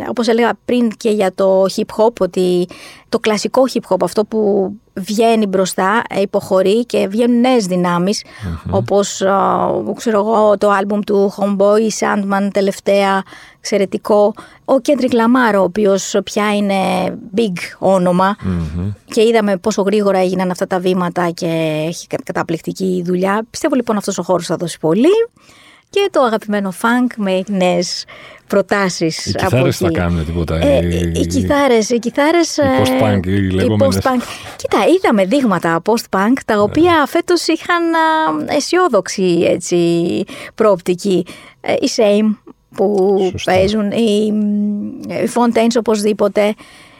όπως 0.09 0.27
έλεγα 0.27 0.53
πριν 0.65 0.89
και 0.97 1.09
για 1.09 1.33
το 1.35 1.65
hip 1.75 1.95
hop, 1.97 2.13
ότι 2.19 2.67
το 3.09 3.19
κλασικό 3.19 3.63
hip 3.73 3.93
hop, 3.93 3.97
αυτό 4.03 4.25
που 4.25 4.71
βγαίνει 4.93 5.45
μπροστά, 5.45 6.01
υποχωρεί 6.21 6.85
και 6.85 7.07
βγαίνουν 7.07 7.39
νέες 7.39 7.65
δυνάμεις, 7.65 8.23
όπως 8.69 9.23
ξέρω 9.95 10.19
εγώ, 10.19 10.57
το 10.57 10.69
άλμπουμ 10.69 10.99
του 10.99 11.33
Homeboy, 11.37 11.89
Sandman 11.99 12.47
τελευταία, 12.53 13.23
εξαιρετικό. 13.57 14.33
Ο 14.65 14.73
Kendrick 14.73 15.13
Lamar, 15.13 15.55
ο 15.59 15.61
οποίος 15.61 16.15
πια 16.23 16.55
είναι 16.55 16.75
big 17.35 17.57
ονομα 17.79 18.35
και 19.05 19.21
είδαμε 19.21 19.57
πόσο 19.57 19.81
γρήγορα 19.81 20.17
έγιναν 20.17 20.51
αυτά 20.51 20.67
τα 20.67 20.79
βήματα 20.79 21.29
και 21.29 21.83
έχει 21.87 22.07
καταπληκτική 22.07 23.03
δουλειά. 23.05 23.45
Πιστεύω 23.49 23.75
λοιπόν 23.75 23.97
αυτός 23.97 24.17
ο 24.17 24.23
χώρος 24.23 24.45
θα 24.45 24.55
δώσει 24.55 24.79
πολύ 24.79 25.29
και 25.89 26.09
το 26.11 26.21
αγαπημένο 26.21 26.73
funk 26.81 27.07
με 27.15 27.43
νέες 27.47 28.05
προτάσεις. 28.47 29.25
Οι 29.25 29.31
κιθάρες 29.31 29.77
θα 29.77 29.91
κάνουν 29.91 30.25
τίποτα. 30.25 30.55
Ε, 30.55 30.85
οι, 30.85 31.11
οι 31.15 31.25
κιθάρες, 31.27 31.89
οι 31.89 31.99
κιθάρες... 31.99 32.57
Οι 32.57 32.61
post-punk, 32.83 33.25
οι 33.25 33.49
λεγόμενες. 33.49 33.95
post-punk. 33.95 34.21
Κοίτα, 34.55 34.77
είδαμε 34.95 35.25
δείγματα 35.25 35.81
post-punk, 35.85 36.33
τα 36.45 36.61
οποία 36.61 36.95
ναι. 36.99 37.07
φέτος 37.07 37.47
είχαν 37.47 37.83
αισιόδοξη 38.47 39.45
έτσι, 39.47 39.77
προοπτική. 40.55 41.25
Ε, 41.61 41.73
οι 41.73 41.89
Same 41.95 42.53
που 42.75 43.17
Σωστά. 43.31 43.51
παίζουν, 43.51 43.91
οι, 43.91 44.33
οι 45.07 45.29
Fontaines 45.33 45.75
οπωσδήποτε, 45.77 46.53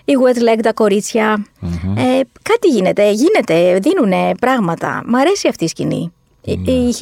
οι 0.06 0.14
Wet 0.26 0.38
Leg 0.38 0.60
τα 0.62 0.74
κοριτσια 0.74 1.46
mm-hmm. 1.62 1.98
ε, 1.98 2.20
κάτι 2.42 2.68
γίνεται, 2.68 3.12
γίνεται, 3.12 3.80
δίνουν 3.80 4.38
πράγματα. 4.40 5.04
Μ' 5.06 5.16
αρέσει 5.16 5.48
αυτή 5.48 5.64
η 5.64 5.68
σκηνή. 5.68 6.12
Ναι. 6.56 6.72
Η 6.72 6.94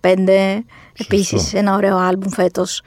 1975 0.00 0.62
επίσης 0.98 1.54
ένα 1.54 1.74
ωραίο 1.74 1.96
άλμπουμ 1.96 2.30
φέτος. 2.30 2.82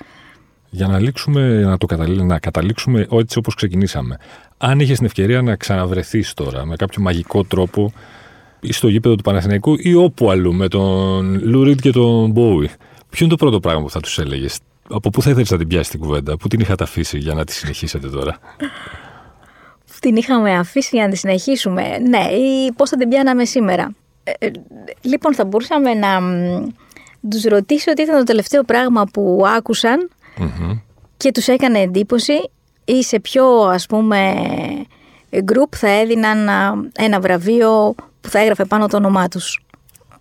Για 0.70 0.88
να, 0.88 1.00
λήξουμε, 1.00 1.60
να, 1.62 1.78
το 1.78 1.86
καταλήξουμε, 1.86 2.34
να 2.34 2.40
καταλήξουμε 2.40 3.08
έτσι 3.12 3.38
όπως 3.38 3.56
ξεκινήσαμε. 3.56 4.18
Αν 4.58 4.80
είχες 4.80 4.98
την 4.98 5.06
ευκαιρία 5.06 5.42
να 5.42 5.56
ξαναβρεθείς 5.56 6.34
τώρα 6.34 6.66
με 6.66 6.76
κάποιο 6.76 7.02
μαγικό 7.02 7.44
τρόπο 7.44 7.94
ή 8.60 8.74
στο 8.74 8.88
γήπεδο 8.88 9.16
του 9.16 9.24
Παναθηναϊκού 9.24 9.76
ή 9.78 9.94
όπου 9.94 10.32
αλλού 10.32 10.54
με 10.54 10.68
τον 10.68 11.40
Λουρίτ 11.44 11.80
και 11.80 11.92
τον 11.92 12.32
Μπόουι, 12.32 12.70
ποιο 13.10 13.26
είναι 13.26 13.30
το 13.30 13.36
πρώτο 13.36 13.60
πράγμα 13.60 13.82
που 13.82 13.90
θα 13.90 14.00
τους 14.00 14.20
έλεγες, 14.20 14.60
από 14.90 15.10
πού 15.10 15.22
θα 15.22 15.30
ήθελες 15.30 15.52
να 15.52 15.58
την 15.58 15.68
πιάσεις 15.68 15.90
την 15.90 16.00
κουβέντα, 16.00 16.38
πού 16.38 16.48
την 16.48 16.60
είχατε 16.60 16.84
αφήσει 16.84 17.18
για 17.18 17.34
να 17.34 17.44
τη 17.44 17.54
συνεχίσετε 17.54 18.10
τώρα; 18.10 18.38
Την 20.00 20.16
είχαμε 20.16 20.58
αφήσει 20.58 20.96
για 20.96 21.06
να 21.06 21.12
τη 21.12 21.18
συνεχίσουμε. 21.18 21.98
Ναι, 21.98 22.24
ή 22.24 22.72
πώς 22.76 22.90
θα 22.90 22.98
την 22.98 23.10
πιάναμε 23.10 23.46
σήμερα; 23.46 23.92
Ε, 24.40 24.46
ε, 24.46 24.52
λοιπόν, 25.02 25.36
θα 25.36 25.46
μπορούσαμε 25.46 25.94
να 25.94 26.20
τους 27.30 27.44
ρωτήσω 27.44 27.94
τι 27.94 28.02
ήταν 28.02 28.18
το 28.18 28.24
τελευταίο 28.24 28.64
πράγμα 28.64 29.06
που 29.14 29.44
ακουσαν 29.58 30.10
και 31.18 31.32
τους 31.32 31.48
έκανε 31.48 31.80
εντύπωση 31.80 32.50
ή 32.86 33.04
σε 33.04 33.20
ποιο 33.20 33.46
ας 33.62 33.86
πούμε 33.86 34.34
γκρουπ 35.44 35.74
θα 35.78 35.90
έδιναν 35.90 36.50
ένα 36.96 37.20
βραβείο 37.20 37.96
που 38.22 38.30
θα 38.30 38.40
έγραφε 38.40 38.66
πάνω 38.66 38.88
το 38.88 38.98
όνομά 38.98 39.28
τους. 39.28 39.62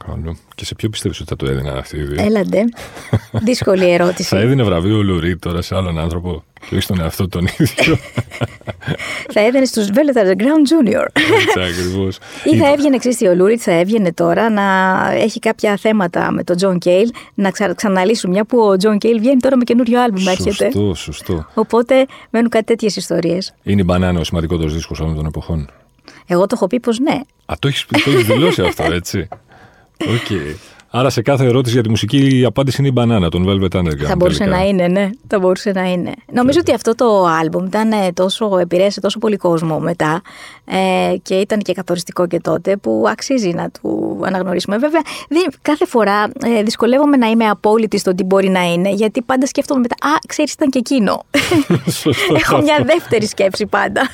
Καλό. 0.06 0.36
Και 0.54 0.64
σε 0.64 0.74
ποιο 0.74 0.88
πιστεύεις 0.88 1.20
ότι 1.20 1.28
θα 1.28 1.36
το 1.36 1.46
έδιναν 1.46 1.76
αυτοί 1.76 1.96
οι 1.96 2.02
δύο; 2.02 2.24
Έλα 2.24 2.41
ντε. 2.41 2.64
Δύσκολη 3.48 3.90
ερώτηση. 3.90 4.28
θα 4.28 4.38
έδινε 4.38 4.62
βραβείο 4.62 4.96
ο 4.96 5.02
Lou 5.02 5.17
Reed 5.17 5.36
τώρα 5.36 5.62
σε 5.62 5.76
άλλον 5.76 5.98
άνθρωπο; 5.98 6.44
Και 6.68 6.74
όχι 6.74 6.80
στον 6.80 7.00
εαυτό 7.00 7.28
τον 7.28 7.48
ίδιο. 7.58 7.98
θα 9.34 9.40
έδινε 9.40 9.64
στους 9.64 9.88
Velvet 9.88 10.18
Underground 10.18 10.64
Junior. 10.70 11.06
Έτσι 11.46 11.60
ακριβώς. 11.60 12.18
Ή 12.44 12.56
θα 12.56 12.68
έβγαινε, 12.72 12.98
ξέρεις 12.98 13.20
ο 13.20 13.34
Lou 13.34 13.46
Reed 13.46 13.62
θα 13.62 13.72
έβγαινε 13.72 14.12
τώρα 14.12 14.50
να 14.50 14.62
έχει 15.12 15.38
κάποια 15.38 15.76
θέματα 15.76 16.30
με 16.30 16.44
τον 16.44 16.56
John 16.56 16.78
Cale 16.78 17.10
να 17.34 17.50
ξα... 17.50 17.74
ξαναλύσουν 17.74 18.30
μια 18.30 18.44
που 18.44 18.58
ο 18.58 18.76
John 18.76 18.98
Cale 18.98 19.18
βγαίνει 19.18 19.40
τώρα 19.40 19.56
με 19.56 19.64
καινούριο 19.64 20.02
άλμπουμ 20.02 20.28
έρχεται. 20.28 20.70
Σωστό, 20.70 20.94
σωστό. 20.94 21.46
Οπότε 21.54 22.06
μένουν 22.30 22.48
κάτι 22.48 22.64
τέτοιες 22.64 22.96
ιστορίες. 22.96 23.54
Είναι 23.62 23.80
η 23.80 23.84
μπανάνα 23.86 24.20
ο 24.20 24.24
σημαντικότερος 24.24 24.74
δίσκος 24.74 25.00
όλων 25.00 25.16
των 25.16 25.26
εποχών. 25.26 25.70
Εγώ 26.26 26.46
το 26.46 26.54
έχω 26.54 26.66
πει 26.66 26.80
πως 26.80 26.98
ναι. 26.98 27.20
Α, 27.46 27.54
το 27.58 27.68
έχεις 27.68 27.86
δηλώσει 28.26 28.62
αυτό, 28.62 28.84
έτσι. 28.92 29.28
Okay. 30.02 30.54
Άρα 30.92 31.10
σε 31.10 31.22
κάθε 31.22 31.44
ερώτηση 31.44 31.74
για 31.74 31.82
τη 31.82 31.88
μουσική 31.88 32.38
η 32.38 32.44
απάντηση 32.44 32.76
είναι 32.78 32.88
η 32.88 32.92
μπανάνα, 32.94 33.28
τον 33.28 33.44
Velvet 33.48 33.78
Underground. 33.78 34.06
Θα 34.06 34.16
μπορούσε 34.16 34.38
τελικά. 34.38 34.56
να 34.56 34.64
είναι, 34.64 34.86
ναι. 34.88 35.10
Θα 35.26 35.38
μπορούσε 35.38 35.70
να 35.70 35.90
είναι. 35.90 36.12
Νομίζω 36.32 36.58
ότι 36.60 36.72
αυτό 36.72 36.94
το 36.94 37.24
άλμπουμ 37.24 37.66
ήταν 37.66 37.92
ε, 37.92 38.12
τόσο, 38.12 38.58
επηρέασε 38.58 39.00
τόσο 39.00 39.18
πολύ 39.18 39.36
κόσμο 39.36 39.78
μετά 39.78 40.22
ε, 40.64 41.14
και 41.22 41.34
ήταν 41.34 41.58
και 41.58 41.72
καθοριστικό 41.72 42.26
και 42.26 42.40
τότε 42.40 42.76
που 42.76 43.04
αξίζει 43.08 43.50
να 43.50 43.70
του 43.70 44.20
αναγνωρίσουμε. 44.24 44.78
Βέβαια, 44.78 45.00
δεν, 45.28 45.46
κάθε 45.62 45.86
φορά 45.86 46.30
ε, 46.44 46.62
δυσκολεύομαι 46.62 47.16
να 47.16 47.26
είμαι 47.26 47.48
απόλυτη 47.48 47.98
στο 47.98 48.14
τι 48.14 48.22
μπορεί 48.22 48.48
να 48.48 48.72
είναι, 48.72 48.90
γιατί 48.90 49.22
πάντα 49.22 49.46
σκέφτομαι 49.46 49.80
μετά, 49.80 50.08
α, 50.08 50.18
ξέρεις, 50.26 50.52
ήταν 50.52 50.70
και 50.70 50.78
εκείνο. 50.78 51.24
Έχω 52.40 52.62
μια 52.62 52.84
δεύτερη 52.86 53.26
σκέψη 53.26 53.66
πάντα. 53.66 54.02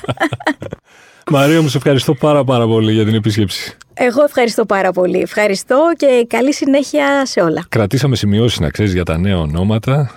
Μαρία 1.29 1.61
μου, 1.61 1.67
σε 1.67 1.77
ευχαριστώ 1.77 2.13
πάρα 2.13 2.43
πάρα 2.43 2.67
πολύ 2.67 2.93
για 2.93 3.05
την 3.05 3.13
επίσκεψη. 3.13 3.77
Εγώ 3.93 4.23
ευχαριστώ 4.23 4.65
πάρα 4.65 4.91
πολύ. 4.91 5.19
Ευχαριστώ 5.19 5.91
και 5.97 6.25
καλή 6.29 6.53
συνέχεια 6.53 7.25
σε 7.25 7.41
όλα. 7.41 7.65
Κρατήσαμε 7.69 8.15
σημειώσεις 8.15 8.59
να 8.59 8.69
ξέρεις 8.69 8.93
για 8.93 9.03
τα 9.03 9.17
νέα 9.17 9.37
ονόματα 9.37 10.11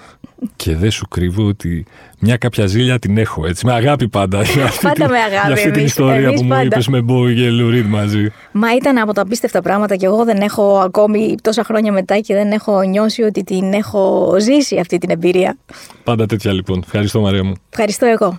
και 0.56 0.76
δεν 0.76 0.90
σου 0.90 1.08
κρύβω 1.08 1.46
ότι 1.46 1.86
μια 2.18 2.36
κάποια 2.36 2.66
ζήλια 2.66 2.98
την 2.98 3.18
έχω 3.18 3.46
έτσι. 3.46 3.66
Με 3.66 3.72
αγάπη 3.72 4.08
πάντα. 4.08 4.42
Για 4.42 4.64
αυτή 4.64 4.86
πάντα 4.86 5.04
την, 5.04 5.10
με 5.10 5.18
αγάπη. 5.18 5.46
Για 5.46 5.54
αυτή 5.54 5.60
εμείς, 5.60 5.76
την 5.76 5.84
ιστορία 5.84 6.28
εμείς 6.28 6.40
που 6.40 6.46
πάντα. 6.46 6.60
μου 6.60 6.66
είπες 6.66 6.88
με 6.88 7.00
Μπόι 7.00 7.34
και 7.34 7.50
Λουρίτ 7.50 7.86
μαζί. 7.86 8.32
Μα 8.52 8.74
ήταν 8.74 8.98
από 8.98 9.12
τα 9.12 9.22
απίστευτα 9.22 9.62
πράγματα 9.62 9.96
και 9.96 10.06
εγώ 10.06 10.24
δεν 10.24 10.40
έχω 10.40 10.78
ακόμη 10.78 11.34
τόσα 11.42 11.64
χρόνια 11.64 11.92
μετά 11.92 12.18
και 12.18 12.34
δεν 12.34 12.52
έχω 12.52 12.82
νιώσει 12.82 13.22
ότι 13.22 13.42
την 13.44 13.72
έχω 13.72 14.34
ζήσει 14.40 14.78
αυτή 14.78 14.98
την 14.98 15.10
εμπειρία. 15.10 15.56
Πάντα 16.04 16.26
τέτοια 16.26 16.52
λοιπόν. 16.52 16.82
Ευχαριστώ 16.84 17.20
Μαρία 17.20 17.44
μου. 17.44 17.54
Ευχαριστώ 17.70 18.06
εγώ. 18.06 18.38